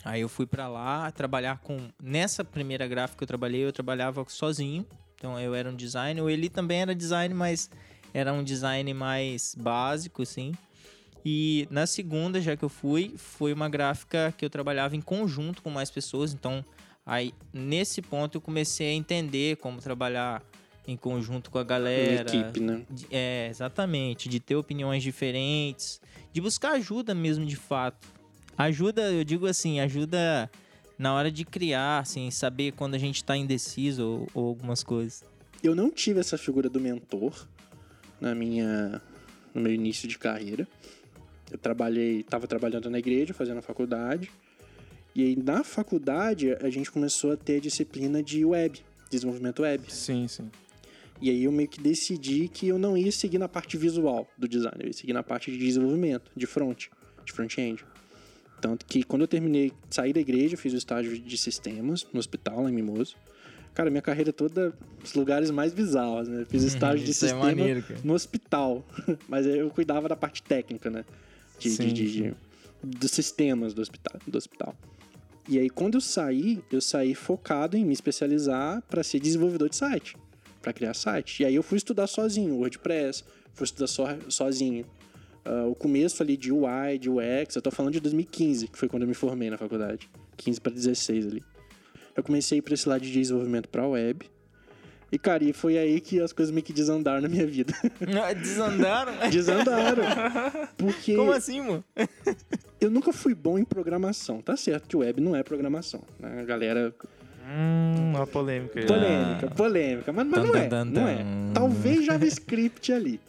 Aí 0.03 0.21
eu 0.21 0.29
fui 0.29 0.45
pra 0.45 0.67
lá 0.67 1.09
trabalhar 1.11 1.57
com. 1.59 1.89
Nessa 2.01 2.43
primeira 2.43 2.87
gráfica 2.87 3.17
que 3.19 3.23
eu 3.23 3.27
trabalhei, 3.27 3.65
eu 3.65 3.71
trabalhava 3.73 4.23
sozinho. 4.27 4.85
Então 5.15 5.39
eu 5.39 5.53
era 5.55 5.69
um 5.69 5.75
designer. 5.75 6.21
O 6.21 6.29
Eli 6.29 6.49
também 6.49 6.81
era 6.81 6.93
design, 6.95 7.33
mas 7.33 7.69
era 8.13 8.31
um 8.33 8.43
design 8.43 8.93
mais 8.93 9.55
básico, 9.57 10.21
assim. 10.21 10.53
E 11.25 11.67
na 11.69 11.85
segunda, 11.85 12.39
já 12.39 12.55
que 12.55 12.63
eu 12.63 12.69
fui, 12.69 13.13
foi 13.17 13.51
uma 13.51 13.67
gráfica 13.67 14.33
que 14.37 14.45
eu 14.45 14.49
trabalhava 14.49 14.95
em 14.95 15.01
conjunto 15.01 15.61
com 15.61 15.69
mais 15.69 15.89
pessoas. 15.91 16.33
Então, 16.33 16.63
aí 17.05 17.33
nesse 17.51 18.01
ponto 18.01 18.37
eu 18.37 18.41
comecei 18.41 18.89
a 18.89 18.93
entender 18.93 19.57
como 19.57 19.81
trabalhar 19.81 20.41
em 20.87 20.95
conjunto 20.95 21.51
com 21.51 21.57
a 21.57 21.63
galera. 21.65 22.29
equipe, 22.29 22.61
né? 22.61 22.83
De- 22.89 23.07
É, 23.11 23.47
exatamente. 23.49 24.29
De 24.29 24.39
ter 24.39 24.55
opiniões 24.55 25.03
diferentes. 25.03 25.99
De 26.31 26.39
buscar 26.39 26.73
ajuda 26.73 27.13
mesmo, 27.13 27.45
de 27.45 27.57
fato. 27.57 28.07
Ajuda, 28.57 29.11
eu 29.11 29.23
digo 29.23 29.45
assim, 29.45 29.79
ajuda 29.79 30.49
na 30.97 31.13
hora 31.13 31.29
de 31.29 31.45
criar, 31.45 31.99
assim, 31.99 32.31
saber 32.31 32.71
quando 32.71 32.95
a 32.95 32.97
gente 32.97 33.23
tá 33.23 33.37
indeciso 33.37 34.03
ou, 34.03 34.27
ou 34.33 34.47
algumas 34.47 34.83
coisas. 34.83 35.23
Eu 35.63 35.75
não 35.75 35.91
tive 35.91 36.19
essa 36.19 36.37
figura 36.37 36.69
do 36.69 36.79
mentor 36.79 37.47
na 38.19 38.33
minha 38.33 39.01
no 39.53 39.61
meu 39.61 39.73
início 39.73 40.07
de 40.07 40.17
carreira. 40.17 40.67
Eu 41.51 41.57
trabalhei, 41.57 42.19
estava 42.19 42.47
trabalhando 42.47 42.89
na 42.89 42.99
igreja, 42.99 43.33
fazendo 43.33 43.59
a 43.59 43.61
faculdade. 43.61 44.31
E 45.15 45.23
aí 45.23 45.35
na 45.35 45.63
faculdade 45.63 46.53
a 46.53 46.69
gente 46.69 46.91
começou 46.91 47.31
a 47.31 47.37
ter 47.37 47.57
a 47.57 47.59
disciplina 47.59 48.21
de 48.21 48.43
web, 48.43 48.79
desenvolvimento 49.09 49.61
web. 49.61 49.83
Sim, 49.91 50.27
sim. 50.27 50.49
E 51.19 51.29
aí 51.31 51.43
eu 51.43 51.51
meio 51.51 51.67
que 51.67 51.79
decidi 51.79 52.47
que 52.47 52.67
eu 52.67 52.77
não 52.77 52.95
ia 52.95 53.11
seguir 53.11 53.39
na 53.39 53.47
parte 53.47 53.75
visual 53.77 54.27
do 54.37 54.47
design, 54.47 54.77
eu 54.79 54.87
ia 54.87 54.93
seguir 54.93 55.13
na 55.13 55.23
parte 55.23 55.51
de 55.51 55.57
desenvolvimento, 55.57 56.31
de 56.35 56.45
front, 56.45 56.85
de 57.25 57.33
front-end. 57.33 57.83
Tanto 58.61 58.85
que 58.85 59.03
quando 59.03 59.21
eu 59.21 59.27
terminei, 59.27 59.71
saí 59.89 60.11
da 60.13 60.19
igreja, 60.19 60.55
eu 60.55 60.57
fiz 60.57 60.73
o 60.73 60.77
estágio 60.77 61.17
de 61.19 61.37
sistemas 61.37 62.07
no 62.11 62.19
hospital 62.19 62.63
lá 62.63 62.69
em 62.69 62.73
Mimoso. 62.73 63.15
Cara, 63.75 63.91
minha 63.91 64.01
carreira 64.01 64.33
toda, 64.33 64.73
os 65.03 65.13
lugares 65.13 65.51
mais 65.51 65.71
bizarros, 65.71 66.27
né? 66.27 66.45
Fiz 66.49 66.63
estágio 66.63 67.05
de 67.05 67.11
é 67.11 67.13
sistema 67.13 67.43
maneiro, 67.45 67.83
cara. 67.83 67.99
no 68.03 68.13
hospital. 68.13 68.83
Mas 69.29 69.45
eu 69.45 69.69
cuidava 69.69 70.09
da 70.09 70.15
parte 70.15 70.41
técnica, 70.41 70.89
né? 70.89 71.05
De, 71.59 71.69
Sim, 71.69 71.87
de- 71.87 71.93
de- 71.93 72.11
de- 72.23 72.35
dos 72.83 73.11
sistemas 73.11 73.73
do 73.75 73.81
hospital, 73.81 74.19
do 74.25 74.37
hospital. 74.37 74.75
E 75.47 75.59
aí, 75.59 75.69
quando 75.69 75.95
eu 75.95 76.01
saí, 76.01 76.59
eu 76.71 76.81
saí 76.81 77.13
focado 77.15 77.77
em 77.77 77.85
me 77.85 77.93
especializar 77.93 78.81
para 78.89 79.03
ser 79.03 79.19
desenvolvedor 79.19 79.69
de 79.69 79.75
site, 79.75 80.17
para 80.61 80.73
criar 80.73 80.93
site. 80.95 81.43
E 81.43 81.45
aí 81.45 81.55
eu 81.55 81.63
fui 81.63 81.77
estudar 81.77 82.07
sozinho, 82.07 82.55
WordPress, 82.55 83.23
fui 83.53 83.65
estudar 83.65 83.87
so- 83.87 84.03
sozinho. 84.29 84.85
Ah, 85.47 85.65
o 85.65 85.73
começo 85.73 86.21
ali 86.21 86.35
de 86.35 86.51
UI, 86.51 86.99
de 86.99 87.09
UX, 87.09 87.55
eu 87.55 87.61
tô 87.61 87.71
falando 87.71 87.93
de 87.93 88.01
2015, 88.01 88.67
que 88.67 88.77
foi 88.77 88.89
quando 88.89 89.03
eu 89.03 89.07
me 89.07 89.13
formei 89.13 89.49
na 89.49 89.57
faculdade. 89.57 90.09
15 90.35 90.59
para 90.59 90.73
16 90.73 91.27
ali. 91.27 91.43
Eu 92.15 92.21
comecei 92.21 92.61
para 92.61 92.73
esse 92.73 92.87
lado 92.89 93.01
de 93.01 93.11
desenvolvimento 93.11 93.69
para 93.69 93.87
web. 93.87 94.29
E, 95.09 95.17
cara, 95.17 95.41
e 95.45 95.53
foi 95.53 95.77
aí 95.77 96.01
que 96.01 96.19
as 96.19 96.33
coisas 96.33 96.51
meio 96.51 96.65
que 96.65 96.73
desandaram 96.73 97.21
na 97.21 97.29
minha 97.29 97.47
vida. 97.47 97.73
Desandaram? 98.41 99.13
Desandaram. 99.31 100.03
Porque 100.77 101.15
Como 101.15 101.31
assim, 101.31 101.61
mano? 101.61 101.83
eu 102.81 102.91
nunca 102.91 103.13
fui 103.13 103.33
bom 103.33 103.57
em 103.57 103.63
programação. 103.63 104.41
Tá 104.41 104.57
certo 104.57 104.85
que 104.89 104.97
web 104.97 105.21
não 105.21 105.33
é 105.33 105.43
programação. 105.43 106.01
Né? 106.19 106.41
A 106.41 106.43
galera 106.43 106.93
Hum, 107.49 108.09
uma 108.09 108.27
polêmica. 108.27 108.81
aí. 108.81 108.85
Polêmica, 108.85 109.47
polêmica. 109.51 110.11
Mas, 110.11 110.27
mas 110.27 110.43
não 110.43 110.55
é, 110.55 110.83
não 110.83 111.07
é. 111.07 111.25
Talvez 111.53 112.03
JavaScript 112.03 112.91
ali. 112.91 113.21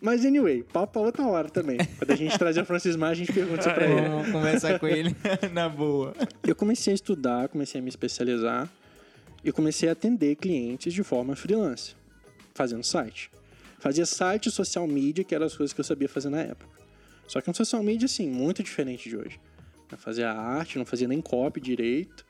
Mas 0.00 0.24
anyway, 0.24 0.62
papo 0.62 0.92
pra 0.92 1.02
outra 1.02 1.26
hora 1.26 1.48
também. 1.48 1.78
Quando 1.98 2.10
a 2.10 2.16
gente 2.16 2.38
trazer 2.38 2.60
o 2.60 2.64
Francis 2.64 2.96
Mar, 2.96 3.10
a 3.10 3.14
gente 3.14 3.32
pergunta 3.32 3.60
isso 3.60 3.70
pra 3.74 3.86
ele. 3.86 4.08
Vamos 4.08 4.30
conversar 4.32 4.78
com 4.78 4.86
ele 4.86 5.14
na 5.52 5.68
boa. 5.68 6.14
Eu 6.46 6.54
comecei 6.54 6.92
a 6.92 6.94
estudar, 6.94 7.48
comecei 7.48 7.80
a 7.80 7.82
me 7.82 7.88
especializar 7.88 8.68
e 9.42 9.52
comecei 9.52 9.88
a 9.88 9.92
atender 9.92 10.36
clientes 10.36 10.92
de 10.92 11.02
forma 11.02 11.34
freelance, 11.34 11.94
fazendo 12.54 12.84
site. 12.84 13.30
Fazia 13.78 14.04
site 14.04 14.46
e 14.46 14.50
social 14.50 14.86
media, 14.86 15.22
que 15.22 15.34
eram 15.34 15.46
as 15.46 15.56
coisas 15.56 15.72
que 15.72 15.80
eu 15.80 15.84
sabia 15.84 16.08
fazer 16.08 16.28
na 16.28 16.40
época. 16.40 16.68
Só 17.26 17.40
que 17.40 17.50
um 17.50 17.54
social 17.54 17.82
media, 17.82 18.06
assim, 18.06 18.28
muito 18.28 18.62
diferente 18.62 19.08
de 19.08 19.16
hoje. 19.16 19.40
Eu 19.90 19.98
fazia 19.98 20.30
arte, 20.30 20.78
não 20.78 20.84
fazia 20.84 21.06
nem 21.06 21.20
copy 21.20 21.60
direito, 21.60 22.24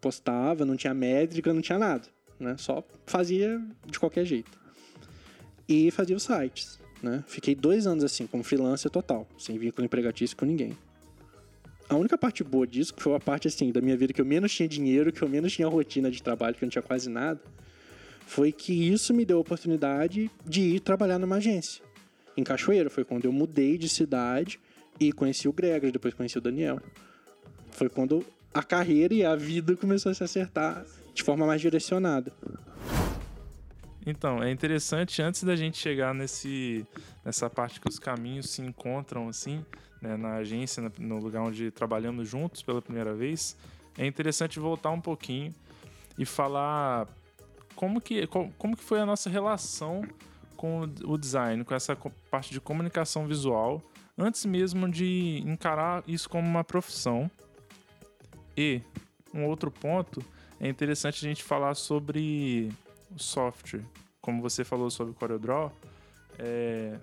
postava, 0.00 0.64
não 0.64 0.76
tinha 0.76 0.92
métrica, 0.92 1.52
não 1.52 1.60
tinha 1.60 1.78
nada. 1.78 2.06
Né? 2.38 2.56
Só 2.58 2.84
fazia 3.06 3.60
de 3.86 3.98
qualquer 3.98 4.24
jeito. 4.24 4.50
E 5.68 5.90
fazia 5.90 6.16
os 6.16 6.22
sites. 6.22 6.78
Né? 7.02 7.24
Fiquei 7.26 7.54
dois 7.54 7.86
anos 7.86 8.04
assim, 8.04 8.26
como 8.26 8.42
freelancer 8.42 8.90
total, 8.90 9.26
sem 9.38 9.58
vínculo 9.58 9.84
empregatício 9.84 10.36
com 10.36 10.44
ninguém. 10.44 10.76
A 11.88 11.96
única 11.96 12.16
parte 12.16 12.44
boa 12.44 12.66
disso, 12.66 12.94
que 12.94 13.02
foi 13.02 13.14
a 13.16 13.20
parte 13.20 13.48
assim 13.48 13.72
da 13.72 13.80
minha 13.80 13.96
vida 13.96 14.12
que 14.12 14.20
eu 14.20 14.24
menos 14.24 14.54
tinha 14.54 14.68
dinheiro, 14.68 15.12
que 15.12 15.22
eu 15.22 15.28
menos 15.28 15.52
tinha 15.52 15.66
rotina 15.66 16.10
de 16.10 16.22
trabalho, 16.22 16.54
que 16.54 16.62
eu 16.62 16.66
não 16.66 16.70
tinha 16.70 16.82
quase 16.82 17.08
nada, 17.08 17.40
foi 18.26 18.52
que 18.52 18.72
isso 18.72 19.12
me 19.12 19.24
deu 19.24 19.38
a 19.38 19.40
oportunidade 19.40 20.30
de 20.46 20.60
ir 20.60 20.80
trabalhar 20.80 21.18
numa 21.18 21.36
agência. 21.36 21.82
Em 22.36 22.44
Cachoeira 22.44 22.88
foi 22.88 23.04
quando 23.04 23.24
eu 23.24 23.32
mudei 23.32 23.76
de 23.76 23.88
cidade 23.88 24.60
e 25.00 25.12
conheci 25.12 25.48
o 25.48 25.52
Gregory, 25.52 25.90
depois 25.90 26.14
conheci 26.14 26.38
o 26.38 26.40
Daniel. 26.40 26.80
Foi 27.72 27.88
quando 27.88 28.24
a 28.54 28.62
carreira 28.62 29.12
e 29.12 29.24
a 29.24 29.34
vida 29.34 29.74
começou 29.74 30.12
a 30.12 30.14
se 30.14 30.22
acertar 30.22 30.86
de 31.12 31.22
forma 31.22 31.44
mais 31.44 31.60
direcionada. 31.60 32.32
Então, 34.06 34.42
é 34.42 34.50
interessante, 34.50 35.20
antes 35.20 35.42
da 35.44 35.54
gente 35.54 35.76
chegar 35.76 36.14
nesse, 36.14 36.86
nessa 37.24 37.50
parte 37.50 37.80
que 37.80 37.88
os 37.88 37.98
caminhos 37.98 38.48
se 38.50 38.62
encontram, 38.62 39.28
assim, 39.28 39.64
né, 40.00 40.16
na 40.16 40.36
agência, 40.36 40.90
no 40.98 41.18
lugar 41.18 41.42
onde 41.42 41.70
trabalhamos 41.70 42.28
juntos 42.28 42.62
pela 42.62 42.80
primeira 42.80 43.14
vez, 43.14 43.56
é 43.98 44.06
interessante 44.06 44.58
voltar 44.58 44.90
um 44.90 45.00
pouquinho 45.00 45.54
e 46.18 46.24
falar 46.24 47.06
como 47.74 48.00
que, 48.00 48.26
co- 48.26 48.50
como 48.56 48.74
que 48.76 48.82
foi 48.82 49.00
a 49.00 49.06
nossa 49.06 49.28
relação 49.28 50.02
com 50.56 50.80
o- 51.04 51.18
design, 51.18 51.62
com 51.64 51.74
essa 51.74 51.94
parte 52.30 52.52
de 52.52 52.60
comunicação 52.60 53.26
visual, 53.26 53.82
antes 54.16 54.44
mesmo 54.46 54.88
de 54.88 55.42
encarar 55.46 56.02
isso 56.06 56.28
como 56.28 56.46
uma 56.48 56.64
profissão. 56.64 57.30
E 58.56 58.80
um 59.34 59.44
outro 59.44 59.70
ponto 59.70 60.22
é 60.58 60.68
interessante 60.68 61.24
a 61.24 61.28
gente 61.28 61.42
falar 61.42 61.74
sobre 61.74 62.70
software, 63.16 63.84
como 64.20 64.42
você 64.42 64.64
falou 64.64 64.90
sobre 64.90 65.12
o 65.12 65.14
CorelDRAW, 65.14 65.72
é, 66.38 66.98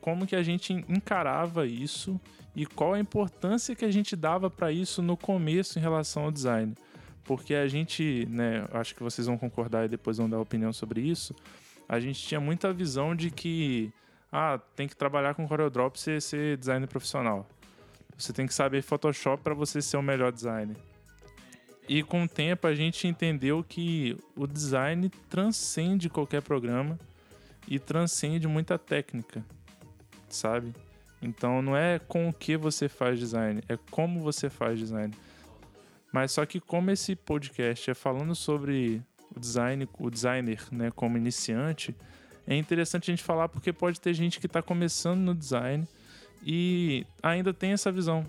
como 0.00 0.26
que 0.26 0.34
a 0.34 0.42
gente 0.42 0.72
encarava 0.88 1.66
isso 1.66 2.20
e 2.54 2.66
qual 2.66 2.94
a 2.94 3.00
importância 3.00 3.74
que 3.76 3.84
a 3.84 3.90
gente 3.90 4.16
dava 4.16 4.50
para 4.50 4.72
isso 4.72 5.02
no 5.02 5.16
começo 5.16 5.78
em 5.78 5.82
relação 5.82 6.24
ao 6.24 6.32
design. 6.32 6.74
Porque 7.24 7.54
a 7.54 7.68
gente, 7.68 8.26
né, 8.28 8.66
acho 8.72 8.94
que 8.94 9.02
vocês 9.02 9.26
vão 9.26 9.38
concordar 9.38 9.84
e 9.84 9.88
depois 9.88 10.16
vão 10.16 10.28
dar 10.28 10.40
opinião 10.40 10.72
sobre 10.72 11.00
isso, 11.00 11.34
a 11.88 12.00
gente 12.00 12.20
tinha 12.20 12.40
muita 12.40 12.72
visão 12.72 13.14
de 13.14 13.30
que 13.30 13.92
ah, 14.32 14.58
tem 14.76 14.88
que 14.88 14.96
trabalhar 14.96 15.34
com 15.34 15.46
CorelDRAW 15.46 15.90
para 15.90 16.00
você 16.00 16.20
ser 16.20 16.56
designer 16.56 16.86
profissional. 16.86 17.46
Você 18.16 18.32
tem 18.32 18.46
que 18.46 18.54
saber 18.54 18.82
Photoshop 18.82 19.42
para 19.42 19.54
você 19.54 19.80
ser 19.80 19.96
o 19.96 20.02
melhor 20.02 20.30
designer. 20.30 20.76
E 21.90 22.04
com 22.04 22.22
o 22.22 22.28
tempo 22.28 22.68
a 22.68 22.72
gente 22.72 23.08
entendeu 23.08 23.64
que 23.68 24.16
o 24.36 24.46
design 24.46 25.10
transcende 25.28 26.08
qualquer 26.08 26.40
programa 26.40 26.96
e 27.66 27.80
transcende 27.80 28.46
muita 28.46 28.78
técnica, 28.78 29.44
sabe? 30.28 30.72
Então 31.20 31.60
não 31.60 31.76
é 31.76 31.98
com 31.98 32.28
o 32.28 32.32
que 32.32 32.56
você 32.56 32.88
faz 32.88 33.18
design, 33.18 33.60
é 33.68 33.76
como 33.90 34.20
você 34.20 34.48
faz 34.48 34.78
design. 34.78 35.12
Mas 36.12 36.30
só 36.30 36.46
que 36.46 36.60
como 36.60 36.92
esse 36.92 37.16
podcast 37.16 37.90
é 37.90 37.94
falando 37.94 38.36
sobre 38.36 39.02
o 39.34 39.40
design, 39.40 39.88
o 39.98 40.08
designer, 40.08 40.62
né, 40.70 40.92
como 40.92 41.18
iniciante, 41.18 41.92
é 42.46 42.54
interessante 42.54 43.10
a 43.10 43.12
gente 43.12 43.24
falar 43.24 43.48
porque 43.48 43.72
pode 43.72 44.00
ter 44.00 44.14
gente 44.14 44.38
que 44.38 44.46
está 44.46 44.62
começando 44.62 45.18
no 45.18 45.34
design 45.34 45.88
e 46.46 47.04
ainda 47.20 47.52
tem 47.52 47.72
essa 47.72 47.90
visão 47.90 48.24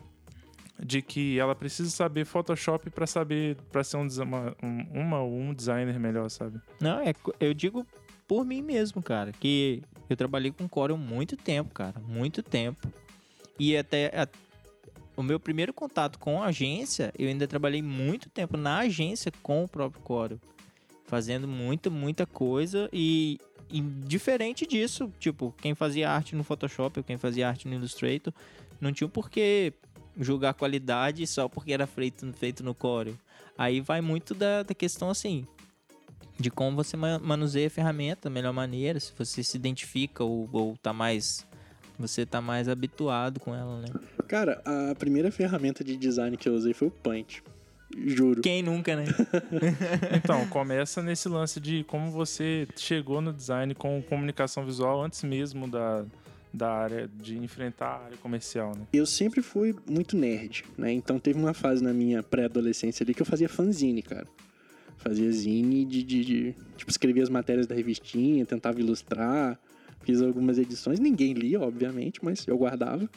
de 0.83 1.01
que 1.01 1.37
ela 1.37 1.53
precisa 1.55 1.89
saber 1.89 2.25
Photoshop 2.25 2.89
para 2.89 3.05
saber 3.05 3.55
para 3.71 3.83
ser 3.83 3.97
um, 3.97 4.07
uma, 4.23 4.55
um, 4.63 5.01
uma 5.01 5.19
ou 5.21 5.31
um 5.31 5.53
designer 5.53 5.99
melhor, 5.99 6.29
sabe? 6.29 6.59
Não, 6.79 6.99
é, 6.99 7.13
eu 7.39 7.53
digo 7.53 7.85
por 8.27 8.43
mim 8.45 8.61
mesmo, 8.61 9.01
cara, 9.01 9.31
que 9.31 9.83
eu 10.09 10.15
trabalhei 10.17 10.51
com 10.51 10.67
Corel 10.67 10.97
muito 10.97 11.37
tempo, 11.37 11.73
cara, 11.73 11.99
muito 12.07 12.41
tempo. 12.41 12.91
E 13.59 13.77
até 13.77 14.07
a- 14.07 14.27
o 15.15 15.21
meu 15.21 15.39
primeiro 15.39 15.71
contato 15.73 16.17
com 16.17 16.41
a 16.41 16.47
agência, 16.47 17.13
eu 17.19 17.27
ainda 17.27 17.47
trabalhei 17.47 17.81
muito 17.81 18.29
tempo 18.29 18.57
na 18.57 18.79
agência 18.79 19.31
com 19.43 19.63
o 19.63 19.67
próprio 19.67 20.01
Corel, 20.01 20.39
fazendo 21.05 21.47
muita, 21.47 21.89
muita 21.89 22.25
coisa 22.25 22.89
e, 22.91 23.37
diferente 24.07 24.65
disso, 24.65 25.11
tipo, 25.19 25.53
quem 25.61 25.75
fazia 25.75 26.09
arte 26.09 26.35
no 26.35 26.43
Photoshop 26.43 26.99
ou 26.99 27.03
quem 27.03 27.17
fazia 27.17 27.47
arte 27.47 27.67
no 27.67 27.75
Illustrator, 27.75 28.33
não 28.79 28.91
tinha 28.91 29.07
por 29.07 29.29
que 29.29 29.73
julgar 30.19 30.53
qualidade 30.53 31.25
só 31.27 31.47
porque 31.47 31.73
era 31.73 31.87
feito, 31.87 32.31
feito 32.33 32.63
no 32.63 32.73
Corel. 32.73 33.15
Aí 33.57 33.79
vai 33.81 34.01
muito 34.01 34.33
da, 34.33 34.63
da 34.63 34.73
questão 34.73 35.09
assim, 35.09 35.45
de 36.39 36.49
como 36.49 36.75
você 36.75 36.97
ma- 36.97 37.19
manuseia 37.19 37.67
a 37.67 37.69
ferramenta 37.69 38.29
da 38.29 38.33
melhor 38.33 38.53
maneira, 38.53 38.99
se 38.99 39.11
você 39.17 39.43
se 39.43 39.55
identifica 39.57 40.23
ou, 40.23 40.49
ou 40.51 40.77
tá 40.77 40.91
mais. 40.93 41.45
Você 41.99 42.25
tá 42.25 42.41
mais 42.41 42.67
habituado 42.67 43.39
com 43.39 43.53
ela, 43.53 43.79
né? 43.81 43.87
Cara, 44.27 44.59
a 44.65 44.95
primeira 44.95 45.29
ferramenta 45.31 45.83
de 45.83 45.95
design 45.95 46.35
que 46.35 46.49
eu 46.49 46.55
usei 46.55 46.73
foi 46.73 46.87
o 46.87 46.91
Paint. 46.91 47.41
Juro. 48.07 48.41
Quem 48.41 48.63
nunca, 48.63 48.95
né? 48.95 49.05
Então, 50.15 50.47
começa 50.49 51.03
nesse 51.03 51.29
lance 51.29 51.59
de 51.59 51.83
como 51.83 52.09
você 52.09 52.67
chegou 52.75 53.21
no 53.21 53.31
design 53.31 53.75
com 53.75 54.01
comunicação 54.01 54.65
visual 54.65 55.03
antes 55.03 55.21
mesmo 55.23 55.67
da, 55.67 56.03
da 56.53 56.69
área 56.71 57.07
de 57.07 57.37
enfrentar 57.37 57.87
a 57.87 58.05
área 58.05 58.17
comercial, 58.17 58.73
né? 58.75 58.85
Eu 58.91 59.05
sempre 59.05 59.41
fui 59.41 59.75
muito 59.89 60.17
nerd, 60.17 60.63
né? 60.77 60.91
Então 60.91 61.17
teve 61.19 61.39
uma 61.39 61.53
fase 61.53 61.83
na 61.83 61.93
minha 61.93 62.21
pré-adolescência 62.21 63.03
ali 63.03 63.13
que 63.13 63.21
eu 63.21 63.25
fazia 63.25 63.47
fanzine, 63.47 64.01
cara. 64.01 64.27
Fazia 64.97 65.31
zine 65.31 65.85
de, 65.85 66.03
de, 66.03 66.23
de- 66.25 66.55
Tipo, 66.77 66.91
escrevia 66.91 67.23
as 67.23 67.29
matérias 67.29 67.65
da 67.67 67.73
revistinha, 67.73 68.45
tentava 68.45 68.79
ilustrar. 68.79 69.59
Fiz 70.03 70.21
algumas 70.21 70.57
edições. 70.57 70.99
Ninguém 70.99 71.33
lia, 71.33 71.59
obviamente, 71.59 72.23
mas 72.23 72.45
eu 72.47 72.57
guardava. 72.57 73.09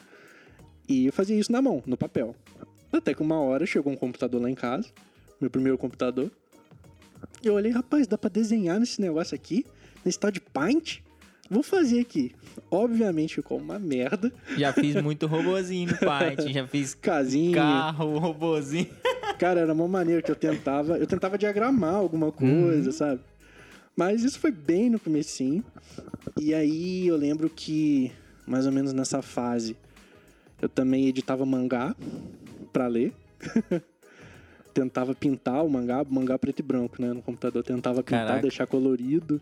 E 0.89 1.07
eu 1.07 1.13
fazia 1.13 1.37
isso 1.39 1.51
na 1.51 1.61
mão, 1.61 1.83
no 1.87 1.97
papel. 1.97 2.35
Até 2.93 3.13
que 3.15 3.23
uma 3.23 3.39
hora 3.41 3.67
chegou 3.67 3.93
um 3.93 3.97
computador 3.97 4.41
lá 4.41 4.49
em 4.51 4.55
casa. 4.55 4.89
Meu 5.41 5.51
primeiro 5.51 5.77
computador. 5.77 6.31
E 7.43 7.47
eu 7.49 7.55
olhei, 7.55 7.73
rapaz, 7.73 8.07
dá 8.07 8.17
pra 8.17 8.31
desenhar 8.31 8.79
nesse 8.79 9.01
negócio 9.01 9.35
aqui? 9.35 9.67
Nesse 10.05 10.19
tal 10.19 10.31
de 10.31 10.41
Paint? 10.41 11.01
Vou 11.51 11.63
fazer 11.63 12.01
aqui. 12.01 12.33
Obviamente 12.71 13.35
ficou 13.35 13.59
uma 13.59 13.79
merda. 13.79 14.33
Já 14.57 14.73
fiz 14.73 15.01
muito 15.03 15.27
robozinho 15.27 15.91
no 15.91 15.99
Paint, 15.99 16.53
já 16.53 16.67
fiz 16.67 16.95
Casinha. 16.95 17.57
carro, 17.57 18.19
robozinho. 18.19 18.89
Cara, 19.39 19.61
era 19.61 19.73
uma 19.73 19.89
maneira 19.89 20.23
que 20.23 20.31
eu 20.31 20.37
tentava. 20.37 20.97
Eu 20.97 21.07
tentava 21.07 21.37
diagramar 21.37 21.95
alguma 21.95 22.33
coisa, 22.33 22.93
sabe? 22.93 23.21
Mas 23.97 24.25
isso 24.25 24.39
foi 24.39 24.51
bem 24.51 24.89
no 24.91 24.99
comecinho. 24.99 25.65
E 26.41 26.55
aí 26.55 27.07
eu 27.07 27.17
lembro 27.17 27.49
que, 27.51 28.11
mais 28.47 28.67
ou 28.67 28.73
menos 28.73 28.93
nessa 28.93 29.23
fase, 29.23 29.77
eu 30.61 30.69
também 30.69 31.07
editava 31.07 31.45
mangá 31.45 31.95
pra 32.73 32.87
ler. 32.87 33.13
tentava 34.73 35.15
pintar 35.15 35.65
o 35.65 35.69
mangá, 35.69 36.05
mangá 36.09 36.37
preto 36.39 36.61
e 36.61 36.63
branco, 36.63 37.01
né? 37.01 37.13
No 37.13 37.23
computador. 37.23 37.63
Tentava 37.63 38.03
pintar, 38.03 38.27
Caraca. 38.27 38.43
deixar 38.43 38.67
colorido. 38.67 39.41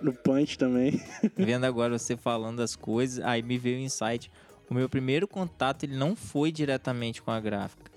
No 0.00 0.12
Punch 0.12 0.56
também. 0.58 1.00
Vendo 1.36 1.64
agora 1.64 1.98
você 1.98 2.16
falando 2.16 2.58
das 2.58 2.76
coisas, 2.76 3.24
aí 3.24 3.42
me 3.42 3.58
veio 3.58 3.78
o 3.78 3.80
insight. 3.80 4.30
O 4.70 4.74
meu 4.74 4.88
primeiro 4.88 5.26
contato 5.26 5.84
ele 5.84 5.96
não 5.96 6.14
foi 6.14 6.52
diretamente 6.52 7.20
com 7.22 7.30
a 7.30 7.40
gráfica. 7.40 7.90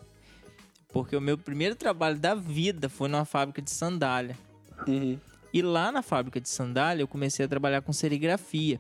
Porque 0.92 1.16
o 1.16 1.22
meu 1.22 1.38
primeiro 1.38 1.76
trabalho 1.76 2.18
da 2.20 2.34
vida 2.36 2.90
foi 2.90 3.08
numa 3.08 3.26
fábrica 3.26 3.62
de 3.62 3.72
sandália. 3.72 4.38
Uhum. 4.88 5.18
E 5.54 5.62
lá 5.62 5.92
na 5.92 6.02
fábrica 6.02 6.40
de 6.42 6.50
sandália 6.50 7.04
eu 7.04 7.08
comecei 7.08 7.46
a 7.46 7.48
trabalhar 7.48 7.82
com 7.82 7.94
serigrafia. 7.94 8.80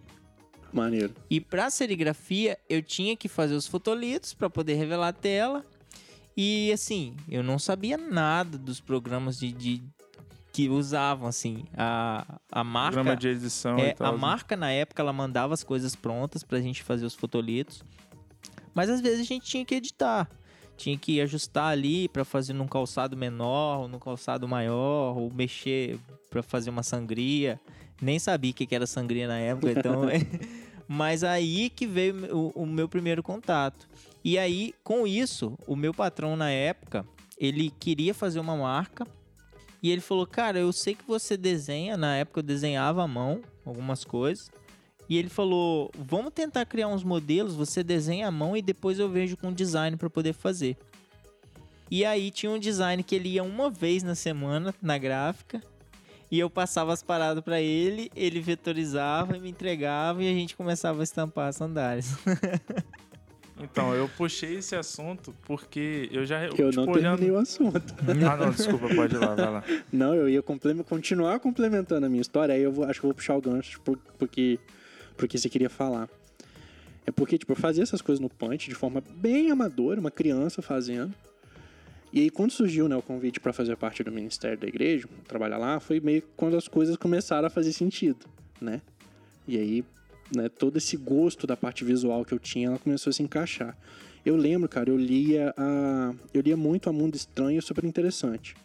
Maneiro. 0.73 1.13
E 1.29 1.39
para 1.39 1.69
serigrafia 1.69 2.57
eu 2.69 2.81
tinha 2.81 3.15
que 3.15 3.27
fazer 3.27 3.53
os 3.55 3.67
fotolitos 3.67 4.33
para 4.33 4.49
poder 4.49 4.75
revelar 4.75 5.09
a 5.09 5.13
tela. 5.13 5.65
E 6.35 6.71
assim, 6.71 7.15
eu 7.29 7.43
não 7.43 7.59
sabia 7.59 7.97
nada 7.97 8.57
dos 8.57 8.79
programas 8.79 9.37
de, 9.37 9.51
de- 9.51 9.83
que 10.51 10.69
usavam 10.69 11.27
assim. 11.27 11.63
A, 11.75 12.39
a 12.51 12.63
marca 12.63 12.95
Programa 12.95 13.15
de 13.15 13.27
edição 13.29 13.77
é, 13.77 13.93
tal. 13.93 14.07
a 14.07 14.11
né? 14.11 14.17
marca 14.17 14.55
na 14.55 14.71
época 14.71 15.01
ela 15.01 15.13
mandava 15.13 15.53
as 15.53 15.63
coisas 15.63 15.95
prontas 15.95 16.43
pra 16.43 16.59
gente 16.59 16.83
fazer 16.83 17.05
os 17.05 17.15
fotolitos. 17.15 17.83
Mas 18.73 18.89
às 18.89 19.01
vezes 19.01 19.21
a 19.21 19.23
gente 19.23 19.45
tinha 19.45 19.65
que 19.65 19.75
editar. 19.75 20.29
tinha 20.77 20.97
que 20.97 21.21
ajustar 21.21 21.71
ali 21.71 22.07
para 22.07 22.25
fazer 22.25 22.53
num 22.53 22.67
calçado 22.67 23.15
menor, 23.15 23.81
ou 23.81 23.87
num 23.87 23.99
calçado 23.99 24.47
maior, 24.47 25.17
ou 25.17 25.31
mexer 25.31 25.99
para 26.29 26.41
fazer 26.41 26.69
uma 26.69 26.83
sangria. 26.83 27.59
Nem 28.01 28.17
sabia 28.17 28.51
o 28.51 28.53
que 28.53 28.65
que 28.65 28.75
era 28.75 28.87
sangria 28.87 29.27
na 29.27 29.37
época, 29.37 29.71
então. 29.71 30.03
Mas 30.87 31.23
aí 31.23 31.69
que 31.69 31.87
veio 31.87 32.35
o, 32.35 32.63
o 32.63 32.65
meu 32.65 32.89
primeiro 32.89 33.23
contato. 33.23 33.87
E 34.23 34.37
aí, 34.37 34.73
com 34.83 35.07
isso, 35.07 35.57
o 35.65 35.75
meu 35.75 35.93
patrão 35.93 36.35
na 36.35 36.49
época, 36.49 37.05
ele 37.37 37.71
queria 37.79 38.13
fazer 38.13 38.39
uma 38.39 38.57
marca. 38.57 39.07
E 39.81 39.89
ele 39.89 40.01
falou: 40.01 40.27
Cara, 40.27 40.59
eu 40.59 40.71
sei 40.71 40.95
que 40.95 41.03
você 41.05 41.35
desenha. 41.35 41.97
Na 41.97 42.15
época 42.15 42.39
eu 42.39 42.43
desenhava 42.43 43.03
à 43.03 43.07
mão 43.07 43.41
algumas 43.65 44.03
coisas. 44.03 44.51
E 45.09 45.17
ele 45.17 45.29
falou: 45.29 45.91
Vamos 45.97 46.33
tentar 46.33 46.65
criar 46.65 46.87
uns 46.87 47.03
modelos. 47.03 47.55
Você 47.55 47.83
desenha 47.83 48.27
à 48.27 48.31
mão 48.31 48.55
e 48.55 48.61
depois 48.61 48.99
eu 48.99 49.09
vejo 49.09 49.35
com 49.37 49.51
design 49.51 49.97
para 49.97 50.09
poder 50.09 50.33
fazer. 50.33 50.77
E 51.89 52.05
aí 52.05 52.31
tinha 52.31 52.51
um 52.51 52.59
design 52.59 53.03
que 53.03 53.15
ele 53.15 53.29
ia 53.29 53.43
uma 53.43 53.69
vez 53.69 54.03
na 54.03 54.15
semana 54.15 54.73
na 54.81 54.97
gráfica. 54.97 55.61
E 56.31 56.39
eu 56.39 56.49
passava 56.49 56.93
as 56.93 57.03
paradas 57.03 57.43
para 57.43 57.59
ele, 57.59 58.09
ele 58.15 58.39
vetorizava 58.39 59.35
e 59.35 59.39
me 59.41 59.49
entregava 59.49 60.23
e 60.23 60.29
a 60.29 60.33
gente 60.33 60.55
começava 60.55 61.01
a 61.01 61.03
estampar 61.03 61.49
as 61.49 61.57
sandálias. 61.57 62.15
Então, 63.59 63.93
eu 63.93 64.09
puxei 64.09 64.55
esse 64.57 64.75
assunto 64.75 65.35
porque 65.45 66.09
eu 66.11 66.25
já. 66.25 66.45
Eu 66.45 66.51
tipo, 66.71 66.71
não 66.85 66.91
terminei 66.93 67.29
o 67.31 67.37
assunto. 67.37 67.81
Ah, 68.27 68.35
não, 68.37 68.51
desculpa, 68.51 68.87
pode 68.95 69.15
ir 69.15 69.19
lá, 69.19 69.35
vai 69.35 69.51
lá. 69.51 69.63
Não, 69.93 70.15
eu 70.15 70.27
ia 70.27 70.41
complemen- 70.41 70.83
continuar 70.83 71.39
complementando 71.39 72.05
a 72.05 72.09
minha 72.09 72.21
história, 72.21 72.55
aí 72.55 72.61
eu 72.61 72.71
vou- 72.71 72.85
acho 72.85 72.99
que 72.99 73.05
vou 73.05 73.13
puxar 73.13 73.35
o 73.35 73.41
gancho 73.41 73.79
por- 73.81 73.99
porque, 74.17 74.57
porque 75.15 75.37
você 75.37 75.47
queria 75.49 75.69
falar. 75.69 76.09
É 77.05 77.11
porque, 77.11 77.37
tipo, 77.37 77.51
eu 77.51 77.55
fazia 77.55 77.83
essas 77.83 78.01
coisas 78.01 78.19
no 78.19 78.29
Punch 78.29 78.67
de 78.69 78.75
forma 78.75 79.03
bem 79.15 79.51
amadora, 79.51 79.99
uma 79.99 80.11
criança 80.11 80.61
fazendo. 80.61 81.13
E 82.13 82.19
aí, 82.21 82.29
quando 82.29 82.51
surgiu 82.51 82.87
né, 82.89 82.95
o 82.95 83.01
convite 83.01 83.39
para 83.39 83.53
fazer 83.53 83.75
parte 83.77 84.03
do 84.03 84.11
ministério 84.11 84.57
da 84.57 84.67
igreja, 84.67 85.07
trabalhar 85.27 85.57
lá, 85.57 85.79
foi 85.79 85.99
meio 85.99 86.21
que 86.21 86.27
quando 86.35 86.57
as 86.57 86.67
coisas 86.67 86.97
começaram 86.97 87.47
a 87.47 87.49
fazer 87.49 87.73
sentido, 87.73 88.25
né? 88.59 88.81
E 89.47 89.57
aí, 89.57 89.83
né, 90.35 90.49
todo 90.49 90.77
esse 90.77 90.95
gosto 90.97 91.45
da 91.45 91.57
parte 91.57 91.83
visual 91.83 92.23
que 92.25 92.33
eu 92.33 92.39
tinha, 92.39 92.67
ela 92.67 92.79
começou 92.79 93.09
a 93.09 93.13
se 93.13 93.21
encaixar. 93.21 93.77
Eu 94.25 94.35
lembro, 94.35 94.69
cara, 94.69 94.89
eu 94.89 94.97
lia 94.97 95.53
a, 95.57 96.13
eu 96.33 96.41
lia 96.41 96.55
muito 96.55 96.89
a 96.89 96.93
Mundo 96.93 97.15
Estranho, 97.15 97.61
super 97.61 97.83
interessante. 97.83 98.55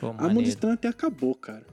Pô, 0.00 0.14
A 0.18 0.28
Mundo. 0.28 0.46
Estranho 0.46 0.74
até 0.74 0.88
acabou, 0.88 1.34
cara. 1.34 1.64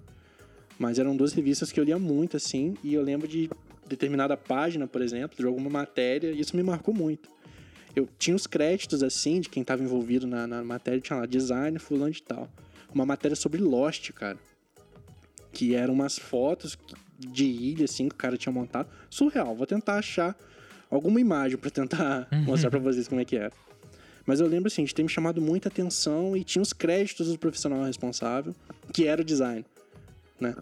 Mas 0.77 0.99
eram 0.99 1.15
duas 1.15 1.33
revistas 1.33 1.71
que 1.71 1.79
eu 1.79 1.83
lia 1.83 1.97
muito, 1.99 2.37
assim, 2.37 2.75
e 2.83 2.93
eu 2.93 3.03
lembro 3.03 3.27
de 3.27 3.49
determinada 3.87 4.37
página, 4.37 4.87
por 4.87 5.01
exemplo, 5.01 5.37
de 5.37 5.45
alguma 5.45 5.69
matéria, 5.69 6.31
e 6.31 6.39
isso 6.39 6.55
me 6.55 6.63
marcou 6.63 6.93
muito. 6.93 7.29
Eu 7.95 8.07
tinha 8.17 8.35
os 8.35 8.47
créditos, 8.47 9.03
assim, 9.03 9.41
de 9.41 9.49
quem 9.49 9.61
estava 9.61 9.83
envolvido 9.83 10.25
na, 10.25 10.47
na 10.47 10.63
matéria, 10.63 11.01
tinha 11.01 11.19
lá 11.19 11.25
design, 11.25 11.77
fulano 11.77 12.11
de 12.11 12.23
tal. 12.23 12.49
Uma 12.93 13.05
matéria 13.05 13.35
sobre 13.35 13.59
Lost, 13.61 14.11
cara. 14.11 14.37
Que 15.51 15.75
eram 15.75 15.93
umas 15.93 16.17
fotos 16.17 16.77
de 17.27 17.45
ilha, 17.45 17.85
assim, 17.85 18.09
que 18.09 18.15
o 18.15 18.17
cara 18.17 18.37
tinha 18.37 18.51
montado. 18.51 18.89
Surreal. 19.09 19.55
Vou 19.55 19.67
tentar 19.67 19.95
achar 19.95 20.35
alguma 20.89 21.19
imagem 21.19 21.57
pra 21.57 21.69
tentar 21.69 22.27
mostrar 22.45 22.69
pra 22.69 22.79
vocês 22.79 23.07
como 23.07 23.21
é 23.21 23.25
que 23.25 23.35
era. 23.35 23.51
Mas 24.25 24.39
eu 24.39 24.47
lembro, 24.47 24.67
assim, 24.67 24.83
de 24.83 24.93
ter 24.93 25.03
me 25.03 25.09
chamado 25.09 25.41
muita 25.41 25.69
atenção 25.69 26.37
e 26.37 26.43
tinha 26.43 26.61
os 26.61 26.73
créditos 26.73 27.27
do 27.27 27.39
profissional 27.39 27.83
responsável, 27.83 28.55
que 28.93 29.07
era 29.07 29.21
o 29.21 29.25
design, 29.25 29.65
né? 30.39 30.55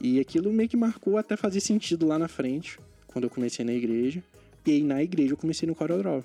E 0.00 0.20
aquilo 0.20 0.52
meio 0.52 0.68
que 0.68 0.76
marcou 0.76 1.16
até 1.16 1.36
fazer 1.36 1.60
sentido 1.60 2.06
lá 2.06 2.18
na 2.18 2.28
frente, 2.28 2.78
quando 3.06 3.24
eu 3.24 3.30
comecei 3.30 3.64
na 3.64 3.72
igreja. 3.72 4.22
E 4.66 4.72
aí 4.72 4.82
na 4.82 5.02
igreja 5.02 5.32
eu 5.32 5.36
comecei 5.36 5.66
no 5.66 5.74
CorelDRAW. 5.74 6.22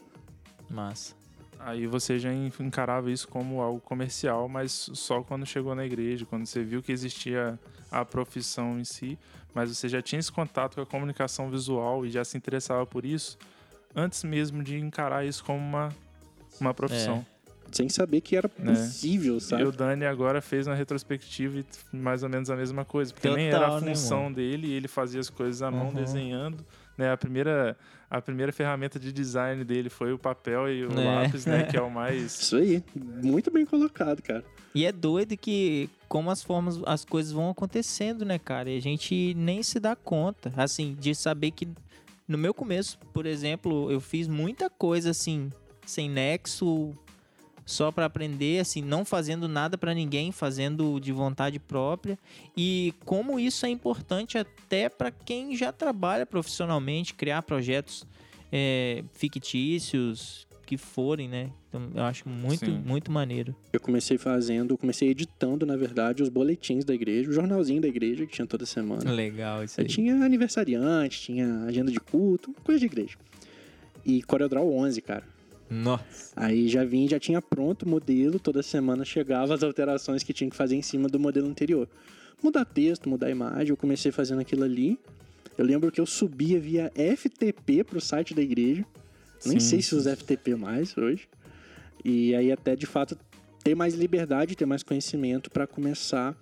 Massa. 0.69 1.15
Aí 1.59 1.85
você 1.85 2.17
já 2.17 2.33
encarava 2.33 3.11
isso 3.11 3.27
como 3.27 3.61
algo 3.61 3.79
comercial, 3.79 4.49
mas 4.49 4.89
só 4.93 5.21
quando 5.21 5.45
chegou 5.45 5.75
na 5.75 5.85
igreja, 5.85 6.25
quando 6.25 6.45
você 6.45 6.63
viu 6.63 6.81
que 6.81 6.91
existia 6.91 7.59
a 7.91 8.05
profissão 8.05 8.79
em 8.79 8.83
si, 8.85 9.19
mas 9.53 9.69
você 9.75 9.89
já 9.89 10.01
tinha 10.01 10.19
esse 10.19 10.31
contato 10.31 10.75
com 10.75 10.81
a 10.81 10.85
comunicação 10.85 11.49
visual 11.51 12.05
e 12.05 12.09
já 12.09 12.23
se 12.23 12.37
interessava 12.37 12.85
por 12.85 13.05
isso 13.05 13.37
antes 13.93 14.23
mesmo 14.23 14.63
de 14.63 14.77
encarar 14.79 15.25
isso 15.25 15.43
como 15.43 15.59
uma, 15.59 15.89
uma 16.59 16.73
profissão. 16.73 17.25
Sem 17.71 17.87
saber 17.89 18.21
que 18.21 18.35
era 18.35 18.49
Né? 18.57 18.73
possível, 18.73 19.39
sabe? 19.39 19.63
E 19.63 19.65
o 19.65 19.71
Dani 19.71 20.05
agora 20.05 20.41
fez 20.41 20.67
uma 20.67 20.75
retrospectiva 20.75 21.59
e 21.59 21.65
mais 21.95 22.23
ou 22.23 22.29
menos 22.29 22.49
a 22.49 22.55
mesma 22.55 22.83
coisa, 22.85 23.13
porque 23.13 23.29
nem 23.29 23.47
era 23.47 23.59
Total, 23.65 23.77
a 23.77 23.81
né, 23.81 23.89
função 23.89 24.31
dele, 24.31 24.67
e 24.67 24.73
ele 24.73 24.87
fazia 24.87 25.19
as 25.19 25.29
coisas 25.29 25.61
à 25.61 25.69
mão 25.71 25.87
Uhum. 25.87 25.93
desenhando. 25.93 26.65
Né, 26.97 27.11
a, 27.11 27.15
primeira, 27.17 27.77
a 28.09 28.21
primeira 28.21 28.51
ferramenta 28.51 28.99
de 28.99 29.11
design 29.13 29.63
dele 29.63 29.89
foi 29.89 30.11
o 30.13 30.19
papel 30.19 30.69
e 30.69 30.85
o 30.85 30.99
É. 30.99 31.05
lápis, 31.05 31.45
né, 31.45 31.63
que 31.63 31.77
é 31.77 31.81
o 31.81 31.89
mais 31.91 32.39
Isso 32.41 32.55
aí. 32.57 32.83
Muito 32.95 33.49
bem 33.51 33.65
colocado, 33.65 34.21
cara. 34.21 34.43
E 34.73 34.85
é 34.85 34.91
doido 34.91 35.35
que 35.37 35.89
como 36.07 36.29
as 36.29 36.43
formas, 36.43 36.79
as 36.85 37.05
coisas 37.05 37.31
vão 37.31 37.49
acontecendo, 37.49 38.25
né, 38.25 38.37
cara? 38.37 38.69
E 38.69 38.77
a 38.77 38.81
gente 38.81 39.33
nem 39.35 39.63
se 39.63 39.79
dá 39.79 39.95
conta, 39.95 40.51
assim, 40.57 40.95
de 40.99 41.15
saber 41.15 41.51
que 41.51 41.67
no 42.27 42.37
meu 42.37 42.53
começo, 42.53 42.97
por 43.13 43.25
exemplo, 43.25 43.91
eu 43.91 43.99
fiz 43.99 44.27
muita 44.27 44.69
coisa 44.69 45.11
assim, 45.11 45.49
sem 45.85 46.09
nexo, 46.09 46.93
só 47.65 47.91
pra 47.91 48.05
aprender, 48.05 48.59
assim, 48.59 48.81
não 48.81 49.05
fazendo 49.05 49.47
nada 49.47 49.77
pra 49.77 49.93
ninguém, 49.93 50.31
fazendo 50.31 50.99
de 50.99 51.11
vontade 51.11 51.59
própria. 51.59 52.17
E 52.55 52.93
como 53.05 53.39
isso 53.39 53.65
é 53.65 53.69
importante 53.69 54.37
até 54.37 54.89
pra 54.89 55.11
quem 55.11 55.55
já 55.55 55.71
trabalha 55.71 56.25
profissionalmente, 56.25 57.13
criar 57.13 57.41
projetos 57.43 58.05
é, 58.51 59.03
fictícios 59.13 60.45
que 60.71 60.77
forem, 60.77 61.27
né? 61.27 61.51
Então, 61.67 61.89
eu 61.93 62.03
acho 62.03 62.29
muito, 62.29 62.65
Sim. 62.65 62.81
muito 62.85 63.11
maneiro. 63.11 63.53
Eu 63.73 63.79
comecei 63.81 64.17
fazendo, 64.17 64.77
comecei 64.77 65.09
editando, 65.09 65.65
na 65.65 65.75
verdade, 65.75 66.23
os 66.23 66.29
boletins 66.29 66.85
da 66.85 66.93
igreja, 66.93 67.29
o 67.29 67.33
jornalzinho 67.33 67.81
da 67.81 67.89
igreja 67.89 68.25
que 68.25 68.31
tinha 68.31 68.47
toda 68.47 68.65
semana. 68.65 69.11
Legal 69.11 69.65
isso 69.65 69.81
Eu 69.81 69.83
aí. 69.83 69.89
tinha 69.89 70.15
aniversariante, 70.23 71.19
tinha 71.19 71.65
agenda 71.65 71.91
de 71.91 71.99
culto, 71.99 72.53
coisa 72.63 72.79
de 72.79 72.85
igreja. 72.85 73.17
E 74.05 74.21
CorelDRAW 74.23 74.71
11, 74.73 75.01
cara. 75.01 75.23
Nossa. 75.69 76.31
Aí 76.37 76.69
já 76.69 76.85
vim, 76.85 77.05
já 77.05 77.19
tinha 77.19 77.41
pronto 77.41 77.83
o 77.83 77.89
modelo, 77.89 78.39
toda 78.39 78.63
semana 78.63 79.03
chegava 79.03 79.53
as 79.53 79.63
alterações 79.63 80.23
que 80.23 80.31
tinha 80.31 80.49
que 80.49 80.55
fazer 80.55 80.77
em 80.77 80.81
cima 80.81 81.09
do 81.09 81.19
modelo 81.19 81.49
anterior. 81.49 81.85
Mudar 82.41 82.63
texto, 82.63 83.09
mudar 83.09 83.29
imagem, 83.29 83.71
eu 83.71 83.77
comecei 83.77 84.09
fazendo 84.09 84.39
aquilo 84.39 84.63
ali. 84.63 84.97
Eu 85.57 85.65
lembro 85.65 85.91
que 85.91 85.99
eu 85.99 86.05
subia 86.05 86.61
via 86.61 86.89
FTP 86.95 87.83
pro 87.83 87.99
site 87.99 88.33
da 88.33 88.41
igreja. 88.41 88.85
Nem 89.45 89.59
Sim, 89.59 89.69
sei 89.69 89.81
se 89.81 89.95
usa 89.95 90.15
FTP 90.15 90.55
mais 90.55 90.97
hoje. 90.97 91.27
E 92.03 92.35
aí 92.35 92.51
até 92.51 92.75
de 92.75 92.85
fato 92.85 93.17
ter 93.63 93.75
mais 93.75 93.93
liberdade, 93.93 94.55
ter 94.55 94.65
mais 94.65 94.83
conhecimento 94.83 95.49
para 95.49 95.67
começar 95.67 96.35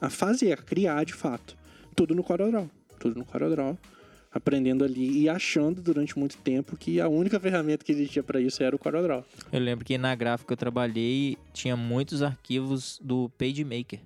a 0.00 0.08
fazer, 0.08 0.52
a 0.52 0.56
criar 0.56 1.04
de 1.04 1.12
fato. 1.12 1.56
Tudo 1.94 2.14
no 2.14 2.22
CorelDRAW, 2.22 2.70
tudo 2.98 3.18
no 3.18 3.24
CorelDRAW, 3.24 3.78
aprendendo 4.32 4.84
ali 4.84 5.22
e 5.22 5.28
achando 5.28 5.82
durante 5.82 6.18
muito 6.18 6.36
tempo 6.38 6.76
que 6.76 7.00
a 7.00 7.08
única 7.08 7.38
ferramenta 7.38 7.84
que 7.84 7.92
existia 7.92 8.22
para 8.22 8.40
isso 8.40 8.62
era 8.62 8.74
o 8.74 8.78
CorelDRAW. 8.78 9.24
Eu 9.52 9.60
lembro 9.60 9.84
que 9.84 9.98
na 9.98 10.14
gráfica 10.14 10.52
eu 10.52 10.56
trabalhei 10.56 11.36
tinha 11.52 11.76
muitos 11.76 12.22
arquivos 12.22 12.98
do 13.02 13.28
PageMaker. 13.36 14.00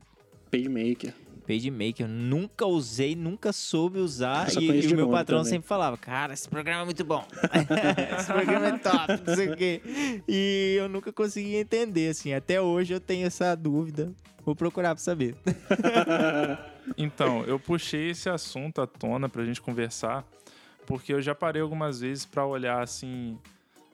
PageMaker. 0.51 1.15
PageMaker, 1.47 2.07
eu 2.07 2.09
nunca 2.09 2.67
usei, 2.67 3.15
nunca 3.15 3.53
soube 3.53 3.99
usar. 3.99 4.53
E, 4.57 4.65
e 4.65 4.93
o 4.93 4.97
meu 4.97 5.09
patrão 5.09 5.39
também. 5.39 5.53
sempre 5.53 5.69
falava: 5.69 5.97
Cara, 5.97 6.35
esse 6.35 6.49
programa 6.49 6.83
é 6.83 6.85
muito 6.85 7.05
bom. 7.05 7.25
esse 8.19 8.33
programa 8.33 8.69
é 8.69 8.79
top, 8.79 9.23
não 9.27 9.35
sei 9.35 9.49
o 9.49 9.57
quê. 9.57 9.81
E 10.29 10.77
eu 10.79 10.89
nunca 10.89 11.13
conseguia 11.13 11.61
entender, 11.61 12.11
assim. 12.11 12.35
Até 12.35 12.61
hoje 12.61 12.95
eu 12.95 13.01
tenho 13.01 13.27
essa 13.27 13.55
dúvida. 13.55 14.13
Vou 14.45 14.55
procurar 14.55 14.95
pra 14.95 15.03
saber. 15.03 15.35
Então, 16.97 17.43
eu 17.45 17.59
puxei 17.59 18.11
esse 18.11 18.29
assunto 18.29 18.81
à 18.81 18.87
tona 18.87 19.29
pra 19.29 19.45
gente 19.45 19.61
conversar, 19.61 20.25
porque 20.87 21.13
eu 21.13 21.21
já 21.21 21.35
parei 21.35 21.61
algumas 21.61 21.99
vezes 21.99 22.25
pra 22.25 22.47
olhar 22.47 22.81
assim 22.81 23.37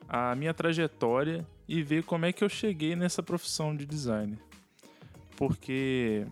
a 0.07 0.35
minha 0.35 0.53
trajetória 0.53 1.43
e 1.67 1.81
ver 1.81 2.03
como 2.03 2.25
é 2.25 2.31
que 2.33 2.43
eu 2.43 2.49
cheguei 2.49 2.95
nessa 2.95 3.23
profissão 3.23 3.75
de 3.75 3.85
designer. 3.85 4.37
Porque, 5.35 6.25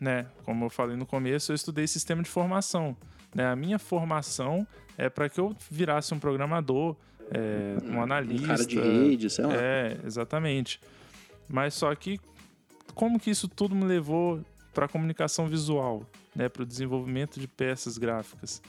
né, 0.00 0.26
como 0.44 0.64
eu 0.64 0.70
falei 0.70 0.96
no 0.96 1.04
começo, 1.04 1.52
eu 1.52 1.56
estudei 1.56 1.86
sistema 1.86 2.22
de 2.22 2.30
formação. 2.30 2.96
Né? 3.34 3.46
A 3.46 3.54
minha 3.54 3.78
formação 3.78 4.66
é 4.96 5.08
para 5.08 5.28
que 5.28 5.38
eu 5.38 5.54
virasse 5.70 6.14
um 6.14 6.18
programador, 6.18 6.96
é, 7.30 7.76
um 7.84 8.02
analista. 8.02 8.44
Um 8.44 8.46
cara 8.48 8.64
de 8.64 8.80
rede, 8.80 9.30
sei 9.30 9.44
lá. 9.44 9.54
É, 9.54 9.98
exatamente. 10.04 10.80
Mas 11.48 11.74
só 11.74 11.94
que 11.94 12.18
como 12.94 13.20
que 13.20 13.30
isso 13.30 13.46
tudo 13.46 13.74
me 13.74 13.84
levou 13.84 14.40
para 14.72 14.86
a 14.86 14.88
comunicação 14.88 15.48
visual, 15.48 16.04
né, 16.34 16.48
para 16.48 16.62
o 16.62 16.66
desenvolvimento 16.66 17.38
de 17.38 17.46
peças 17.46 17.98
gráficas, 17.98 18.62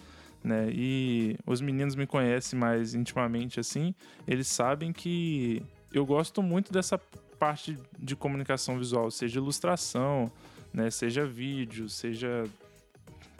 né? 0.44 0.70
E 0.72 1.38
os 1.46 1.62
meninos 1.62 1.96
me 1.96 2.08
conhecem 2.08 2.58
mais 2.58 2.96
intimamente 2.96 3.60
assim, 3.60 3.94
eles 4.28 4.48
sabem 4.48 4.92
que 4.92 5.62
eu 5.94 6.06
gosto 6.06 6.42
muito 6.42 6.72
dessa 6.74 6.98
parte 7.38 7.78
de 8.00 8.16
comunicação 8.16 8.78
visual, 8.78 9.12
seja 9.12 9.40
ilustração, 9.40 10.32
né, 10.74 10.90
seja 10.90 11.26
vídeo, 11.26 11.90
seja 11.90 12.44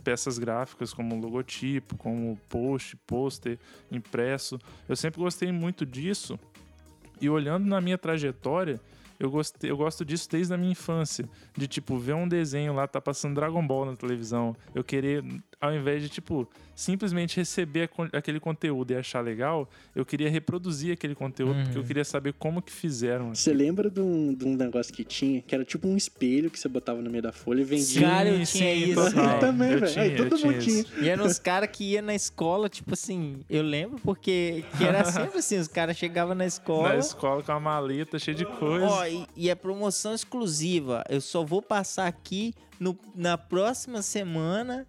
peças 0.04 0.38
gráficas 0.38 0.94
como 0.94 1.20
logotipo, 1.20 1.96
como 1.98 2.38
post, 2.50 2.98
pôster, 3.08 3.58
impresso. 3.92 4.60
Eu 4.90 4.96
sempre 4.96 5.22
gostei 5.22 5.52
muito 5.52 5.86
disso 5.86 6.40
E 7.22 7.30
olhando 7.30 7.68
na 7.68 7.80
minha 7.80 7.98
trajetória, 7.98 8.82
eu, 9.20 9.30
gostei, 9.30 9.70
eu 9.70 9.78
gosto 9.78 10.04
disso 10.04 10.28
desde 10.30 10.54
a 10.54 10.58
minha 10.58 10.72
infância. 10.72 11.30
De, 11.56 11.68
tipo, 11.68 11.98
ver 12.00 12.16
um 12.16 12.28
desenho 12.28 12.74
lá, 12.74 12.88
tá 12.88 13.00
passando 13.00 13.36
Dragon 13.36 13.66
Ball 13.66 13.86
na 13.86 13.96
televisão. 13.96 14.56
Eu 14.74 14.84
querer, 14.84 15.24
ao 15.62 15.74
invés 15.76 16.02
de, 16.02 16.10
tipo, 16.10 16.50
simplesmente 16.76 17.38
receber 17.38 17.88
aquele 18.12 18.40
conteúdo 18.40 18.92
e 18.92 18.96
achar 18.96 19.22
legal, 19.22 19.70
eu 19.96 20.04
queria 20.04 20.28
reproduzir 20.28 20.94
aquele 20.94 21.14
conteúdo, 21.14 21.54
uhum. 21.54 21.64
porque 21.64 21.78
eu 21.78 21.82
uhum. 21.82 21.88
queria 21.88 22.04
saber 22.04 22.34
como 22.34 22.64
que 22.64 22.72
fizeram. 22.72 23.36
Você 23.36 23.54
lembra 23.54 23.88
de 23.88 24.02
um, 24.02 24.34
de 24.34 24.44
um 24.44 24.56
negócio 24.56 24.92
que 24.92 25.04
tinha, 25.04 25.40
que 25.44 25.54
era 25.54 25.64
tipo 25.64 25.88
um 25.88 25.96
espelho 25.96 26.50
que 26.50 26.60
você 26.60 26.68
botava 26.68 27.00
no 27.00 27.12
meio 27.12 27.22
da 27.22 27.32
folha 27.32 27.62
e 27.62 27.64
vendia? 27.64 28.02
Cara, 28.02 28.30
eu 28.30 28.44
tinha 28.44 28.74
isso. 28.74 29.00
Eu 29.00 29.40
também, 29.40 29.78
velho. 29.78 30.30
Todo 30.30 30.40
mundo 30.40 30.60
tinha. 30.60 30.84
E 31.00 31.08
eram 31.08 31.28
os 31.28 31.38
caras 31.38 31.70
que 31.72 31.92
iam 31.92 32.04
na 32.04 32.16
escola, 32.16 32.68
tipo 32.68 32.94
assim, 32.96 33.42
eu 33.48 33.62
lembro 33.62 34.00
porque 34.00 34.66
que 34.78 34.84
era 34.84 35.06
sempre 35.06 35.38
assim, 35.38 35.60
os 35.60 35.68
caras 35.68 35.96
chegavam 35.96 36.34
na 36.34 36.48
escola. 36.48 36.90
Na 36.90 36.98
escola 36.98 37.44
com 37.44 37.52
a 37.52 37.60
maleta 37.60 38.18
cheia 38.18 38.36
de 38.36 38.46
coisa. 38.46 38.88
Ó, 38.88 39.06
e, 39.06 39.28
e 39.36 39.50
é 39.50 39.54
promoção 39.54 40.16
exclusiva. 40.16 41.04
Eu 41.08 41.22
só 41.22 41.44
vou 41.44 41.62
passar 41.62 42.08
aqui 42.08 42.56
no, 42.80 42.98
na 43.16 43.38
próxima 43.38 44.02
semana 44.02 44.88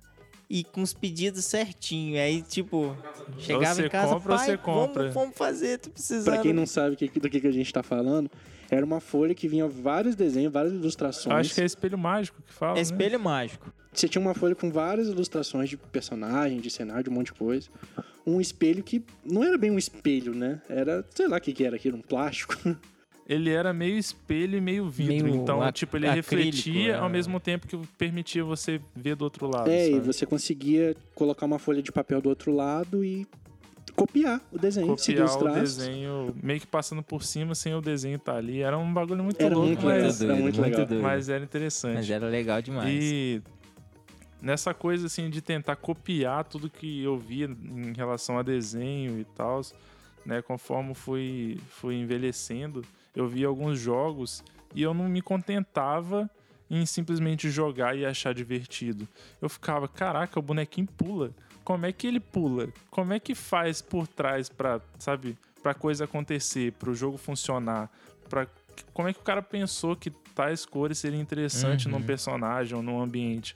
e 0.52 0.62
com 0.62 0.82
os 0.82 0.92
pedidos 0.92 1.46
certinho. 1.46 2.20
Aí, 2.20 2.42
tipo, 2.42 2.94
chegava 3.38 3.74
você 3.74 3.86
em 3.86 3.88
casa, 3.88 4.12
compra, 4.12 4.36
pai, 4.36 4.46
você 4.46 4.56
compra. 4.58 5.02
Vamos, 5.04 5.14
vamos 5.14 5.34
fazer, 5.34 5.78
tu 5.78 5.88
precisa. 5.88 6.30
Pra 6.30 6.42
quem 6.42 6.52
não 6.52 6.66
sabe 6.66 6.94
do 6.94 7.30
que, 7.30 7.40
que 7.40 7.46
a 7.46 7.50
gente 7.50 7.72
tá 7.72 7.82
falando, 7.82 8.30
era 8.70 8.84
uma 8.84 9.00
folha 9.00 9.34
que 9.34 9.48
vinha 9.48 9.66
vários 9.66 10.14
desenhos, 10.14 10.52
várias 10.52 10.74
ilustrações. 10.74 11.34
Acho 11.34 11.54
que 11.54 11.62
é 11.62 11.64
espelho 11.64 11.96
mágico 11.96 12.42
que 12.46 12.52
fala. 12.52 12.72
É 12.72 12.74
né? 12.76 12.80
espelho 12.82 13.18
mágico. 13.18 13.72
Você 13.94 14.06
tinha 14.06 14.20
uma 14.20 14.34
folha 14.34 14.54
com 14.54 14.70
várias 14.70 15.08
ilustrações 15.08 15.70
de 15.70 15.78
personagem, 15.78 16.60
de 16.60 16.70
cenário, 16.70 17.04
de 17.04 17.08
um 17.08 17.14
monte 17.14 17.26
de 17.26 17.34
coisa. 17.34 17.70
Um 18.26 18.38
espelho 18.38 18.82
que 18.82 19.02
não 19.24 19.42
era 19.42 19.56
bem 19.56 19.70
um 19.70 19.78
espelho, 19.78 20.34
né? 20.34 20.60
Era, 20.68 21.02
sei 21.14 21.28
lá 21.28 21.38
o 21.38 21.40
que, 21.40 21.54
que 21.54 21.64
era 21.64 21.76
aquilo, 21.76 21.96
um 21.96 22.02
plástico. 22.02 22.54
ele 23.26 23.50
era 23.50 23.72
meio 23.72 23.96
espelho 23.96 24.58
e 24.58 24.60
meio 24.60 24.88
vidro. 24.88 25.24
Meio 25.24 25.36
então, 25.36 25.70
tipo, 25.72 25.96
ele 25.96 26.10
refletia 26.10 26.92
é. 26.92 26.98
ao 26.98 27.08
mesmo 27.08 27.38
tempo 27.38 27.66
que 27.66 27.76
permitia 27.96 28.44
você 28.44 28.80
ver 28.94 29.14
do 29.14 29.22
outro 29.22 29.48
lado. 29.48 29.70
É, 29.70 29.84
sabe? 29.84 29.96
e 29.96 30.00
você 30.00 30.26
conseguia 30.26 30.96
colocar 31.14 31.46
uma 31.46 31.58
folha 31.58 31.82
de 31.82 31.92
papel 31.92 32.20
do 32.20 32.28
outro 32.28 32.52
lado 32.52 33.04
e 33.04 33.26
copiar 33.94 34.40
o 34.50 34.58
desenho, 34.58 34.86
copiar 34.88 35.36
o 35.36 35.54
desenho, 35.54 36.34
meio 36.42 36.60
que 36.60 36.66
passando 36.66 37.02
por 37.02 37.22
cima 37.22 37.54
sem 37.54 37.74
o 37.74 37.80
desenho 37.80 38.16
estar 38.16 38.32
tá 38.32 38.38
ali. 38.38 38.60
Era 38.60 38.76
um 38.76 38.92
bagulho 38.92 39.22
muito 39.22 39.40
era 39.40 39.54
louco, 39.54 39.68
muito 39.68 39.84
mas, 39.84 40.18
doido, 40.18 40.30
era 40.30 40.40
muito, 40.40 40.60
muito 40.60 40.70
legal. 40.70 40.86
Doido. 40.86 41.02
mas 41.02 41.28
era 41.28 41.44
interessante. 41.44 41.94
Mas 41.94 42.10
era 42.10 42.26
legal 42.26 42.60
demais. 42.60 42.92
E 42.92 43.42
nessa 44.40 44.74
coisa 44.74 45.06
assim 45.06 45.30
de 45.30 45.40
tentar 45.40 45.76
copiar 45.76 46.44
tudo 46.44 46.68
que 46.68 47.02
eu 47.02 47.16
via 47.16 47.46
em 47.46 47.92
relação 47.92 48.38
a 48.38 48.42
desenho 48.42 49.20
e 49.20 49.24
tal, 49.24 49.60
né, 50.26 50.42
conforme 50.42 50.94
fui 50.94 51.60
fui 51.68 51.94
envelhecendo, 51.94 52.82
eu 53.14 53.28
vi 53.28 53.44
alguns 53.44 53.78
jogos 53.78 54.42
e 54.74 54.82
eu 54.82 54.94
não 54.94 55.08
me 55.08 55.20
contentava 55.20 56.30
em 56.70 56.86
simplesmente 56.86 57.50
jogar 57.50 57.96
e 57.96 58.06
achar 58.06 58.32
divertido. 58.32 59.06
Eu 59.40 59.48
ficava, 59.48 59.86
caraca, 59.86 60.38
o 60.38 60.42
bonequinho 60.42 60.86
pula. 60.86 61.30
Como 61.62 61.84
é 61.84 61.92
que 61.92 62.06
ele 62.06 62.18
pula? 62.18 62.68
Como 62.90 63.12
é 63.12 63.20
que 63.20 63.34
faz 63.34 63.82
por 63.82 64.08
trás 64.08 64.48
para, 64.48 64.80
sabe, 64.98 65.36
para 65.62 65.74
coisa 65.74 66.04
acontecer, 66.04 66.72
para 66.72 66.90
o 66.90 66.94
jogo 66.94 67.18
funcionar, 67.18 67.90
para 68.28 68.48
como 68.94 69.08
é 69.08 69.12
que 69.12 69.20
o 69.20 69.22
cara 69.22 69.42
pensou 69.42 69.94
que 69.94 70.10
tais 70.34 70.64
cores 70.64 70.98
seriam 70.98 71.20
interessantes 71.20 71.84
uhum. 71.86 71.92
num 71.92 72.02
personagem 72.02 72.74
ou 72.74 72.82
num 72.82 73.00
ambiente? 73.00 73.54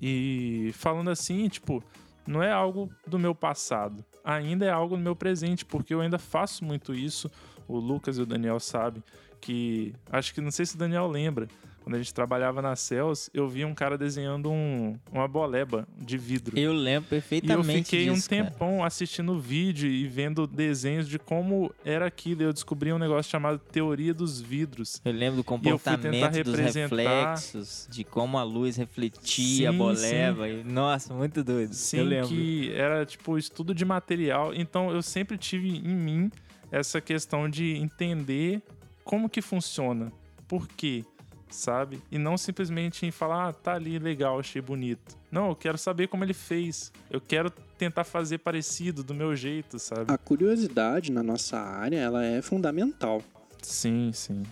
E 0.00 0.72
falando 0.74 1.10
assim, 1.10 1.48
tipo, 1.48 1.82
não 2.26 2.42
é 2.42 2.50
algo 2.50 2.90
do 3.06 3.18
meu 3.18 3.34
passado, 3.34 4.04
ainda 4.24 4.64
é 4.64 4.70
algo 4.70 4.96
do 4.96 5.02
meu 5.02 5.14
presente, 5.14 5.64
porque 5.64 5.94
eu 5.94 6.00
ainda 6.00 6.18
faço 6.18 6.64
muito 6.64 6.94
isso 6.94 7.30
o 7.68 7.78
Lucas 7.78 8.18
e 8.18 8.22
o 8.22 8.26
Daniel 8.26 8.60
sabem 8.60 9.02
que 9.40 9.94
acho 10.10 10.34
que 10.34 10.40
não 10.40 10.50
sei 10.50 10.66
se 10.66 10.74
o 10.74 10.78
Daniel 10.78 11.06
lembra, 11.06 11.48
quando 11.86 11.94
a 11.94 11.98
gente 11.98 12.12
trabalhava 12.12 12.60
na 12.60 12.74
Cels, 12.74 13.30
eu 13.32 13.48
vi 13.48 13.64
um 13.64 13.72
cara 13.72 13.96
desenhando 13.96 14.50
um, 14.50 14.98
uma 15.12 15.28
boleba 15.28 15.86
de 15.96 16.18
vidro. 16.18 16.58
Eu 16.58 16.72
lembro 16.72 17.08
perfeitamente. 17.08 17.68
E 17.68 17.70
eu 17.70 17.84
fiquei 17.84 18.04
disso, 18.06 18.26
um 18.26 18.28
tempão 18.28 18.76
cara. 18.78 18.88
assistindo 18.88 19.38
vídeo 19.38 19.88
e 19.88 20.08
vendo 20.08 20.48
desenhos 20.48 21.08
de 21.08 21.16
como 21.16 21.72
era 21.84 22.04
aquilo. 22.04 22.42
Eu 22.42 22.52
descobri 22.52 22.92
um 22.92 22.98
negócio 22.98 23.30
chamado 23.30 23.60
teoria 23.60 24.12
dos 24.12 24.40
vidros. 24.40 25.00
Eu 25.04 25.12
lembro 25.12 25.36
do 25.36 25.44
comportamento 25.44 26.42
dos 26.42 26.58
reflexos, 26.58 27.86
de 27.88 28.02
como 28.02 28.36
a 28.36 28.42
luz 28.42 28.76
refletia 28.76 29.20
sim, 29.44 29.66
a 29.66 29.72
boleba. 29.72 30.48
Sim. 30.48 30.64
Nossa, 30.64 31.14
muito 31.14 31.44
doido. 31.44 31.72
Sim, 31.72 31.98
eu 31.98 32.04
lembro. 32.04 32.28
que 32.30 32.72
era 32.72 33.06
tipo 33.06 33.38
estudo 33.38 33.72
de 33.72 33.84
material. 33.84 34.52
Então 34.52 34.90
eu 34.90 35.02
sempre 35.02 35.38
tive 35.38 35.68
em 35.68 35.94
mim 35.94 36.32
essa 36.70 37.00
questão 37.00 37.48
de 37.48 37.76
entender 37.76 38.62
como 39.04 39.28
que 39.28 39.40
funciona, 39.40 40.12
por 40.48 40.66
quê, 40.68 41.04
sabe? 41.48 42.02
E 42.10 42.18
não 42.18 42.36
simplesmente 42.36 43.06
em 43.06 43.10
falar, 43.10 43.48
ah, 43.48 43.52
tá 43.52 43.74
ali, 43.74 43.98
legal, 43.98 44.38
achei 44.38 44.60
bonito. 44.60 45.16
Não, 45.30 45.48
eu 45.48 45.56
quero 45.56 45.78
saber 45.78 46.08
como 46.08 46.24
ele 46.24 46.34
fez. 46.34 46.92
Eu 47.10 47.20
quero 47.20 47.50
tentar 47.78 48.04
fazer 48.04 48.38
parecido 48.38 49.02
do 49.02 49.14
meu 49.14 49.36
jeito, 49.36 49.78
sabe? 49.78 50.12
A 50.12 50.18
curiosidade 50.18 51.12
na 51.12 51.22
nossa 51.22 51.58
área, 51.58 51.98
ela 51.98 52.24
é 52.24 52.42
fundamental. 52.42 53.22
Sim, 53.62 54.10
sim. 54.12 54.44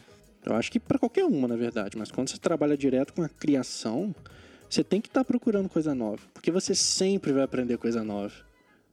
Eu 0.44 0.54
acho 0.54 0.70
que 0.70 0.78
para 0.78 0.98
qualquer 0.98 1.24
uma, 1.24 1.48
na 1.48 1.56
verdade, 1.56 1.96
mas 1.96 2.10
quando 2.10 2.28
você 2.28 2.38
trabalha 2.38 2.76
direto 2.76 3.14
com 3.14 3.22
a 3.22 3.28
criação, 3.28 4.14
você 4.68 4.84
tem 4.84 5.00
que 5.00 5.08
estar 5.08 5.20
tá 5.20 5.24
procurando 5.24 5.68
coisa 5.68 5.94
nova, 5.94 6.20
porque 6.34 6.50
você 6.50 6.74
sempre 6.74 7.32
vai 7.32 7.42
aprender 7.42 7.78
coisa 7.78 8.04
nova. 8.04 8.34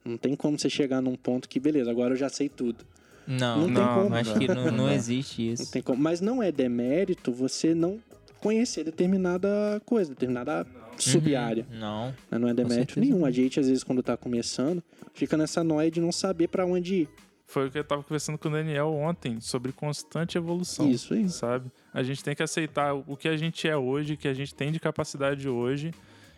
Não 0.04 0.16
tem 0.16 0.34
como 0.34 0.58
você 0.58 0.70
chegar 0.70 1.00
num 1.00 1.14
ponto 1.14 1.48
que, 1.48 1.60
beleza, 1.60 1.90
agora 1.90 2.14
eu 2.14 2.16
já 2.16 2.28
sei 2.28 2.48
tudo. 2.48 2.84
Não, 3.26 3.68
não, 3.68 3.74
tem 3.74 3.94
como. 3.94 4.14
Acho 4.14 4.38
que 4.38 4.48
não, 4.48 4.70
não 4.70 4.92
existe 4.92 5.52
isso. 5.52 5.64
Não 5.64 5.70
tem 5.70 5.82
como. 5.82 6.02
Mas 6.02 6.20
não 6.20 6.42
é 6.42 6.50
demérito 6.50 7.32
você 7.32 7.74
não 7.74 8.00
conhecer 8.40 8.84
determinada 8.84 9.48
coisa, 9.86 10.10
determinada 10.10 10.66
sub-área. 10.98 11.66
Uhum, 11.70 11.78
não. 11.78 12.14
Não 12.30 12.48
é 12.48 12.54
demérito 12.54 12.98
nenhum. 12.98 13.24
A 13.24 13.30
gente, 13.30 13.60
às 13.60 13.68
vezes, 13.68 13.84
quando 13.84 14.02
tá 14.02 14.16
começando, 14.16 14.82
fica 15.14 15.36
nessa 15.36 15.62
noia 15.62 15.90
de 15.90 16.00
não 16.00 16.12
saber 16.12 16.48
para 16.48 16.66
onde 16.66 16.94
ir. 17.02 17.08
Foi 17.46 17.68
o 17.68 17.70
que 17.70 17.78
eu 17.78 17.84
tava 17.84 18.02
conversando 18.02 18.38
com 18.38 18.48
o 18.48 18.50
Daniel 18.50 18.88
ontem, 18.88 19.38
sobre 19.40 19.72
constante 19.72 20.38
evolução. 20.38 20.90
Isso 20.90 21.12
aí. 21.12 21.28
Sabe? 21.28 21.70
A 21.92 22.02
gente 22.02 22.24
tem 22.24 22.34
que 22.34 22.42
aceitar 22.42 22.94
o 22.94 23.16
que 23.16 23.28
a 23.28 23.36
gente 23.36 23.68
é 23.68 23.76
hoje, 23.76 24.14
o 24.14 24.16
que 24.16 24.26
a 24.26 24.34
gente 24.34 24.54
tem 24.54 24.72
de 24.72 24.80
capacidade 24.80 25.48
hoje 25.48 25.92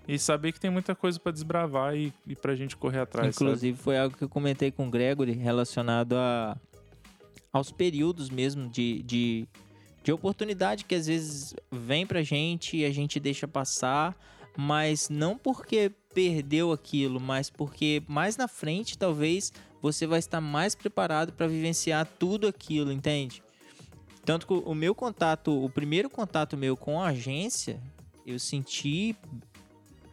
e 0.06 0.18
saber 0.18 0.52
que 0.52 0.60
tem 0.60 0.70
muita 0.70 0.94
coisa 0.94 1.18
para 1.18 1.32
desbravar 1.32 1.96
e, 1.96 2.12
e 2.26 2.34
pra 2.34 2.54
gente 2.54 2.76
correr 2.76 2.98
atrás. 2.98 3.34
Inclusive, 3.34 3.76
sabe? 3.76 3.82
foi 3.82 3.98
algo 3.98 4.16
que 4.16 4.24
eu 4.24 4.28
comentei 4.28 4.70
com 4.70 4.86
o 4.86 4.90
Gregory 4.90 5.32
relacionado 5.32 6.14
a, 6.16 6.56
aos 7.54 7.70
períodos 7.70 8.28
mesmo 8.28 8.68
de, 8.68 9.00
de, 9.04 9.48
de 10.02 10.12
oportunidade 10.12 10.84
que 10.84 10.94
às 10.96 11.06
vezes 11.06 11.54
vem 11.70 12.04
pra 12.04 12.20
gente 12.20 12.76
e 12.78 12.84
a 12.84 12.90
gente 12.90 13.20
deixa 13.20 13.46
passar, 13.46 14.16
mas 14.56 15.08
não 15.08 15.38
porque 15.38 15.92
perdeu 16.12 16.72
aquilo, 16.72 17.20
mas 17.20 17.48
porque 17.50 18.02
mais 18.08 18.36
na 18.36 18.48
frente 18.48 18.98
talvez 18.98 19.52
você 19.80 20.04
vai 20.04 20.18
estar 20.18 20.40
mais 20.40 20.74
preparado 20.74 21.32
para 21.32 21.46
vivenciar 21.46 22.08
tudo 22.18 22.48
aquilo, 22.48 22.90
entende? 22.90 23.40
Tanto 24.24 24.48
que 24.48 24.52
o 24.52 24.74
meu 24.74 24.92
contato, 24.92 25.64
o 25.64 25.70
primeiro 25.70 26.10
contato 26.10 26.56
meu 26.56 26.76
com 26.76 27.00
a 27.00 27.08
agência, 27.08 27.80
eu 28.26 28.38
senti 28.38 29.14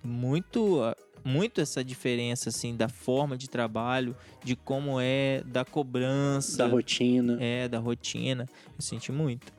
muito 0.04 0.82
muito 1.24 1.62
essa 1.62 1.84
diferença 1.84 2.50
assim 2.50 2.76
da 2.76 2.90
forma 2.90 3.38
de 3.38 3.50
trabalho, 3.50 4.16
de 4.44 4.56
como 4.56 5.00
é, 5.00 5.44
da 5.46 5.64
cobrança, 5.64 6.58
da 6.58 6.68
rotina. 6.68 7.38
É, 7.40 7.68
da 7.68 7.80
rotina. 7.80 8.48
Eu 8.76 8.82
senti 8.82 9.12
muito. 9.12 9.52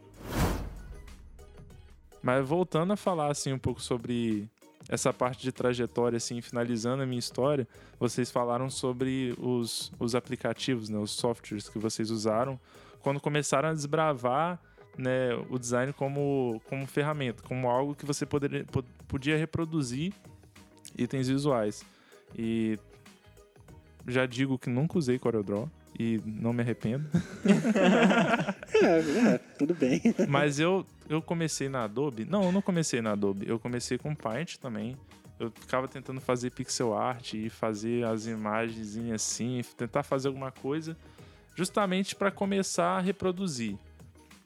Mas 2.22 2.46
voltando 2.46 2.92
a 2.92 2.96
falar 2.96 3.30
assim 3.30 3.52
um 3.52 3.58
pouco 3.58 3.80
sobre 3.82 4.48
essa 4.88 5.12
parte 5.12 5.42
de 5.42 5.52
trajetória, 5.52 6.16
assim, 6.16 6.40
finalizando 6.40 7.02
a 7.02 7.06
minha 7.06 7.18
história, 7.18 7.66
vocês 7.98 8.30
falaram 8.30 8.68
sobre 8.68 9.34
os, 9.38 9.92
os 9.98 10.14
aplicativos, 10.14 10.88
né, 10.88 10.98
os 10.98 11.12
softwares 11.12 11.68
que 11.68 11.78
vocês 11.78 12.10
usaram 12.10 12.58
quando 13.00 13.20
começaram 13.20 13.68
a 13.68 13.72
desbravar 13.72 14.60
né, 14.96 15.34
o 15.50 15.58
design 15.58 15.92
como, 15.92 16.60
como 16.68 16.86
ferramenta, 16.86 17.42
como 17.42 17.68
algo 17.68 17.94
que 17.94 18.06
você 18.06 18.24
poderia, 18.24 18.64
podia 19.08 19.36
reproduzir 19.36 20.12
itens 20.96 21.28
visuais. 21.28 21.84
E 22.36 22.78
já 24.06 24.26
digo 24.26 24.58
que 24.58 24.70
nunca 24.70 24.98
usei 24.98 25.18
CorelDRAW 25.18 25.70
e 25.98 26.20
não 26.24 26.52
me 26.52 26.62
arrependo. 26.62 27.06
é, 28.82 29.34
é, 29.34 29.38
tudo 29.58 29.74
bem. 29.74 30.00
Mas 30.28 30.58
eu, 30.58 30.86
eu 31.08 31.20
comecei 31.20 31.68
na 31.68 31.84
Adobe. 31.84 32.24
Não, 32.24 32.44
eu 32.44 32.52
não 32.52 32.62
comecei 32.62 33.00
na 33.00 33.12
Adobe. 33.12 33.46
Eu 33.48 33.58
comecei 33.58 33.98
com 33.98 34.14
Paint 34.14 34.56
também. 34.56 34.96
Eu 35.38 35.50
ficava 35.50 35.88
tentando 35.88 36.20
fazer 36.20 36.50
pixel 36.50 36.94
art 36.94 37.34
e 37.34 37.50
fazer 37.50 38.04
as 38.04 38.26
imagens 38.26 38.96
assim, 39.12 39.60
tentar 39.76 40.02
fazer 40.02 40.28
alguma 40.28 40.52
coisa, 40.52 40.96
justamente 41.56 42.14
para 42.14 42.30
começar 42.30 42.98
a 42.98 43.00
reproduzir 43.00 43.76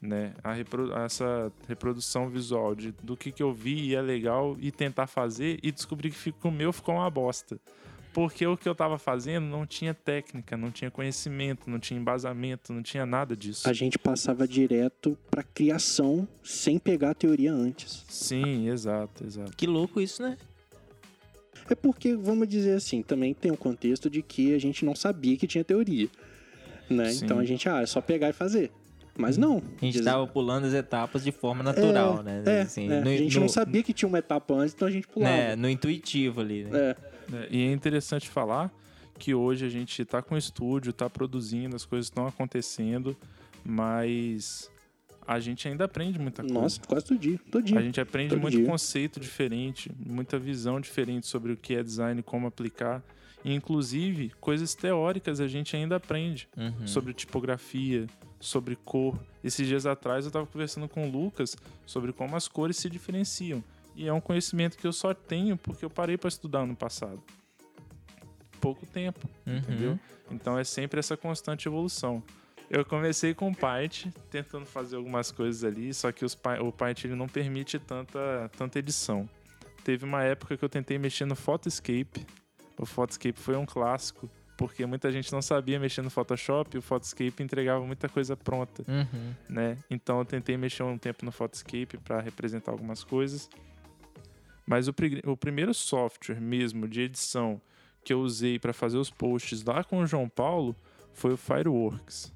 né? 0.01 0.33
A 0.43 0.53
repro 0.53 0.93
essa 0.93 1.51
reprodução 1.67 2.29
visual 2.29 2.75
de, 2.75 2.91
do 3.03 3.17
que, 3.17 3.31
que 3.31 3.41
eu 3.41 3.53
vi 3.53 3.89
e 3.89 3.95
é 3.95 4.01
legal 4.01 4.55
e 4.59 4.71
tentar 4.71 5.07
fazer 5.07 5.59
e 5.63 5.71
descobrir 5.71 6.11
que 6.11 6.33
o 6.43 6.51
meu 6.51 6.71
ficou 6.71 6.95
uma 6.95 7.09
bosta. 7.09 7.59
Porque 8.13 8.47
o 8.47 8.57
que 8.57 8.67
eu 8.67 8.73
tava 8.73 8.97
fazendo 8.97 9.45
não 9.45 9.63
tinha 9.63 9.93
técnica, 9.93 10.57
não 10.57 10.71
tinha 10.71 10.89
conhecimento, 10.89 11.69
não 11.69 11.77
tinha 11.77 11.99
embasamento, 11.99 12.73
não 12.73 12.81
tinha 12.81 13.05
nada 13.05 13.35
disso. 13.35 13.69
A 13.69 13.73
gente 13.73 13.99
passava 13.99 14.47
direto 14.47 15.15
pra 15.29 15.43
criação 15.43 16.27
sem 16.43 16.79
pegar 16.79 17.11
a 17.11 17.13
teoria 17.13 17.53
antes. 17.53 18.03
Sim, 18.09 18.69
exato, 18.69 19.23
exato. 19.23 19.55
Que 19.55 19.67
louco 19.67 20.01
isso, 20.01 20.23
né? 20.23 20.35
É 21.69 21.75
porque, 21.75 22.15
vamos 22.15 22.47
dizer 22.47 22.77
assim, 22.77 23.03
também 23.03 23.33
tem 23.33 23.51
o 23.51 23.57
contexto 23.57 24.09
de 24.09 24.23
que 24.23 24.53
a 24.55 24.59
gente 24.59 24.83
não 24.83 24.95
sabia 24.95 25.37
que 25.37 25.45
tinha 25.45 25.63
teoria. 25.63 26.09
Né? 26.89 27.13
Então 27.13 27.37
a 27.37 27.45
gente, 27.45 27.69
ah, 27.69 27.81
é 27.81 27.85
só 27.85 28.01
pegar 28.01 28.29
e 28.29 28.33
fazer. 28.33 28.71
Mas 29.17 29.37
não. 29.37 29.57
A 29.81 29.85
gente 29.85 29.93
Diz- 29.95 30.03
tava 30.05 30.25
pulando 30.27 30.65
as 30.65 30.73
etapas 30.73 31.23
de 31.23 31.31
forma 31.31 31.63
natural, 31.63 32.21
né? 32.23 32.43
É, 32.45 32.61
Assim, 32.61 32.91
é. 32.91 33.01
no- 33.01 33.09
a 33.09 33.15
gente 33.17 33.35
no- 33.35 33.41
não 33.41 33.49
sabia 33.49 33.81
que 33.83 33.93
tinha 33.93 34.07
uma 34.07 34.19
etapa 34.19 34.53
antes, 34.53 34.73
então 34.75 34.87
a 34.87 34.91
gente 34.91 35.07
pulava. 35.07 35.31
né, 35.35 35.55
no 35.55 35.69
intuitivo 35.69 36.41
ali, 36.41 36.63
né? 36.65 36.69
É. 36.79 36.95
É, 37.35 37.47
E 37.51 37.63
é 37.67 37.71
interessante 37.71 38.29
falar 38.29 38.71
que 39.19 39.33
hoje 39.33 39.65
a 39.65 39.69
gente 39.69 40.01
está 40.01 40.21
com 40.21 40.37
estúdio, 40.37 40.91
está 40.91 41.09
produzindo, 41.09 41.75
as 41.75 41.85
coisas 41.85 42.05
estão 42.05 42.27
acontecendo, 42.27 43.17
mas 43.65 44.71
a 45.27 45.39
gente 45.39 45.67
ainda 45.67 45.83
aprende 45.85 46.17
muita 46.17 46.41
coisa. 46.41 46.53
Nossa, 46.59 46.79
quase 46.87 47.05
todo 47.05 47.19
dia. 47.19 47.39
Todo 47.51 47.63
dia. 47.63 47.77
A 47.77 47.81
gente 47.81 47.99
aprende 47.99 48.29
Todo 48.29 48.41
muito 48.41 48.57
dia. 48.57 48.65
conceito 48.65 49.19
diferente, 49.19 49.91
muita 50.05 50.39
visão 50.39 50.79
diferente 50.79 51.27
sobre 51.27 51.51
o 51.51 51.57
que 51.57 51.75
é 51.75 51.83
design, 51.83 52.21
como 52.23 52.47
aplicar. 52.47 53.03
E, 53.43 53.53
inclusive, 53.53 54.31
coisas 54.41 54.73
teóricas 54.75 55.39
a 55.39 55.47
gente 55.47 55.75
ainda 55.75 55.95
aprende 55.97 56.49
Uhum. 56.57 56.87
sobre 56.87 57.13
tipografia, 57.13 58.07
sobre 58.39 58.75
cor. 58.75 59.17
Esses 59.43 59.67
dias 59.67 59.85
atrás 59.85 60.25
eu 60.25 60.29
estava 60.29 60.45
conversando 60.45 60.87
com 60.89 61.07
o 61.07 61.11
Lucas 61.11 61.55
sobre 61.85 62.11
como 62.11 62.35
as 62.35 62.47
cores 62.47 62.77
se 62.77 62.89
diferenciam. 62.89 63.63
E 63.95 64.07
é 64.07 64.13
um 64.13 64.21
conhecimento 64.21 64.77
que 64.77 64.85
eu 64.85 64.93
só 64.93 65.13
tenho 65.13 65.55
porque 65.57 65.83
eu 65.85 65.89
parei 65.89 66.17
para 66.17 66.27
estudar 66.27 66.65
no 66.65 66.75
passado. 66.75 67.21
Pouco 68.59 68.85
tempo, 68.85 69.29
Uhum. 69.45 69.57
entendeu? 69.57 69.99
Então 70.31 70.57
é 70.57 70.63
sempre 70.63 70.99
essa 70.99 71.15
constante 71.15 71.67
evolução. 71.67 72.21
Eu 72.69 72.83
comecei 72.83 73.33
com 73.33 73.49
o 73.49 73.55
Python, 73.55 74.11
tentando 74.29 74.65
fazer 74.65 74.97
algumas 74.97 75.31
coisas 75.31 75.63
ali, 75.63 75.93
só 75.93 76.11
que 76.11 76.25
o 76.25 76.71
Python 76.71 77.07
ele 77.07 77.15
não 77.15 77.27
permite 77.27 77.79
tanta, 77.79 78.51
tanta 78.57 78.77
edição. 78.79 79.29
Teve 79.85 80.03
uma 80.03 80.21
época 80.23 80.57
que 80.57 80.65
eu 80.65 80.67
tentei 80.67 80.97
mexer 80.97 81.23
no 81.25 81.35
Photoscape. 81.35 82.25
O 82.77 82.85
Photoscape 82.85 83.39
foi 83.39 83.55
um 83.55 83.65
clássico, 83.65 84.29
porque 84.57 84.85
muita 84.85 85.11
gente 85.11 85.31
não 85.31 85.41
sabia 85.41 85.79
mexer 85.79 86.01
no 86.01 86.09
Photoshop 86.09 86.75
e 86.75 86.79
o 86.79 86.81
Photoscape 86.81 87.41
entregava 87.43 87.85
muita 87.85 88.07
coisa 88.09 88.35
pronta 88.35 88.83
Uhum. 88.87 89.33
né? 89.49 89.77
Então 89.89 90.19
eu 90.19 90.25
tentei 90.25 90.57
mexer 90.57 90.83
um 90.83 90.97
tempo 90.97 91.25
no 91.25 91.31
Photoscape 91.31 91.97
para 92.03 92.19
representar 92.21 92.71
algumas 92.71 93.03
coisas. 93.03 93.49
Mas 94.65 94.87
o, 94.87 94.93
o 95.25 95.37
primeiro 95.37 95.73
software 95.73 96.41
mesmo 96.41 96.87
de 96.87 97.01
edição 97.01 97.61
que 98.03 98.13
eu 98.13 98.19
usei 98.21 98.57
para 98.59 98.73
fazer 98.73 98.97
os 98.97 99.09
posts 99.09 99.63
lá 99.63 99.83
com 99.83 99.99
o 99.99 100.05
João 100.07 100.27
Paulo 100.29 100.75
foi 101.13 101.33
o 101.33 101.37
Fireworks. 101.37 102.33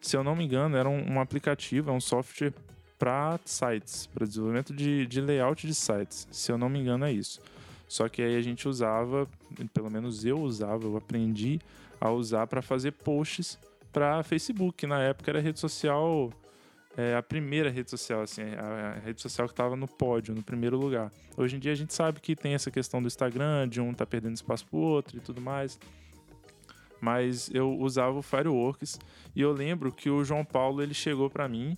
Se 0.00 0.16
eu 0.16 0.22
não 0.24 0.34
me 0.36 0.44
engano, 0.44 0.76
era 0.76 0.88
um, 0.88 1.14
um 1.14 1.20
aplicativo, 1.20 1.90
é 1.90 1.92
um 1.92 2.00
software 2.00 2.52
para 2.98 3.38
sites, 3.44 4.06
para 4.06 4.26
desenvolvimento 4.26 4.72
de, 4.74 5.06
de 5.06 5.20
layout 5.20 5.66
de 5.66 5.74
sites. 5.74 6.26
Se 6.30 6.50
eu 6.50 6.58
não 6.58 6.68
me 6.68 6.78
engano, 6.80 7.04
é 7.04 7.12
isso. 7.12 7.40
Só 7.88 8.08
que 8.08 8.22
aí 8.22 8.36
a 8.36 8.42
gente 8.42 8.68
usava, 8.68 9.26
pelo 9.72 9.90
menos 9.90 10.24
eu 10.24 10.38
usava, 10.38 10.84
eu 10.84 10.96
aprendi 10.96 11.58
a 12.00 12.10
usar 12.10 12.46
para 12.46 12.62
fazer 12.62 12.92
posts 12.92 13.58
para 13.92 14.22
Facebook, 14.22 14.86
na 14.86 15.00
época 15.00 15.30
era 15.30 15.40
rede 15.40 15.58
social, 15.58 16.30
é, 16.96 17.16
a 17.16 17.22
primeira 17.22 17.70
rede 17.70 17.88
social, 17.90 18.22
assim, 18.22 18.42
a, 18.42 18.96
a 18.96 18.98
rede 18.98 19.22
social 19.22 19.46
que 19.46 19.52
estava 19.52 19.76
no 19.76 19.88
pódio, 19.88 20.34
no 20.34 20.42
primeiro 20.42 20.76
lugar. 20.76 21.10
Hoje 21.36 21.56
em 21.56 21.58
dia 21.58 21.72
a 21.72 21.74
gente 21.74 21.94
sabe 21.94 22.20
que 22.20 22.36
tem 22.36 22.54
essa 22.54 22.70
questão 22.70 23.00
do 23.00 23.06
Instagram, 23.06 23.68
de 23.68 23.80
um 23.80 23.94
tá 23.94 24.04
perdendo 24.04 24.34
espaço 24.34 24.66
pro 24.66 24.78
outro 24.78 25.16
e 25.16 25.20
tudo 25.20 25.40
mais. 25.40 25.78
Mas 27.00 27.48
eu 27.54 27.72
usava 27.78 28.18
o 28.18 28.22
Fireworks 28.22 28.98
e 29.34 29.40
eu 29.40 29.52
lembro 29.52 29.92
que 29.92 30.10
o 30.10 30.24
João 30.24 30.44
Paulo 30.44 30.82
ele 30.82 30.94
chegou 30.94 31.30
para 31.30 31.48
mim 31.48 31.76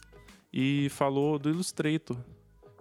e 0.52 0.88
falou 0.88 1.38
do 1.38 1.50
Illustrator. 1.50 2.16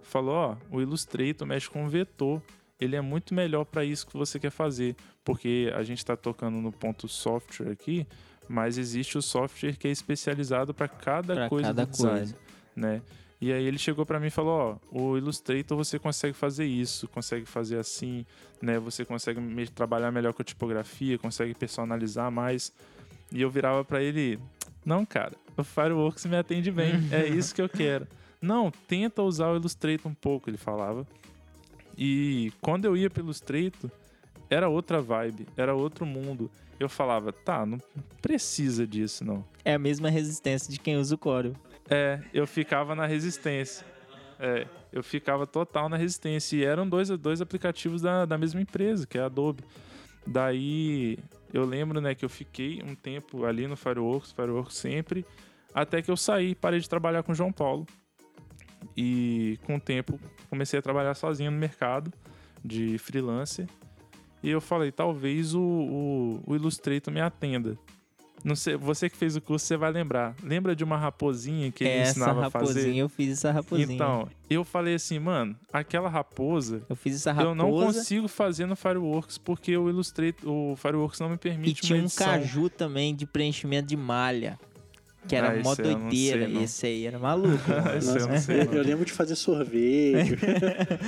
Falou, 0.02 0.34
ó, 0.34 0.56
o 0.70 0.80
Illustrator 0.80 1.46
mexe 1.46 1.68
com 1.68 1.86
vetor. 1.88 2.42
Ele 2.80 2.96
é 2.96 3.00
muito 3.00 3.34
melhor 3.34 3.64
para 3.64 3.84
isso 3.84 4.06
que 4.06 4.16
você 4.16 4.38
quer 4.38 4.50
fazer, 4.50 4.96
porque 5.24 5.70
a 5.74 5.82
gente 5.82 5.98
está 5.98 6.16
tocando 6.16 6.56
no 6.58 6.72
ponto 6.72 7.06
software 7.08 7.70
aqui, 7.70 8.06
mas 8.48 8.78
existe 8.78 9.18
o 9.18 9.22
software 9.22 9.76
que 9.76 9.86
é 9.86 9.90
especializado 9.90 10.72
para 10.72 10.88
cada 10.88 11.34
Pra 11.34 11.48
coisa 11.48 11.68
cada 11.68 11.84
do 11.84 11.90
design, 11.90 12.18
coisa. 12.18 12.36
né? 12.74 13.02
E 13.40 13.52
aí 13.52 13.64
ele 13.64 13.78
chegou 13.78 14.04
para 14.04 14.20
mim 14.20 14.26
e 14.26 14.30
falou, 14.30 14.78
ó, 14.92 14.98
o 14.98 15.16
Illustrator 15.16 15.76
você 15.76 15.98
consegue 15.98 16.34
fazer 16.34 16.66
isso, 16.66 17.08
consegue 17.08 17.46
fazer 17.46 17.78
assim, 17.78 18.26
né? 18.60 18.78
Você 18.78 19.02
consegue 19.04 19.40
trabalhar 19.70 20.10
melhor 20.10 20.34
com 20.34 20.42
a 20.42 20.44
tipografia, 20.44 21.16
consegue 21.18 21.54
personalizar 21.54 22.30
mais. 22.30 22.70
E 23.32 23.40
eu 23.40 23.50
virava 23.50 23.82
para 23.82 24.02
ele, 24.02 24.38
não, 24.84 25.06
cara, 25.06 25.32
o 25.56 25.64
Fireworks 25.64 26.26
me 26.26 26.36
atende 26.36 26.70
bem, 26.70 26.92
é 27.12 27.26
isso 27.28 27.54
que 27.54 27.62
eu 27.62 27.68
quero. 27.68 28.06
Não, 28.42 28.70
tenta 28.88 29.22
usar 29.22 29.48
o 29.48 29.56
Illustrator 29.56 30.10
um 30.10 30.14
pouco, 30.14 30.50
ele 30.50 30.56
falava. 30.58 31.06
E 32.02 32.50
quando 32.62 32.86
eu 32.86 32.96
ia 32.96 33.10
pelo 33.10 33.26
Illustrator, 33.26 33.90
era 34.48 34.70
outra 34.70 35.02
vibe, 35.02 35.46
era 35.54 35.74
outro 35.74 36.06
mundo. 36.06 36.50
Eu 36.78 36.88
falava, 36.88 37.30
tá, 37.30 37.66
não 37.66 37.78
precisa 38.22 38.86
disso, 38.86 39.22
não. 39.22 39.44
É 39.62 39.74
a 39.74 39.78
mesma 39.78 40.08
resistência 40.08 40.72
de 40.72 40.80
quem 40.80 40.96
usa 40.96 41.14
o 41.14 41.18
Corel. 41.18 41.52
É, 41.90 42.22
eu 42.32 42.46
ficava 42.46 42.94
na 42.94 43.04
resistência. 43.04 43.86
É, 44.38 44.66
eu 44.90 45.02
ficava 45.02 45.46
total 45.46 45.90
na 45.90 45.98
resistência. 45.98 46.56
E 46.56 46.64
eram 46.64 46.88
dois, 46.88 47.10
dois 47.10 47.42
aplicativos 47.42 48.00
da, 48.00 48.24
da 48.24 48.38
mesma 48.38 48.62
empresa, 48.62 49.06
que 49.06 49.18
é 49.18 49.20
a 49.20 49.26
Adobe. 49.26 49.62
Daí 50.26 51.18
eu 51.52 51.66
lembro, 51.66 52.00
né, 52.00 52.14
que 52.14 52.24
eu 52.24 52.30
fiquei 52.30 52.82
um 52.82 52.94
tempo 52.94 53.44
ali 53.44 53.66
no 53.66 53.76
Fireworks, 53.76 54.32
Fireworks 54.32 54.76
sempre, 54.76 55.26
até 55.74 56.00
que 56.00 56.10
eu 56.10 56.16
saí, 56.16 56.54
parei 56.54 56.80
de 56.80 56.88
trabalhar 56.88 57.22
com 57.22 57.32
o 57.32 57.34
João 57.34 57.52
Paulo. 57.52 57.86
E 58.96 59.58
com 59.64 59.76
o 59.76 59.80
tempo 59.80 60.18
comecei 60.48 60.78
a 60.78 60.82
trabalhar 60.82 61.14
sozinho 61.14 61.50
no 61.50 61.58
mercado 61.58 62.12
de 62.64 62.98
freelancer. 62.98 63.66
E 64.42 64.50
eu 64.50 64.60
falei, 64.60 64.90
talvez 64.90 65.54
o, 65.54 65.60
o, 65.60 66.42
o 66.46 66.54
Illustrator 66.56 67.12
me 67.12 67.20
atenda. 67.20 67.76
Não 68.42 68.56
sei, 68.56 68.74
você 68.74 69.10
que 69.10 69.16
fez 69.16 69.36
o 69.36 69.40
curso, 69.40 69.66
você 69.66 69.76
vai 69.76 69.92
lembrar. 69.92 70.34
Lembra 70.42 70.74
de 70.74 70.82
uma 70.82 70.96
raposinha 70.96 71.70
que 71.70 71.84
ele 71.84 71.92
Essa 71.92 72.12
ensinava 72.12 72.46
a 72.46 72.50
fazer? 72.50 72.72
raposinha, 72.80 73.02
eu 73.02 73.08
fiz 73.08 73.32
essa 73.32 73.52
raposinha. 73.52 73.94
Então, 73.94 74.28
eu 74.48 74.64
falei 74.64 74.94
assim, 74.94 75.18
mano, 75.18 75.54
aquela 75.70 76.08
raposa, 76.08 76.82
eu 76.88 76.96
fiz 76.96 77.16
essa 77.16 77.32
raposa 77.32 77.50
eu 77.50 77.54
não 77.54 77.70
consigo 77.70 78.28
fazer 78.28 78.64
no 78.64 78.76
Fireworks 78.76 79.36
porque 79.36 79.76
o 79.76 79.90
Illustrator, 79.90 80.50
o 80.50 80.74
Fireworks 80.76 81.20
não 81.20 81.28
me 81.28 81.34
e 81.34 81.38
permite 81.38 81.82
tinha 81.82 81.98
uma 81.98 82.06
um 82.06 82.08
caju 82.08 82.70
também 82.70 83.14
de 83.14 83.26
preenchimento 83.26 83.88
de 83.88 83.96
malha. 83.96 84.58
Que 85.28 85.36
era 85.36 85.50
Ah, 85.52 85.62
mó 85.62 85.72
esse 85.72 85.82
doideira. 85.82 86.46
sei. 86.48 86.62
Esse 86.62 86.86
aí 86.86 87.06
era 87.06 87.18
maluco. 87.18 87.58
mano. 87.68 87.96
Esse 87.98 88.08
eu 88.18 88.26
Nossa, 88.28 88.38
sei, 88.40 88.60
eu, 88.62 88.82
lembro 88.82 89.04
de 89.04 89.12
fazer 89.12 89.36
sorvete. 89.36 90.36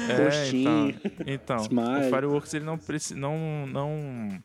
É, 0.08 0.24
Postinho. 0.24 0.94
então, 1.26 1.56
então 1.64 2.00
o 2.00 2.10
Fireworks 2.10 2.54
ele 2.54 2.64
não, 2.64 2.78
não, 3.16 3.66
não 3.66 4.42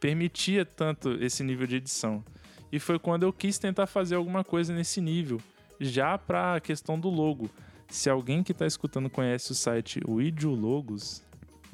permitia 0.00 0.64
tanto 0.64 1.12
esse 1.22 1.42
nível 1.42 1.66
de 1.66 1.76
edição. 1.76 2.24
E 2.72 2.78
foi 2.78 2.98
quando 2.98 3.22
eu 3.22 3.32
quis 3.32 3.58
tentar 3.58 3.86
fazer 3.86 4.16
alguma 4.16 4.42
coisa 4.42 4.74
nesse 4.74 5.00
nível, 5.00 5.40
já 5.80 6.18
para 6.18 6.54
a 6.56 6.60
questão 6.60 6.98
do 6.98 7.08
logo. 7.08 7.48
Se 7.88 8.10
alguém 8.10 8.42
que 8.42 8.52
está 8.52 8.66
escutando 8.66 9.08
conhece 9.08 9.52
o 9.52 9.54
site 9.54 10.00
Widio 10.08 10.50
Logos, 10.50 11.22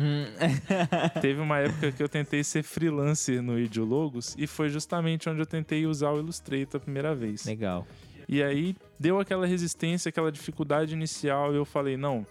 teve 1.21 1.41
uma 1.41 1.59
época 1.59 1.93
que 1.93 2.03
eu 2.03 2.09
tentei 2.09 2.43
ser 2.43 2.63
freelancer 2.63 3.43
no 3.43 3.55
Widio 3.55 3.85
Logos 3.85 4.35
e 4.39 4.47
foi 4.47 4.69
justamente 4.69 5.29
onde 5.29 5.41
eu 5.41 5.47
tentei 5.47 5.87
usar 5.87 6.11
o 6.11 6.19
Illustrator 6.19 6.81
a 6.81 6.85
primeira 6.85 7.15
vez. 7.15 7.45
Legal. 7.45 7.87
E 8.29 8.43
aí 8.43 8.77
deu 8.99 9.21
aquela 9.21 9.47
resistência, 9.47 10.09
aquela 10.09 10.33
dificuldade 10.33 10.95
inicial 10.95 11.53
e 11.53 11.57
eu 11.57 11.65
falei, 11.65 11.97
não, 11.97 12.27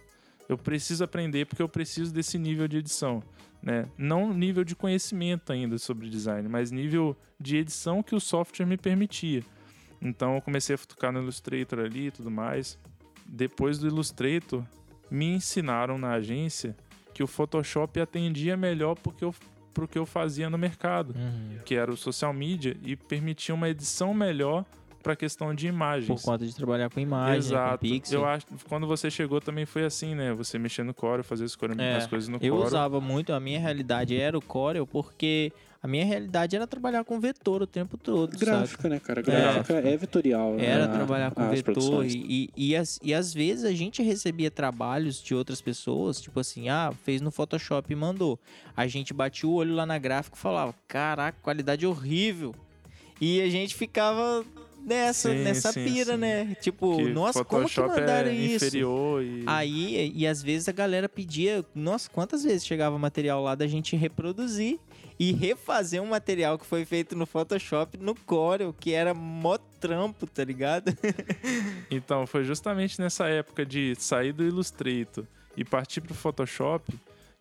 eu 0.49 0.57
preciso 0.57 1.03
aprender 1.03 1.45
porque 1.45 1.61
eu 1.61 1.69
preciso 1.69 2.13
desse 2.13 2.37
nível 2.37 2.67
de 2.67 2.77
edição, 2.77 3.23
né? 3.61 3.85
Não 3.97 4.33
nível 4.33 4.63
de 4.63 4.75
conhecimento 4.75 5.51
ainda 5.51 5.77
sobre 5.77 6.09
design, 6.09 6.47
mas 6.49 6.71
nível 6.71 7.15
de 7.39 7.57
edição 7.57 8.01
que 8.01 8.15
o 8.15 8.19
software 8.19 8.65
me 8.65 8.77
permitia. 8.77 9.43
Então 10.01 10.35
eu 10.35 10.41
comecei 10.41 10.73
a 10.73 10.77
futucar 10.77 11.11
no 11.11 11.21
Illustrator 11.21 11.79
ali 11.79 12.07
e 12.07 12.11
tudo 12.11 12.31
mais. 12.31 12.77
Depois 13.25 13.77
do 13.77 13.87
Illustrator, 13.87 14.63
me 15.09 15.25
ensinaram 15.25 15.97
na 15.97 16.13
agência 16.13 16.75
que 17.13 17.23
o 17.23 17.27
Photoshop 17.27 17.99
atendia 17.99 18.55
melhor 18.57 18.95
porque 18.95 19.23
eu, 19.25 19.33
pro 19.73 19.87
que 19.87 19.97
eu 19.97 20.05
fazia 20.05 20.49
no 20.49 20.57
mercado 20.57 21.13
Uhum. 21.15 21.59
que 21.65 21.75
era 21.75 21.91
o 21.91 21.97
social 21.97 22.33
media, 22.33 22.75
e 22.83 22.95
permitia 22.95 23.53
uma 23.55 23.69
edição 23.69 24.13
melhor 24.13 24.65
para 25.03 25.15
questão 25.15 25.53
de 25.55 25.65
imagens. 25.67 26.07
Por 26.07 26.21
conta 26.31 26.45
de 26.45 26.55
trabalhar 26.55 26.89
com 26.89 26.99
imagem, 26.99 27.37
Exato. 27.37 27.71
com 27.71 27.77
pixel. 27.89 28.19
Eu 28.21 28.25
acho 28.27 28.45
quando 28.69 28.85
você 28.85 29.09
chegou 29.09 29.41
também 29.41 29.65
foi 29.65 29.83
assim, 29.83 30.13
né? 30.13 30.31
Você 30.33 30.59
mexer 30.59 30.83
no 30.83 30.93
Corel, 30.93 31.23
fazer 31.23 31.45
as, 31.45 31.55
cor- 31.55 31.71
É, 31.79 31.95
as 31.95 32.05
coisas 32.05 32.29
no 32.29 32.37
Eu 32.39 32.53
Corel. 32.53 32.67
usava 32.67 33.01
muito, 33.01 33.33
a 33.33 33.39
minha 33.39 33.59
realidade 33.59 34.15
era 34.15 34.37
o 34.37 34.41
Corel, 34.41 34.85
porque 34.85 35.51
a 35.83 35.87
minha 35.87 36.05
realidade 36.05 36.55
era 36.55 36.67
trabalhar 36.67 37.03
com 37.03 37.19
vetor 37.19 37.61
o 37.63 37.67
tempo 37.67 37.97
todo, 37.97 38.33
sabe? 38.33 38.45
Gráfica, 38.45 38.87
né, 38.89 38.99
cara? 38.99 39.21
Gráfica 39.21 39.73
é, 39.79 39.97
vetorial. 39.97 40.59
Era 40.59 40.87
né, 40.87 40.93
trabalhar 40.93 41.31
com 41.31 41.41
as 41.41 41.59
vetor 41.61 42.05
e, 42.05 42.49
e, 42.55 42.69
e, 42.69 42.75
as- 42.75 42.99
e 43.01 43.13
às 43.13 43.33
vezes 43.33 43.65
a 43.65 43.71
gente 43.73 44.01
recebia 44.03 44.51
trabalhos 44.51 45.21
de 45.21 45.33
outras 45.33 45.59
pessoas, 45.59 46.21
tipo 46.21 46.39
assim, 46.39 46.69
ah, 46.69 46.93
fez 47.03 47.19
no 47.19 47.31
Photoshop 47.31 47.91
e 47.91 47.95
mandou. 47.95 48.39
A 48.77 48.85
gente 48.85 49.13
batia 49.13 49.49
o 49.49 49.53
olho 49.53 49.73
lá 49.73 49.85
na 49.85 49.97
gráfica 49.97 50.35
e 50.37 50.39
falava, 50.39 50.75
caraca, 50.87 51.37
qualidade 51.41 51.85
horrível. 51.85 52.53
E 53.19 53.41
a 53.41 53.49
gente 53.49 53.73
ficava 53.75 54.43
nessa, 54.83 55.29
Sim, 55.29 55.43
nessa 55.43 55.71
sim, 55.71 55.83
pira, 55.83 56.13
sim. 56.13 56.17
né? 56.19 56.55
Tipo, 56.61 56.97
Que 56.97 57.03
nossa, 57.09 57.43
como 57.45 57.67
que 57.67 57.73
Photoshop 57.75 57.99
mandaram 58.01 58.29
é 58.29 58.33
isso? 58.33 58.65
inferior 58.65 59.23
e 59.23 59.43
Aí, 59.45 60.11
e 60.15 60.25
às 60.27 60.41
vezes 60.41 60.67
a 60.67 60.71
galera 60.71 61.07
pedia, 61.07 61.63
nossa, 61.75 62.09
quantas 62.09 62.43
vezes 62.43 62.65
chegava 62.65 62.97
material 62.97 63.43
lá 63.43 63.53
da 63.55 63.67
gente 63.67 63.95
reproduzir 63.95 64.79
e 65.21 65.33
refazer 65.33 66.01
um 66.01 66.07
material 66.07 66.57
que 66.57 66.65
foi 66.65 66.83
feito 66.83 67.15
no 67.15 67.27
Photoshop 67.27 67.95
no 67.95 68.15
Corel, 68.15 68.73
que 68.73 68.91
era 68.91 69.13
mó 69.13 69.55
trampo, 69.79 70.25
tá 70.25 70.43
ligado? 70.43 70.91
Então, 71.91 72.25
foi 72.25 72.43
justamente 72.43 72.99
nessa 72.99 73.27
época 73.27 73.63
de 73.63 73.93
sair 73.99 74.33
do 74.33 74.43
Illustrator 74.43 75.23
e 75.55 75.63
partir 75.63 76.01
para 76.01 76.13
o 76.13 76.15
Photoshop 76.15 76.91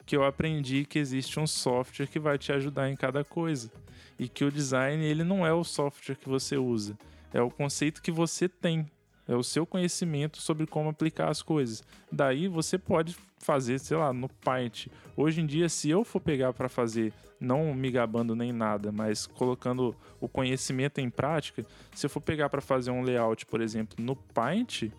que 0.05 0.15
eu 0.15 0.25
aprendi 0.25 0.85
que 0.85 0.99
existe 0.99 1.41
um 1.41 1.47
software 1.47 2.07
que 2.07 2.19
vai 2.19 2.37
te 2.37 2.53
ajudar 2.53 2.91
em 2.91 2.97
cada 2.97 3.25
coisa. 3.25 3.71
E 4.19 4.29
que 4.29 4.45
o 4.45 4.53
design, 4.53 5.03
ele 5.03 5.25
não 5.25 5.47
é 5.47 5.53
o 5.55 5.65
software 5.65 6.17
que 6.17 6.29
você 6.29 6.59
usa, 6.59 6.99
é 7.33 7.41
o 7.41 7.51
conceito 7.51 8.03
que 8.03 8.11
você 8.11 8.47
tem. 8.47 8.85
É 9.31 9.37
o 9.37 9.45
seu 9.45 9.65
conhecimento 9.65 10.43
sobre 10.43 10.67
como 10.67 10.89
aplicar 10.89 11.29
as 11.29 11.41
coisas. 11.41 11.85
Daí 12.11 12.49
você 12.49 12.77
pode 12.77 13.17
fazer, 13.39 13.79
sei 13.79 13.97
lá, 13.97 14.13
no 14.13 14.29
Paint. 14.29 14.89
Hoje 15.17 15.41
em 15.41 15.47
dia, 15.47 15.69
se 15.69 15.89
eu 15.89 16.03
for 16.03 16.19
pegar 16.19 16.53
para 16.53 16.69
fazer, 16.69 17.13
não 17.39 17.73
me 17.73 17.93
gabando 17.93 18.35
nem 18.35 18.53
nada, 18.53 18.91
mas 18.91 19.29
colocando 19.29 19.95
o 20.21 20.29
conhecimento 20.29 21.01
em 21.01 21.09
prática, 21.09 21.65
se 21.95 22.07
eu 22.07 22.11
for 22.11 22.21
pegar 22.21 22.49
para 22.49 22.61
fazer 22.61 22.91
um 22.91 23.03
layout, 23.03 23.47
por 23.47 23.61
exemplo, 23.61 24.05
no 24.05 24.17
Paint, 24.17 24.91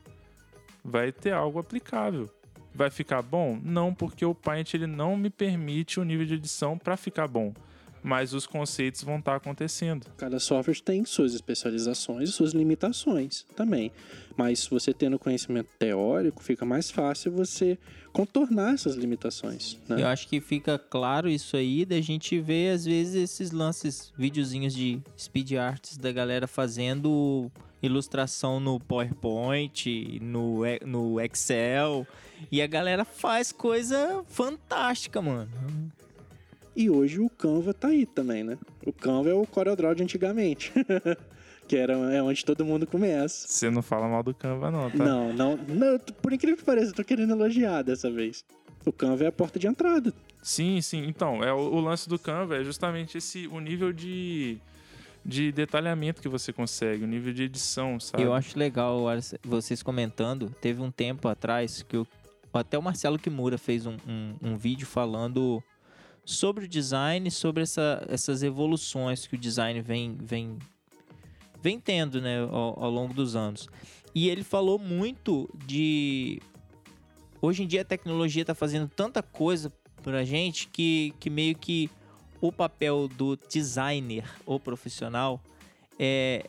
vai 0.81 1.11
ter 1.11 1.33
algo 1.33 1.59
aplicável. 1.59 2.29
Vai 2.73 2.89
ficar 2.89 3.21
bom? 3.21 3.59
Não, 3.61 3.93
porque 3.93 4.23
o 4.23 4.33
Paint 4.33 4.75
ele 4.75 4.87
não 4.87 5.17
me 5.17 5.29
permite 5.29 5.99
o 5.99 6.05
nível 6.05 6.25
de 6.25 6.35
edição 6.35 6.77
para 6.77 6.95
ficar 6.95 7.27
bom. 7.27 7.53
Mas 8.03 8.33
os 8.33 8.47
conceitos 8.47 9.03
vão 9.03 9.19
estar 9.19 9.35
acontecendo. 9.35 10.07
Cada 10.17 10.39
software 10.39 10.81
tem 10.81 11.05
suas 11.05 11.33
especializações 11.33 12.29
e 12.29 12.31
suas 12.31 12.51
limitações 12.53 13.45
também. 13.55 13.91
Mas 14.35 14.65
você 14.65 14.93
tendo 14.93 15.19
conhecimento 15.19 15.69
teórico, 15.77 16.41
fica 16.41 16.65
mais 16.65 16.89
fácil 16.89 17.31
você 17.31 17.77
contornar 18.11 18.73
essas 18.73 18.95
limitações. 18.95 19.77
Né? 19.87 20.01
Eu 20.01 20.07
acho 20.07 20.27
que 20.27 20.41
fica 20.41 20.77
claro 20.79 21.29
isso 21.29 21.55
aí 21.55 21.85
da 21.85 22.01
gente 22.01 22.39
ver, 22.39 22.73
às 22.73 22.85
vezes, 22.85 23.15
esses 23.15 23.51
lances, 23.51 24.11
videozinhos 24.17 24.73
de 24.73 24.99
speed 25.17 25.53
arts 25.53 25.97
da 25.97 26.11
galera 26.11 26.47
fazendo 26.47 27.51
ilustração 27.81 28.59
no 28.59 28.79
PowerPoint, 28.79 30.19
no, 30.21 30.61
no 30.85 31.19
Excel. 31.19 32.05
E 32.51 32.61
a 32.61 32.67
galera 32.67 33.05
faz 33.05 33.51
coisa 33.51 34.23
fantástica, 34.27 35.21
mano. 35.21 35.49
E 36.75 36.89
hoje 36.89 37.19
o 37.19 37.29
Canva 37.29 37.73
tá 37.73 37.89
aí 37.89 38.05
também, 38.05 38.43
né? 38.43 38.57
O 38.85 38.93
Canva 38.93 39.29
é 39.29 39.33
o 39.33 39.45
CorelDRAW 39.45 39.93
de 39.95 40.03
antigamente. 40.03 40.71
que 41.67 41.75
era, 41.77 41.93
é 42.13 42.21
onde 42.21 42.43
todo 42.45 42.65
mundo 42.65 42.85
começa. 42.87 43.47
Você 43.47 43.69
não 43.69 43.81
fala 43.81 44.07
mal 44.07 44.23
do 44.23 44.33
Canva, 44.33 44.69
não, 44.71 44.89
tá? 44.89 45.03
Não, 45.05 45.33
não, 45.33 45.57
não, 45.57 45.99
por 46.21 46.33
incrível 46.33 46.57
que 46.57 46.63
pareça, 46.63 46.91
eu 46.91 46.95
tô 46.95 47.03
querendo 47.03 47.31
elogiar 47.31 47.81
dessa 47.81 48.09
vez. 48.11 48.43
O 48.85 48.91
Canva 48.91 49.23
é 49.25 49.27
a 49.27 49.31
porta 49.31 49.59
de 49.59 49.67
entrada. 49.67 50.13
Sim, 50.41 50.81
sim. 50.81 51.05
Então, 51.07 51.43
é 51.43 51.53
o, 51.53 51.57
o 51.57 51.79
lance 51.79 52.09
do 52.09 52.17
Canva 52.17 52.57
é 52.57 52.63
justamente 52.63 53.17
esse 53.17 53.47
o 53.47 53.59
nível 53.59 53.93
de, 53.93 54.57
de 55.25 55.51
detalhamento 55.51 56.21
que 56.21 56.27
você 56.27 56.51
consegue, 56.51 57.03
o 57.03 57.07
nível 57.07 57.31
de 57.33 57.43
edição, 57.43 57.99
sabe? 57.99 58.23
Eu 58.23 58.33
acho 58.33 58.57
legal 58.57 59.03
vocês 59.43 59.83
comentando. 59.83 60.49
Teve 60.59 60.81
um 60.81 60.89
tempo 60.91 61.27
atrás 61.27 61.83
que 61.83 61.95
o- 61.97 62.07
até 62.53 62.77
o 62.77 62.81
Marcelo 62.81 63.19
Kimura 63.19 63.57
fez 63.57 63.85
um, 63.85 63.95
um- 64.07 64.35
um 64.41 64.57
vídeo 64.57 64.87
falando 64.87 65.63
sobre 66.31 66.65
o 66.65 66.67
design, 66.67 67.29
sobre 67.29 67.63
essa- 67.63 68.03
essas 68.09 68.41
evoluções 68.43 69.27
que 69.27 69.35
o 69.35 69.37
design 69.37 69.81
vem, 69.81 70.15
vem, 70.21 70.57
vem 71.61 71.79
tendo 71.79 72.21
né, 72.21 72.39
ao, 72.39 72.83
ao 72.83 72.89
longo 72.89 73.13
dos 73.13 73.35
anos. 73.35 73.67
E 74.15 74.29
ele 74.29 74.43
falou 74.43 74.77
muito 74.79 75.49
de. 75.65 76.41
Hoje 77.41 77.63
em 77.63 77.67
dia 77.67 77.81
a 77.81 77.85
tecnologia 77.85 78.41
está 78.43 78.53
fazendo 78.53 78.87
tanta 78.87 79.21
coisa 79.23 79.71
pra 80.03 80.23
gente 80.23 80.67
que, 80.67 81.13
que 81.19 81.29
meio 81.29 81.55
que 81.57 81.89
o 82.39 82.51
papel 82.51 83.07
do 83.07 83.37
designer 83.49 84.23
ou 84.45 84.59
profissional 84.59 85.41
é, 85.97 86.43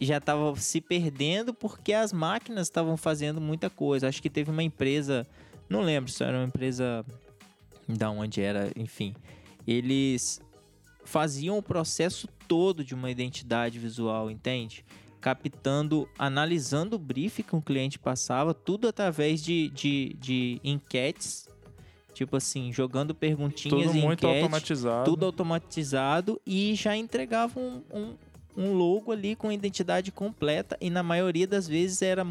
já 0.00 0.18
estava 0.18 0.54
se 0.56 0.80
perdendo 0.80 1.54
porque 1.54 1.92
as 1.92 2.12
máquinas 2.12 2.66
estavam 2.66 2.96
fazendo 2.96 3.40
muita 3.40 3.70
coisa. 3.70 4.08
Acho 4.08 4.20
que 4.22 4.30
teve 4.30 4.50
uma 4.50 4.62
empresa, 4.62 5.26
não 5.68 5.80
lembro 5.82 6.10
se 6.10 6.22
era 6.22 6.36
uma 6.38 6.46
empresa 6.46 7.04
da 7.88 8.10
onde 8.10 8.40
era, 8.40 8.70
enfim. 8.76 9.14
Eles 9.66 10.40
faziam 11.04 11.56
o 11.58 11.62
processo 11.62 12.28
todo 12.48 12.84
de 12.84 12.94
uma 12.94 13.10
identidade 13.10 13.78
visual, 13.78 14.30
entende? 14.30 14.84
Captando, 15.20 16.08
analisando 16.18 16.96
o 16.96 16.98
brief 16.98 17.42
que 17.42 17.56
um 17.56 17.60
cliente 17.60 17.98
passava, 17.98 18.52
tudo 18.52 18.88
através 18.88 19.42
de, 19.42 19.68
de, 19.70 20.16
de 20.20 20.60
enquetes. 20.62 21.48
Tipo 22.12 22.36
assim, 22.36 22.72
jogando 22.72 23.14
perguntinhas 23.14 23.88
Tudo 23.88 23.94
muito 23.94 24.26
enquete 24.26 24.42
automatizado. 24.42 25.04
tudo 25.04 25.26
automatizado 25.26 26.40
e 26.46 26.74
já 26.74 26.96
entregava 26.96 27.60
um, 27.60 27.82
um, 27.92 28.14
um 28.56 28.72
logo 28.72 29.12
ali 29.12 29.36
com 29.36 29.52
identidade 29.52 30.10
completa 30.10 30.78
e 30.80 30.88
na 30.88 31.02
maioria 31.02 31.46
das 31.46 31.68
vezes 31.68 32.00
era 32.00 32.26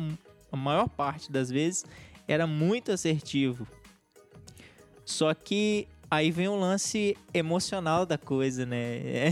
a 0.52 0.58
maior 0.58 0.90
parte 0.90 1.32
das 1.32 1.52
vezes 1.52 1.86
era 2.28 2.48
muito 2.48 2.92
assertivo. 2.92 3.68
Só 5.06 5.34
que 5.34 5.88
aí 6.10 6.32
vem 6.32 6.48
o 6.48 6.56
lance 6.56 7.16
emocional 7.34 8.06
da 8.06 8.18
coisa, 8.18 8.66
né? 8.66 9.32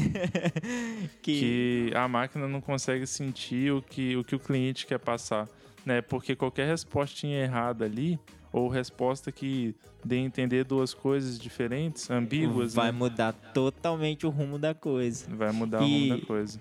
que, 1.22 1.90
que 1.92 1.92
a 1.96 2.08
máquina 2.08 2.48
não 2.48 2.62
consegue 2.62 3.08
sentir 3.08 3.72
o 3.74 3.82
que 3.82 4.16
o, 4.16 4.24
que 4.24 4.36
o 4.36 4.40
cliente 4.40 4.86
quer 4.86 5.00
passar, 5.00 5.48
né? 5.86 6.02
Porque 6.02 6.36
qualquer 6.36 6.68
respostinha 6.68 7.44
errada 7.44 7.86
ali, 7.86 8.20
ou 8.52 8.70
resposta 8.70 9.32
que 9.32 9.76
dê 10.06 10.18
a 10.18 10.20
entender 10.20 10.64
duas 10.64 10.94
coisas 10.94 11.40
diferentes, 11.40 12.10
ambíguas, 12.10 12.74
vai 12.76 12.92
né? 12.92 12.98
mudar 12.98 13.34
totalmente 13.54 14.26
o 14.28 14.30
rumo 14.30 14.60
da 14.60 14.74
coisa. 14.76 15.26
vai 15.36 15.52
mudar 15.52 15.82
o 15.82 15.88
E- 15.88 16.10
rumo 16.10 16.20
da 16.20 16.26
coisa. 16.28 16.60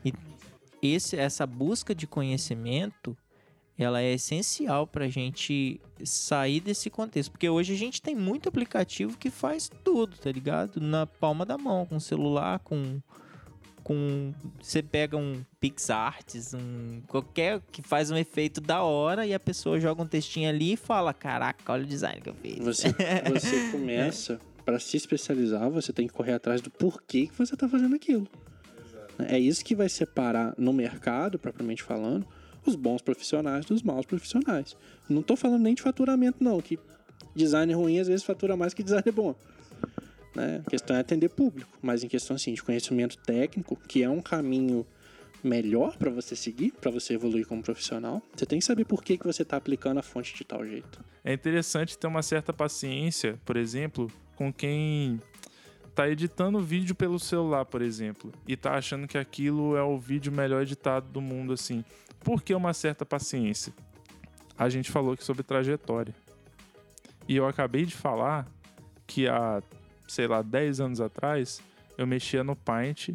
esse, 0.81 1.17
essa 1.17 1.47
busca 1.47 1.95
de 1.95 2.07
conhecimento 2.07 3.17
ela 3.79 4.01
é 4.01 4.13
essencial 4.13 4.87
para 4.87 5.07
a 5.07 5.09
gente 5.09 5.81
sair 6.05 6.61
desse 6.61 6.91
contexto. 6.91 7.31
Porque 7.31 7.49
hoje 7.49 7.73
a 7.73 7.77
gente 7.77 8.03
tem 8.03 8.15
muito 8.15 8.49
aplicativo 8.49 9.17
que 9.17 9.31
faz 9.31 9.71
tudo, 9.83 10.17
tá 10.17 10.31
ligado? 10.31 10.81
Na 10.81 11.07
palma 11.07 11.45
da 11.45 11.57
mão, 11.57 11.87
com 11.87 11.99
celular, 11.99 12.59
com. 12.61 13.01
com 13.83 14.33
você 14.61 14.83
pega 14.83 15.17
um 15.17 15.43
PixArts, 15.59 16.55
um 16.55 17.01
qualquer 17.09 17.61
que 17.73 17.83
faz 17.83 18.11
um 18.11 18.17
efeito 18.17 18.61
da 18.61 18.83
hora 18.83 19.27
e 19.27 19.33
a 19.33 19.41
pessoa 19.41 19.81
joga 19.81 20.03
um 20.03 20.07
textinho 20.07 20.49
ali 20.49 20.75
e 20.75 20.77
fala: 20.77 21.15
Caraca, 21.15 21.73
olha 21.73 21.85
o 21.85 21.87
design 21.87 22.21
que 22.21 22.29
eu 22.29 22.35
fiz. 22.35 22.59
Você, 22.59 22.89
você 23.33 23.71
começa, 23.73 24.39
para 24.65 24.79
se 24.79 24.97
especializar, 24.97 25.71
você 25.71 25.93
tem 25.93 26.07
que 26.07 26.13
correr 26.13 26.35
atrás 26.35 26.61
do 26.61 26.71
porquê 26.71 27.27
que 27.27 27.37
você 27.37 27.57
tá 27.57 27.69
fazendo 27.69 27.95
aquilo. 27.95 28.29
É 29.19 29.39
isso 29.39 29.65
que 29.65 29.75
vai 29.75 29.89
separar 29.89 30.55
no 30.57 30.73
mercado, 30.73 31.39
propriamente 31.39 31.83
falando, 31.83 32.27
os 32.65 32.75
bons 32.75 33.03
profissionais 33.03 33.65
dos 33.65 33.83
maus 33.83 34.07
profissionais. 34.07 34.77
Não 35.09 35.23
tô 35.23 35.37
falando 35.37 35.63
nem 35.63 35.75
de 35.75 35.83
faturamento, 35.83 36.43
não, 36.43 36.61
que 36.61 36.79
design 37.35 37.73
ruim 37.73 37.99
às 37.99 38.09
vezes 38.09 38.25
fatura 38.25 38.57
mais 38.57 38.75
que 38.75 38.83
design 38.83 39.11
bom. 39.11 39.35
Né? 40.35 40.63
A 40.67 40.71
questão 40.71 40.97
é 40.97 41.01
atender 41.01 41.29
público, 41.29 41.71
mas 41.83 42.03
em 42.03 42.09
questão 42.09 42.37
assim, 42.37 42.55
de 42.55 42.63
conhecimento 42.63 43.17
técnico, 43.19 43.77
que 43.89 44.03
é 44.03 44.09
um 44.09 44.23
caminho 44.23 44.87
melhor 45.43 45.97
para 45.97 46.11
você 46.11 46.37
seguir, 46.37 46.73
para 46.81 46.91
você 46.91 47.15
evoluir 47.15 47.47
como 47.47 47.63
profissional, 47.63 48.23
você 48.35 48.47
tem 48.47 48.59
que 48.59 48.65
saber 48.65 48.85
por 48.85 49.03
que, 49.03 49.19
que 49.19 49.27
você 49.27 49.43
está 49.43 49.57
aplicando 49.57 49.99
a 49.99 50.03
fonte 50.03 50.35
de 50.35 50.45
tal 50.45 50.65
jeito. 50.65 51.05
É 51.25 51.33
interessante 51.33 51.99
ter 51.99 52.07
uma 52.07 52.23
certa 52.23 52.53
paciência, 52.53 53.39
por 53.45 53.57
exemplo, 53.57 54.11
com 54.37 54.53
quem 54.53 55.21
tá 55.95 56.09
editando 56.09 56.61
vídeo 56.61 56.95
pelo 56.95 57.19
celular, 57.19 57.65
por 57.65 57.83
exemplo, 57.83 58.33
e 58.47 58.57
tá 58.57 58.75
achando 58.75 59.07
que 59.07 59.19
aquilo 59.19 59.77
é 59.77 59.83
o 59.83 59.99
vídeo 59.99 60.33
melhor 60.33 60.63
editado 60.63 61.11
do 61.11 61.21
mundo, 61.21 61.53
assim. 61.53 61.85
Por 62.23 62.43
que 62.43 62.55
uma 62.55 62.73
certa 62.73 63.05
paciência? 63.05 63.73
A 64.57 64.69
gente 64.69 64.91
falou 64.91 65.13
aqui 65.13 65.25
sobre 65.25 65.43
trajetória. 65.43 66.15
E 67.29 67.37
eu 67.37 67.47
acabei 67.47 67.85
de 67.85 67.95
falar 67.95 68.47
que 69.07 69.29
há, 69.29 69.63
sei 70.07 70.27
lá, 70.27 70.43
10 70.43 70.81
anos 70.81 71.01
atrás, 71.01 71.61
eu 71.97 72.07
mexia 72.07 72.43
no 72.43 72.57
Paint 72.57 73.11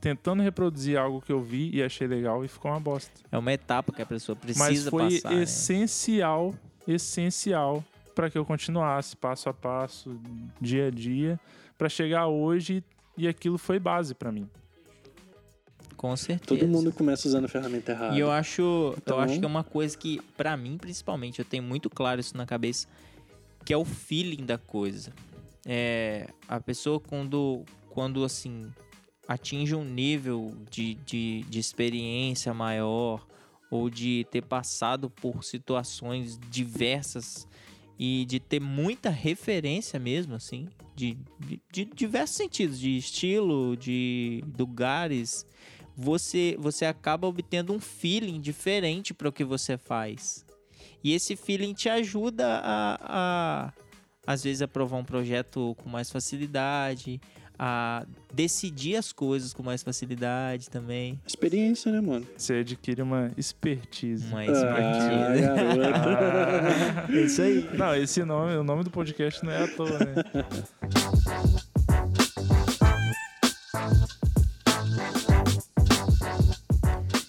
tentando 0.00 0.42
reproduzir 0.42 0.96
algo 0.96 1.20
que 1.20 1.32
eu 1.32 1.42
vi 1.42 1.70
e 1.74 1.82
achei 1.82 2.06
legal 2.06 2.44
e 2.44 2.48
ficou 2.48 2.70
uma 2.70 2.80
bosta. 2.80 3.10
É 3.30 3.38
uma 3.38 3.52
etapa 3.52 3.92
que 3.92 4.00
a 4.00 4.06
pessoa 4.06 4.36
precisa 4.36 4.64
Mas 4.64 4.88
foi 4.88 5.14
passar. 5.16 5.34
né? 5.34 5.42
essencial, 5.42 6.54
essencial 6.86 7.84
para 8.14 8.30
que 8.30 8.38
eu 8.38 8.44
continuasse 8.44 9.16
passo 9.16 9.48
a 9.48 9.54
passo, 9.54 10.18
dia 10.60 10.88
a 10.88 10.90
dia, 10.90 11.38
para 11.76 11.88
chegar 11.88 12.26
hoje 12.26 12.82
e 13.16 13.28
aquilo 13.28 13.58
foi 13.58 13.78
base 13.78 14.14
para 14.14 14.32
mim. 14.32 14.48
Com 15.98 16.16
certeza. 16.16 16.60
Todo 16.60 16.68
mundo 16.70 16.92
começa 16.92 17.26
usando 17.28 17.44
a 17.46 17.48
ferramenta 17.48 17.90
errada. 17.92 18.14
E 18.16 18.20
eu 18.20 18.30
acho, 18.30 18.94
Então- 18.96 19.16
eu 19.18 19.22
acho 19.24 19.38
que 19.38 19.44
é 19.44 19.48
uma 19.48 19.64
coisa 19.64 19.98
que, 19.98 20.20
pra 20.36 20.56
mim, 20.56 20.78
principalmente, 20.78 21.40
eu 21.40 21.44
tenho 21.44 21.62
muito 21.62 21.90
claro 21.90 22.20
isso 22.20 22.36
na 22.36 22.46
cabeça, 22.46 22.86
que 23.64 23.72
é 23.72 23.76
o 23.76 23.84
feeling 23.84 24.46
da 24.46 24.56
coisa. 24.56 25.12
É, 25.66 26.28
a 26.48 26.60
pessoa 26.60 27.00
quando, 27.00 27.64
quando 27.90 28.24
assim, 28.24 28.70
atinge 29.26 29.74
um 29.74 29.84
nível 29.84 30.54
de, 30.70 30.94
de, 31.04 31.42
de 31.48 31.58
experiência 31.58 32.54
maior 32.54 33.26
ou 33.68 33.90
de 33.90 34.24
ter 34.30 34.42
passado 34.42 35.10
por 35.10 35.42
situações 35.44 36.38
diversas 36.48 37.46
e 37.98 38.24
de 38.26 38.38
ter 38.38 38.60
muita 38.60 39.10
referência 39.10 39.98
mesmo, 39.98 40.36
assim, 40.36 40.68
de, 40.94 41.18
de, 41.40 41.60
de 41.72 41.84
diversos 41.84 42.36
sentidos, 42.36 42.78
de 42.78 42.96
estilo, 42.96 43.76
de 43.76 44.42
lugares, 44.56 45.44
você, 46.00 46.56
você 46.60 46.84
acaba 46.84 47.26
obtendo 47.26 47.72
um 47.72 47.80
feeling 47.80 48.40
diferente 48.40 49.12
para 49.12 49.28
o 49.28 49.32
que 49.32 49.42
você 49.42 49.76
faz. 49.76 50.46
E 51.02 51.12
esse 51.12 51.34
feeling 51.34 51.74
te 51.74 51.88
ajuda 51.88 52.46
a, 52.62 52.98
a 53.02 53.72
às 54.24 54.44
vezes, 54.44 54.60
aprovar 54.62 54.98
um 54.98 55.04
projeto 55.04 55.74
com 55.78 55.88
mais 55.88 56.10
facilidade, 56.10 57.18
a 57.58 58.06
decidir 58.32 58.94
as 58.96 59.10
coisas 59.10 59.54
com 59.54 59.62
mais 59.62 59.82
facilidade 59.82 60.68
também. 60.68 61.18
Experiência, 61.26 61.90
né, 61.90 62.00
mano? 62.00 62.26
Você 62.36 62.56
adquire 62.56 63.00
uma 63.00 63.32
expertise. 63.38 64.26
Uma 64.28 64.40
Ah, 64.40 64.44
expertise. 64.44 65.48
É 67.18 67.22
isso 67.22 67.42
aí. 67.42 67.68
Não, 67.76 67.94
esse 67.96 68.22
nome, 68.22 68.54
o 68.54 68.62
nome 68.62 68.84
do 68.84 68.90
podcast 68.90 69.42
não 69.42 69.50
é 69.50 69.64
à 69.64 69.68
toa, 69.68 69.98
né? 69.98 70.14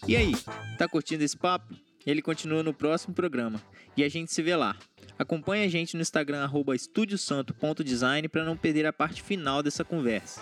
E 0.09 0.15
aí, 0.15 0.33
tá 0.75 0.87
curtindo 0.87 1.23
esse 1.23 1.37
papo? 1.37 1.71
Ele 2.03 2.19
continua 2.19 2.63
no 2.63 2.73
próximo 2.73 3.13
programa. 3.13 3.61
E 3.95 4.03
a 4.03 4.09
gente 4.09 4.33
se 4.33 4.41
vê 4.41 4.55
lá. 4.55 4.75
Acompanhe 5.19 5.63
a 5.63 5.69
gente 5.69 5.95
no 5.95 6.01
Instagram, 6.01 6.49
estudiosanto.design 6.73 8.27
para 8.27 8.43
não 8.43 8.57
perder 8.57 8.87
a 8.87 8.91
parte 8.91 9.21
final 9.21 9.61
dessa 9.61 9.85
conversa. 9.85 10.41